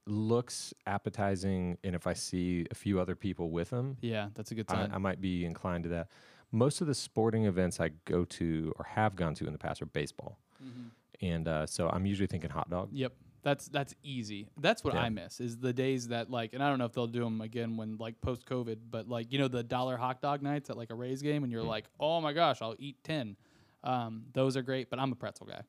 looks 0.06 0.72
appetizing, 0.86 1.78
and 1.84 1.94
if 1.94 2.06
I 2.06 2.12
see 2.12 2.64
a 2.70 2.74
few 2.74 3.00
other 3.00 3.14
people 3.16 3.50
with 3.50 3.70
them, 3.70 3.96
yeah, 4.00 4.28
that's 4.34 4.50
a 4.52 4.54
good 4.54 4.66
I, 4.68 4.74
sign. 4.74 4.90
I 4.92 4.98
might 4.98 5.20
be 5.20 5.44
inclined 5.44 5.84
to 5.84 5.90
that. 5.90 6.08
Most 6.52 6.80
of 6.80 6.86
the 6.86 6.94
sporting 6.94 7.44
events 7.46 7.80
I 7.80 7.90
go 8.04 8.24
to 8.24 8.72
or 8.78 8.84
have 8.84 9.16
gone 9.16 9.34
to 9.34 9.46
in 9.46 9.52
the 9.52 9.58
past 9.58 9.82
are 9.82 9.86
baseball, 9.86 10.38
Mhm. 10.64 10.90
and 11.20 11.48
uh, 11.48 11.66
so 11.66 11.88
I'm 11.88 12.06
usually 12.06 12.28
thinking 12.28 12.50
hot 12.50 12.70
dog. 12.70 12.88
Yep. 12.92 13.12
That's 13.46 13.68
that's 13.68 13.94
easy. 14.02 14.48
That's 14.58 14.82
what 14.82 14.94
Yeah. 14.94 15.02
I 15.02 15.08
miss 15.08 15.38
is 15.38 15.56
the 15.58 15.72
days 15.72 16.08
that 16.08 16.32
like, 16.32 16.52
and 16.52 16.60
I 16.60 16.68
don't 16.68 16.80
know 16.80 16.84
if 16.84 16.92
they'll 16.94 17.06
do 17.06 17.22
them 17.22 17.40
again 17.40 17.76
when 17.76 17.96
like 17.96 18.20
post 18.20 18.44
COVID, 18.44 18.78
but 18.90 19.08
like 19.08 19.32
you 19.32 19.38
know 19.38 19.46
the 19.46 19.62
dollar 19.62 19.96
hot 19.96 20.20
dog 20.20 20.42
nights 20.42 20.68
at 20.68 20.76
like 20.76 20.90
a 20.90 20.96
Rays 20.96 21.22
game, 21.22 21.44
and 21.44 21.52
you're 21.52 21.62
Mm. 21.62 21.68
like, 21.68 21.84
oh 22.00 22.20
my 22.20 22.32
gosh, 22.32 22.60
I'll 22.60 22.74
eat 22.80 22.96
ten. 23.04 23.36
Um, 23.84 24.24
those 24.32 24.56
are 24.56 24.62
great, 24.62 24.90
but 24.90 24.98
I'm 24.98 25.12
a 25.12 25.14
pretzel 25.14 25.46
guy, 25.46 25.60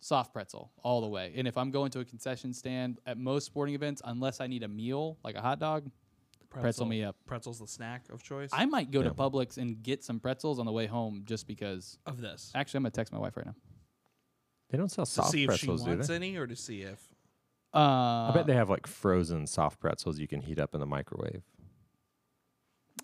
soft 0.00 0.32
pretzel 0.32 0.72
all 0.82 1.02
the 1.02 1.08
way. 1.08 1.34
And 1.36 1.46
if 1.46 1.58
I'm 1.58 1.70
going 1.70 1.90
to 1.90 2.00
a 2.00 2.06
concession 2.06 2.54
stand 2.54 3.00
at 3.04 3.18
most 3.18 3.44
sporting 3.44 3.74
events, 3.74 4.00
unless 4.02 4.40
I 4.40 4.46
need 4.46 4.62
a 4.62 4.68
meal 4.68 5.18
like 5.22 5.34
a 5.34 5.42
hot 5.42 5.58
dog, 5.58 5.90
pretzel, 6.48 6.86
me 6.86 7.04
up. 7.04 7.16
Pretzel's 7.26 7.58
the 7.58 7.66
snack 7.66 8.04
of 8.10 8.22
choice. 8.22 8.48
I 8.50 8.64
might 8.64 8.90
go 8.90 9.02
to 9.02 9.10
Publix 9.10 9.58
and 9.58 9.82
get 9.82 10.02
some 10.02 10.20
pretzels 10.20 10.58
on 10.58 10.64
the 10.64 10.72
way 10.72 10.86
home 10.86 11.20
just 11.26 11.46
because. 11.46 11.98
of 12.06 12.18
this. 12.22 12.50
Actually, 12.54 12.78
I'm 12.78 12.82
gonna 12.84 12.92
text 12.92 13.12
my 13.12 13.18
wife 13.18 13.36
right 13.36 13.44
now. 13.44 13.54
They 14.70 14.78
don't 14.78 14.90
sell 14.90 15.04
soft 15.04 15.32
To 15.32 15.32
see 15.36 15.44
if 15.44 15.52
she 15.52 15.66
pretzels, 15.66 15.84
do 15.84 15.90
wants 15.90 16.08
any, 16.08 16.36
or 16.36 16.46
to 16.46 16.56
see 16.56 16.80
if. 16.80 16.98
Uh, 17.76 18.30
I 18.30 18.32
bet 18.34 18.46
they 18.46 18.54
have 18.54 18.70
like 18.70 18.86
frozen 18.86 19.46
soft 19.46 19.78
pretzels 19.80 20.18
you 20.18 20.26
can 20.26 20.40
heat 20.40 20.58
up 20.58 20.72
in 20.74 20.80
the 20.80 20.86
microwave. 20.86 21.42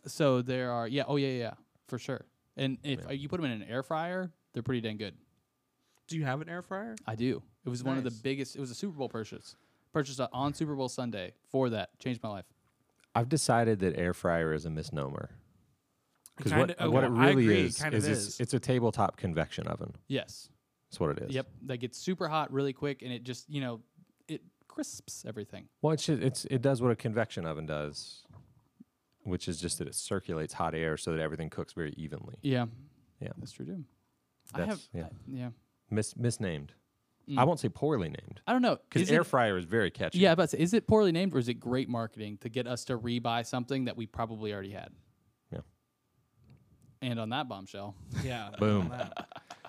So 0.06 0.42
there 0.42 0.70
are 0.72 0.88
yeah 0.88 1.04
oh 1.06 1.16
yeah 1.16 1.28
yeah, 1.28 1.38
yeah 1.38 1.54
for 1.88 1.98
sure. 1.98 2.24
And 2.56 2.78
if 2.82 3.00
Yeah. 3.00 3.06
uh, 3.08 3.12
you 3.12 3.28
put 3.28 3.40
them 3.40 3.50
in 3.50 3.62
an 3.62 3.68
air 3.68 3.82
fryer, 3.82 4.30
they're 4.52 4.62
pretty 4.62 4.80
dang 4.80 4.96
good. 4.96 5.14
Do 6.08 6.16
you 6.16 6.24
have 6.24 6.40
an 6.40 6.48
air 6.48 6.62
fryer? 6.62 6.96
I 7.06 7.14
do. 7.14 7.42
It 7.64 7.68
was 7.68 7.82
one 7.84 7.96
of 7.98 8.04
the 8.04 8.10
biggest. 8.10 8.56
It 8.56 8.60
was 8.60 8.70
a 8.70 8.74
Super 8.74 8.96
Bowl 8.98 9.08
purchase. 9.08 9.56
Purchased 9.92 10.20
on 10.32 10.54
Super 10.54 10.74
Bowl 10.74 10.88
Sunday 10.88 11.32
for 11.50 11.70
that. 11.70 11.98
Changed 11.98 12.22
my 12.22 12.28
life. 12.30 12.44
I've 13.14 13.28
decided 13.28 13.78
that 13.80 13.96
air 13.98 14.14
fryer 14.14 14.52
is 14.52 14.64
a 14.64 14.70
misnomer. 14.70 15.30
Because 16.36 16.52
what, 16.52 16.76
Kinda- 16.78 16.90
what 16.90 17.04
it 17.04 17.10
really 17.10 17.30
agree, 17.44 17.60
it 17.60 17.64
is 17.66 17.78
kind 17.78 17.94
is, 17.94 18.08
it's, 18.08 18.20
is. 18.20 18.40
it's 18.40 18.54
a 18.54 18.58
tabletop 18.58 19.16
convection 19.18 19.66
oven. 19.66 19.94
Yes. 20.08 20.48
That's 20.90 20.98
what 20.98 21.10
it 21.18 21.24
is. 21.28 21.34
Yep. 21.34 21.46
That 21.66 21.76
gets 21.76 21.98
super 21.98 22.26
hot 22.26 22.52
really 22.52 22.72
quick, 22.72 23.02
and 23.02 23.12
it 23.12 23.22
just 23.22 23.48
you 23.48 23.60
know 23.60 23.74
it 23.74 23.80
crisps 24.72 25.24
everything. 25.26 25.68
Well, 25.82 25.92
it's, 25.92 26.06
just, 26.06 26.22
it's 26.22 26.44
it 26.46 26.62
does 26.62 26.80
what 26.80 26.90
a 26.90 26.96
convection 26.96 27.44
oven 27.46 27.66
does, 27.66 28.22
which 29.24 29.48
is 29.48 29.60
just 29.60 29.78
that 29.78 29.86
it 29.88 29.94
circulates 29.94 30.54
hot 30.54 30.74
air 30.74 30.96
so 30.96 31.12
that 31.12 31.20
everything 31.20 31.50
cooks 31.50 31.72
very 31.74 31.92
evenly. 31.96 32.36
Yeah. 32.42 32.66
Yeah. 33.20 33.28
That's 33.38 33.52
true 33.52 33.66
too. 33.66 33.84
I 34.54 34.58
That's 34.58 34.70
have. 34.70 34.80
yeah, 34.92 35.04
I- 35.04 35.08
yeah. 35.32 35.48
mis, 35.90 36.16
misnamed. 36.16 36.72
Mm. 37.28 37.38
I 37.38 37.44
won't 37.44 37.60
say 37.60 37.68
poorly 37.68 38.08
named 38.08 38.40
I 38.48 38.52
don't 38.52 38.62
know. 38.62 38.78
because 38.90 39.08
air 39.10 39.20
it- 39.20 39.24
fryer 39.24 39.56
is 39.56 39.64
very 39.64 39.90
catchy. 39.90 40.18
Yeah, 40.18 40.34
but 40.34 40.52
is 40.54 40.74
it 40.74 40.86
poorly 40.88 41.12
named 41.12 41.34
or 41.34 41.38
is 41.38 41.48
it 41.48 41.54
great 41.54 41.88
marketing 41.88 42.38
to 42.38 42.48
get 42.48 42.66
us 42.66 42.84
to 42.86 42.98
rebuy 42.98 43.46
something 43.46 43.84
that 43.84 43.96
we 43.96 44.06
probably 44.06 44.52
already 44.52 44.70
had? 44.72 44.88
Yeah. 45.52 45.60
And 47.00 47.20
on 47.20 47.28
that 47.30 47.48
bombshell, 47.48 47.94
Yeah. 48.24 48.50
Boom. 48.58 48.92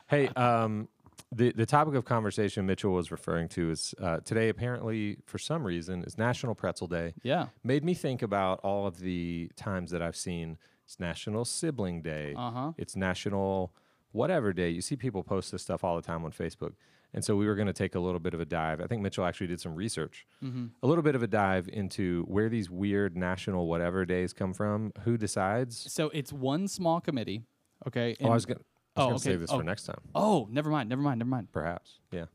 Hey, 0.09 0.27
um, 0.27 0.89
the 1.31 1.51
the 1.51 1.65
topic 1.65 1.95
of 1.95 2.05
conversation 2.05 2.65
Mitchell 2.65 2.91
was 2.93 3.11
referring 3.11 3.49
to 3.49 3.71
is 3.71 3.93
uh, 4.01 4.19
today. 4.19 4.49
Apparently, 4.49 5.17
for 5.25 5.37
some 5.37 5.63
reason, 5.63 6.03
is 6.03 6.17
National 6.17 6.55
Pretzel 6.55 6.87
Day. 6.87 7.13
yeah. 7.23 7.47
Made 7.63 7.83
me 7.83 7.93
think 7.93 8.21
about 8.21 8.59
all 8.63 8.85
of 8.87 8.99
the 8.99 9.49
times 9.55 9.91
that 9.91 10.01
I've 10.01 10.15
seen. 10.15 10.57
It's 10.85 10.99
National 10.99 11.45
Sibling 11.45 12.01
Day. 12.01 12.33
Uh 12.37 12.51
huh. 12.51 12.71
It's 12.77 12.95
National 12.95 13.73
whatever 14.11 14.53
day. 14.53 14.69
You 14.69 14.81
see 14.81 14.95
people 14.95 15.23
post 15.23 15.51
this 15.51 15.61
stuff 15.63 15.83
all 15.83 15.95
the 15.95 16.01
time 16.01 16.23
on 16.23 16.31
Facebook. 16.31 16.73
And 17.15 17.23
so 17.23 17.35
we 17.35 17.45
were 17.45 17.55
going 17.55 17.67
to 17.67 17.73
take 17.73 17.93
a 17.95 17.99
little 17.99 18.19
bit 18.19 18.33
of 18.33 18.41
a 18.41 18.45
dive. 18.45 18.81
I 18.81 18.87
think 18.87 19.01
Mitchell 19.01 19.23
actually 19.25 19.47
did 19.47 19.61
some 19.61 19.75
research. 19.75 20.25
Mm-hmm. 20.43 20.67
A 20.81 20.87
little 20.87 21.03
bit 21.03 21.13
of 21.15 21.21
a 21.21 21.27
dive 21.27 21.69
into 21.71 22.23
where 22.27 22.49
these 22.49 22.69
weird 22.71 23.15
national 23.15 23.67
whatever 23.67 24.03
days 24.05 24.33
come 24.33 24.53
from, 24.53 24.93
who 25.03 25.15
decides. 25.17 25.91
So 25.91 26.09
it's 26.09 26.33
one 26.33 26.67
small 26.67 26.99
committee. 26.99 27.43
Okay. 27.87 28.15
Oh, 28.21 28.29
I 28.29 28.33
was 28.33 28.45
going 28.45 28.57
to 28.57 28.63
Oh, 28.95 29.09
okay. 29.09 29.17
save 29.17 29.39
this 29.39 29.51
Oh. 29.51 29.57
for 29.57 29.63
next 29.63 29.85
time, 29.85 29.99
oh, 30.15 30.47
never 30.51 30.69
mind. 30.69 30.89
Never 30.89 31.01
mind. 31.01 31.19
Never 31.19 31.29
mind. 31.29 31.51
perhaps. 31.51 31.99
Yeah. 32.11 32.25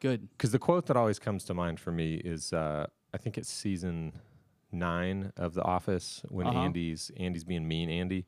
Good. 0.00 0.28
Because 0.36 0.52
the 0.52 0.58
quote 0.58 0.86
that 0.86 0.96
always 0.96 1.18
comes 1.18 1.44
to 1.44 1.54
mind 1.54 1.80
for 1.80 1.90
me 1.90 2.16
is 2.16 2.52
uh, 2.52 2.86
I 3.14 3.18
think 3.18 3.38
it's 3.38 3.48
season 3.50 4.12
nine 4.72 5.32
of 5.38 5.54
The 5.54 5.62
Office 5.62 6.22
when 6.28 6.46
Uh-huh. 6.46 6.58
Andy's 6.58 7.10
Andy's 7.16 7.44
being 7.44 7.66
mean 7.66 7.88
Andy, 7.88 8.26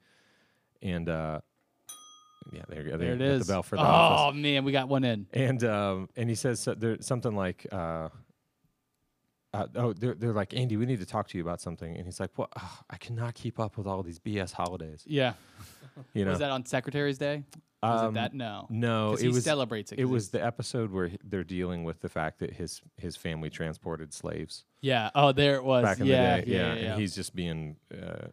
and 0.80 1.08
uh, 1.10 1.40
yeah, 2.52 2.62
there 2.70 2.82
you 2.84 2.90
go. 2.92 2.96
There 2.96 3.12
it 3.12 3.18
got. 3.18 3.38
The 3.40 3.52
bell 3.52 3.62
for 3.62 3.76
The 3.76 3.82
oh 3.82 3.84
Office. 3.84 4.40
man, 4.40 4.64
we 4.64 4.72
got 4.72 4.88
one 4.88 5.04
in. 5.04 5.26
And 5.34 5.62
um, 5.64 6.08
and 6.16 6.30
he 6.30 6.34
says 6.34 6.60
so, 6.60 6.72
there, 6.74 6.96
something 7.00 7.36
like, 7.36 7.66
uh, 7.70 8.08
uh, 9.52 9.66
"Oh, 9.74 9.92
they're 9.92 10.14
they're 10.14 10.32
like 10.32 10.54
Andy, 10.54 10.78
we 10.78 10.86
need 10.86 11.00
to 11.00 11.06
talk 11.06 11.28
to 11.28 11.36
you 11.36 11.44
about 11.44 11.60
something." 11.60 11.94
And 11.96 12.06
he's 12.06 12.18
like, 12.18 12.30
"What? 12.36 12.48
Ugh, 12.56 12.84
I 12.88 12.96
cannot 12.96 13.34
keep 13.34 13.60
up 13.60 13.76
with 13.76 13.86
all 13.86 14.02
these 14.02 14.18
BS 14.18 14.52
holidays." 14.52 15.02
Yeah. 15.06 15.34
You 16.14 16.24
know, 16.24 16.30
Was 16.30 16.40
that 16.40 16.50
on 16.50 16.64
Secretary's 16.66 17.18
Day? 17.18 17.44
Was 17.82 18.02
Um, 18.02 18.08
it 18.10 18.14
that? 18.14 18.34
No. 18.34 18.66
no, 18.70 19.12
it 19.12 19.20
he 19.20 19.28
was 19.28 19.44
celebrates 19.44 19.92
it. 19.92 20.00
It 20.00 20.06
was 20.06 20.30
the 20.30 20.44
episode 20.44 20.90
where 20.90 21.10
they're 21.22 21.44
dealing 21.44 21.84
with 21.84 22.00
the 22.00 22.08
fact 22.08 22.40
that 22.40 22.52
his 22.54 22.82
his 22.96 23.16
family 23.16 23.50
transported 23.50 24.12
slaves 24.12 24.64
Yeah. 24.80 25.10
Oh, 25.14 25.30
there 25.32 25.54
it 25.56 25.64
was. 25.64 25.84
back 25.84 26.00
in 26.00 26.06
yeah, 26.06 26.40
the 26.40 26.46
day. 26.46 26.52
Yeah. 26.52 26.74
Yeah. 26.74 26.80
and 26.92 27.00
he's 27.00 27.14
just 27.14 27.34
being, 27.36 27.76
uh, 27.92 28.28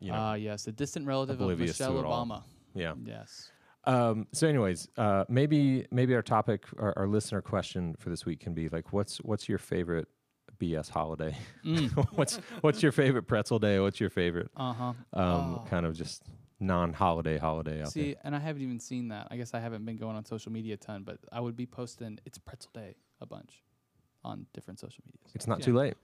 you 0.00 0.12
know, 0.12 0.16
Ah, 0.18 0.34
yes, 0.34 0.68
a 0.68 0.72
distant 0.72 1.06
relative 1.08 1.40
of 1.40 1.58
Michelle 1.58 2.04
all. 2.06 2.24
Obama. 2.24 2.42
yeah. 2.74 2.94
Yes. 3.04 3.50
Um, 3.86 4.26
so, 4.32 4.46
anyways, 4.48 4.88
uh, 4.96 5.24
maybe 5.28 5.86
maybe 5.90 6.14
our 6.14 6.22
topic, 6.22 6.64
our, 6.78 6.94
our 6.96 7.06
listener 7.08 7.42
question 7.42 7.96
for 7.98 8.08
this 8.10 8.24
week 8.24 8.40
can 8.40 8.54
be 8.54 8.68
like, 8.68 8.92
what's 8.92 9.18
what's 9.18 9.48
your 9.48 9.58
favorite 9.58 10.06
BS 10.60 10.88
holiday? 10.88 11.36
Mm. 11.66 11.90
what's 12.16 12.36
what's 12.60 12.80
your 12.82 12.92
favorite 12.92 13.24
pretzel 13.24 13.58
day? 13.58 13.80
What's 13.80 13.98
your 14.00 14.08
favorite 14.10 14.50
Uh 14.56 14.72
huh. 14.72 14.84
um, 14.84 14.94
Oh. 15.14 15.64
kind 15.68 15.84
of 15.84 15.96
just 15.96 16.22
non-holiday 16.66 17.38
holiday 17.38 17.82
out 17.82 17.92
See, 17.92 18.16
and 18.24 18.34
I 18.34 18.38
haven't 18.38 18.62
even 18.62 18.80
seen 18.80 19.08
that. 19.08 19.28
I 19.30 19.36
guess 19.36 19.54
I 19.54 19.60
haven't 19.60 19.84
been 19.84 19.96
going 19.96 20.16
on 20.16 20.24
social 20.24 20.50
media 20.52 20.74
a 20.74 20.76
ton, 20.76 21.02
but 21.04 21.18
I 21.32 21.40
would 21.40 21.56
be 21.56 21.66
posting 21.66 22.18
it's 22.24 22.38
pretzel 22.38 22.70
day 22.74 22.96
a 23.20 23.26
bunch 23.26 23.62
on 24.24 24.46
different 24.54 24.80
social 24.80 25.02
medias. 25.06 25.30
It's 25.34 25.46
not 25.46 25.58
Yeah. 25.60 25.64
too 25.66 25.74
late. 25.74 25.94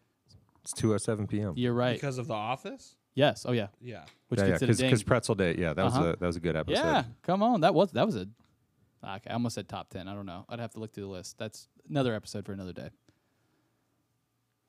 It's 0.62 0.72
two 0.72 0.92
oh 0.94 0.98
seven 0.98 1.26
p.m. 1.26 1.54
You're 1.56 1.72
right. 1.72 1.94
Because 1.94 2.18
of 2.18 2.26
The 2.28 2.34
Office? 2.34 2.96
yes. 3.14 3.44
Oh 3.48 3.52
yeah. 3.52 3.68
Yeah. 3.80 4.04
Which 4.28 4.38
yeah, 4.40 4.48
gets 4.48 4.62
it 4.62 4.70
a 4.70 4.82
because 4.82 5.02
pretzel 5.02 5.34
day. 5.34 5.56
Yeah, 5.58 5.72
that 5.72 5.84
was 5.84 5.94
Uh-huh. 5.94 6.04
a 6.10 6.16
that 6.16 6.26
was 6.26 6.36
a 6.36 6.40
good 6.40 6.54
episode. 6.56 6.80
Yeah. 6.82 7.04
Come 7.22 7.42
on. 7.42 7.62
That 7.62 7.74
was 7.74 7.90
that 7.92 8.04
was 8.06 8.16
a. 8.16 8.26
Okay, 9.02 9.30
I 9.30 9.32
almost 9.32 9.54
said 9.54 9.66
top 9.68 9.88
ten. 9.88 10.06
I 10.08 10.14
don't 10.14 10.26
know. 10.26 10.44
I'd 10.50 10.60
have 10.60 10.72
to 10.72 10.78
look 10.80 10.92
through 10.92 11.04
the 11.04 11.10
list. 11.10 11.38
That's 11.38 11.68
another 11.88 12.14
episode 12.14 12.44
for 12.44 12.52
another 12.52 12.74
day. 12.74 12.90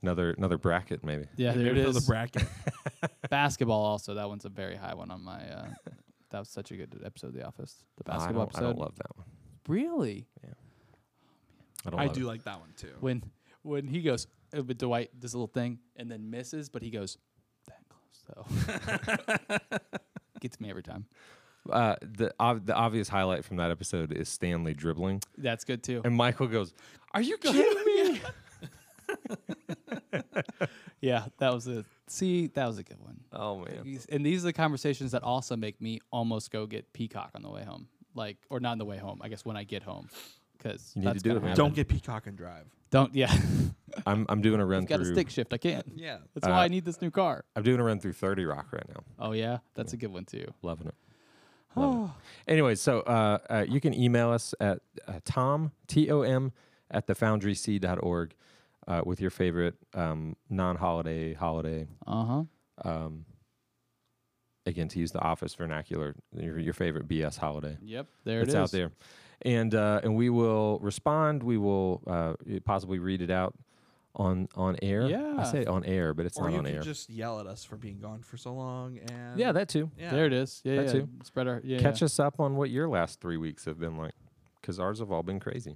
Another 0.02 0.32
another 0.32 0.58
bracket 0.58 1.04
maybe. 1.04 1.26
Yeah, 1.36 1.52
there 1.56 1.68
it 1.68 1.74
Maybe 1.76 1.84
for 1.84 1.90
is. 1.90 2.06
The 2.06 2.10
bracket. 2.10 2.44
basketball 3.32 3.84
also. 3.84 4.14
That 4.14 4.30
one's 4.30 4.46
a 4.46 4.50
very 4.50 4.76
high 4.76 4.94
one 4.94 5.10
on 5.10 5.24
my. 5.24 5.42
Uh, 5.42 5.66
that 6.30 6.40
was 6.40 6.50
such 6.50 6.70
a 6.72 6.76
good 6.76 7.02
episode 7.04 7.28
of 7.28 7.34
The 7.34 7.46
Office. 7.48 7.84
The 7.98 8.12
Oh, 8.12 8.14
I 8.14 8.18
basketball 8.18 8.46
don't, 8.46 8.56
I 8.56 8.60
episode. 8.60 8.74
don't 8.74 8.80
love 8.80 8.96
that 8.98 9.18
one. 9.18 9.26
really. 9.68 10.28
I 11.86 11.90
don't. 11.90 12.00
I 12.00 12.06
love 12.06 12.14
do 12.14 12.22
it. 12.22 12.26
like 12.28 12.44
that 12.44 12.60
one 12.60 12.70
too. 12.78 12.94
when 13.00 13.24
when 13.64 13.88
he 13.88 14.04
goes, 14.04 14.28
uh, 14.56 14.62
but 14.62 14.78
Dwight 14.78 15.20
does 15.20 15.34
a 15.34 15.38
little 15.38 15.48
thing 15.48 15.80
and 15.96 16.12
then 16.12 16.30
misses, 16.30 16.70
but 16.70 16.84
he 16.84 16.92
goes 16.92 17.18
that 17.68 17.80
close, 17.90 19.40
though. 19.50 19.58
Gets 20.40 20.60
me 20.60 20.70
every 20.70 20.84
time. 20.84 21.06
Uh, 21.70 21.96
the 22.02 22.34
ob- 22.40 22.66
the 22.66 22.74
obvious 22.74 23.08
highlight 23.08 23.46
from 23.46 23.58
that 23.58 23.70
episode 23.72 24.12
is 24.12 24.28
Stanley 24.30 24.74
dribbling, 24.74 25.22
That's 25.38 25.64
good 25.64 25.84
too. 25.84 26.02
and 26.04 26.16
Michael 26.16 26.48
goes, 26.48 26.74
"Are 27.14 27.22
you 27.22 27.38
kidding 27.38 27.86
me?" 27.86 28.22
Yeah, 31.02 31.26
that 31.40 31.52
was 31.54 31.68
a 31.68 31.84
see. 32.08 32.48
That 32.48 32.68
was 32.68 32.78
a 32.78 32.84
good 32.84 33.00
one. 33.02 33.20
oh 33.34 33.58
man, 33.60 34.00
And 34.10 34.26
these 34.26 34.44
are 34.44 34.48
the 34.48 34.54
conversations 34.54 35.12
that 35.12 35.24
also 35.24 35.56
make 35.56 35.82
me 35.82 36.00
almost 36.12 36.52
go 36.52 36.66
get 36.68 36.94
Peacock 36.94 37.32
on 37.36 37.42
the 37.42 37.50
way 37.50 37.64
home, 37.64 37.88
like 38.16 38.38
or 38.50 38.60
not 38.60 38.74
on 38.74 38.78
the 38.78 38.86
way 38.86 38.98
home. 38.98 39.20
I 39.22 39.28
guess 39.30 39.44
when 39.44 39.58
I 39.58 39.64
get 39.64 39.82
home, 39.84 40.10
because 40.58 40.92
You 40.96 41.02
need 41.04 41.14
to 41.16 41.20
do 41.20 41.36
it, 41.38 41.44
man. 41.44 41.56
Don't 41.56 41.74
get 41.74 41.88
Peacock 41.88 42.28
and 42.28 42.38
drive. 42.38 42.66
don't 42.92 43.14
yeah. 43.16 43.34
I'm 44.06 44.26
I'm 44.30 44.42
doing 44.42 44.62
a 44.62 44.66
run 44.66 44.86
Got 44.86 45.02
a 45.02 45.04
through. 45.04 45.14
stick 45.16 45.30
shift. 45.32 45.54
I 45.54 45.58
can't. 45.58 45.86
Yeah. 45.96 46.20
That's 46.34 46.46
Uh, 46.48 46.52
why 46.52 46.66
I 46.66 46.68
need 46.68 46.86
this 46.86 47.02
new 47.02 47.12
car. 47.12 47.44
I'm 47.56 47.64
doing 47.64 47.80
a 47.80 47.84
run 47.84 48.00
through 48.00 48.14
Thirty 48.14 48.46
Rock 48.46 48.68
right 48.72 48.88
now. 48.88 49.02
Oh 49.20 49.32
yeah, 49.34 49.58
that's 49.74 49.94
a 49.94 49.98
good 49.98 50.14
one 50.14 50.26
too. 50.26 50.46
Loving 50.62 50.88
it. 50.88 50.96
Loving 51.76 52.04
it. 52.06 52.12
Anyway, 52.48 52.76
so 52.76 53.00
uh, 53.02 53.38
uh, 53.50 53.66
you 53.68 53.82
can 53.82 53.94
email 53.94 54.30
us 54.30 54.54
at 54.60 54.80
uh, 55.08 55.20
tom 55.26 55.72
t 55.88 56.12
o 56.12 56.22
m 56.22 56.52
at 56.92 57.08
thefoundryc.org 57.08 58.36
uh, 58.88 59.02
with 59.06 59.22
your 59.22 59.30
favorite 59.30 59.76
um, 59.94 60.36
non-holiday 60.50 61.34
holiday. 61.34 61.88
Uh 62.08 62.24
huh. 62.26 62.44
Um, 62.84 63.26
again, 64.66 64.88
to 64.90 65.00
use 65.00 65.12
the 65.12 65.20
office 65.20 65.54
vernacular, 65.56 66.16
your, 66.36 66.60
your 66.60 66.74
favorite 66.74 67.08
BS 67.08 67.38
holiday. 67.38 67.78
Yep. 67.82 68.08
There 68.26 68.42
it's 68.42 68.50
it 68.50 68.50
is. 68.50 68.56
out 68.56 68.72
there, 68.72 68.92
and 69.44 69.74
uh, 69.76 70.02
and 70.04 70.16
we 70.16 70.30
will 70.30 70.80
respond. 70.80 71.44
We 71.44 71.58
will 71.58 72.02
uh, 72.08 72.34
possibly 72.66 73.00
read 73.00 73.22
it 73.22 73.30
out 73.32 73.54
on 74.16 74.48
on 74.56 74.78
air. 74.82 75.08
Yeah, 75.08 75.36
I 75.38 75.44
say 75.44 75.66
on 75.66 75.86
air, 75.86 76.14
but 76.14 76.26
it's 76.26 76.38
Or 76.38 76.44
not 76.46 76.52
you 76.54 76.58
on 76.60 76.66
can 76.66 76.76
air. 76.76 76.82
just 76.82 77.10
yell 77.10 77.40
at 77.40 77.48
us 77.48 77.64
for 77.64 77.78
being 77.78 78.00
gone 78.00 78.22
for 78.22 78.36
so 78.38 78.54
long 78.54 78.98
and 78.98 79.40
yeah, 79.40 79.52
that 79.54 79.70
too. 79.70 79.90
yeah. 79.98 80.12
There 80.12 80.26
it 80.26 80.34
is. 80.34 80.62
Yeah, 80.64 80.76
That 80.78 80.86
yeah. 80.88 80.92
too. 80.92 81.10
Spread 81.24 81.48
our 81.48 81.62
yeah. 81.64 81.80
Catch 81.80 82.02
yeah. 82.02 82.06
us 82.06 82.20
up 82.20 82.40
on 82.40 82.56
what 82.58 82.70
your 82.70 82.90
last 82.90 83.22
three 83.22 83.38
weeks 83.38 83.66
have 83.66 83.80
been 83.80 83.96
like, 83.98 84.14
because 84.60 84.80
ours 84.80 85.00
have 85.00 85.12
all 85.12 85.24
been 85.24 85.40
crazy. 85.40 85.76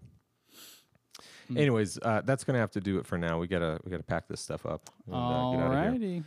Mm. 1.52 1.60
Anyways, 1.60 2.00
uh, 2.02 2.22
that's 2.26 2.44
gonna 2.44 2.60
have 2.60 2.72
to 2.72 2.82
do 2.82 2.98
it 2.98 3.06
for 3.06 3.18
now. 3.18 3.38
We 3.40 3.48
gotta 3.48 3.80
we 3.84 3.92
gotta 3.92 4.04
pack 4.04 4.28
this 4.28 4.42
stuff 4.42 4.66
up 4.66 4.90
and 5.06 5.16
uh, 5.16 5.52
get 5.52 5.60
out 5.62 5.72
of 5.96 6.02
here. 6.02 6.10
Alrighty. 6.20 6.24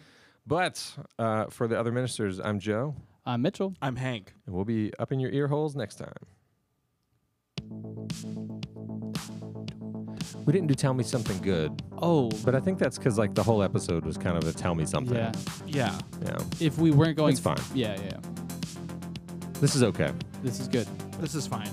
But 0.47 0.97
uh, 1.19 1.47
for 1.47 1.67
the 1.69 1.79
other 1.79 1.93
ministers, 1.93 2.39
I'm 2.41 2.59
Joe, 2.59 2.95
I'm 3.27 3.43
Mitchell. 3.43 3.75
I'm 3.83 3.97
Hank. 3.97 4.33
and 4.47 4.55
we'll 4.55 4.65
be 4.65 4.93
up 4.99 5.11
in 5.13 5.21
your 5.21 5.31
ear 5.31 5.49
holes 5.49 5.75
next 5.77 5.97
time. 5.97 6.13
We 10.45 10.53
didn't 10.53 10.69
do 10.69 10.75
tell 10.75 10.95
me 10.95 11.05
something 11.05 11.39
good, 11.43 11.83
Oh, 12.01 12.31
but 12.45 12.55
I 12.55 12.61
think 12.61 12.79
that's 12.79 12.97
because 12.97 13.19
like 13.19 13.35
the 13.35 13.43
whole 13.43 13.63
episode 13.63 14.05
was 14.07 14.17
kind 14.17 14.37
of 14.39 14.47
a 14.49 14.53
tell 14.53 14.75
me 14.75 14.87
something. 14.87 15.15
yeah. 15.17 15.33
Yeah. 15.67 15.99
yeah. 16.25 16.39
If 16.61 16.79
we 16.79 16.91
weren't 16.91 17.17
going, 17.17 17.33
It's 17.33 17.41
fine. 17.41 17.59
Yeah, 17.75 18.01
yeah. 18.01 18.17
This 19.61 19.75
is 19.75 19.83
okay. 19.83 20.13
This 20.43 20.61
is 20.61 20.69
good. 20.69 20.87
This 21.21 21.35
is 21.35 21.47
fine. 21.47 21.71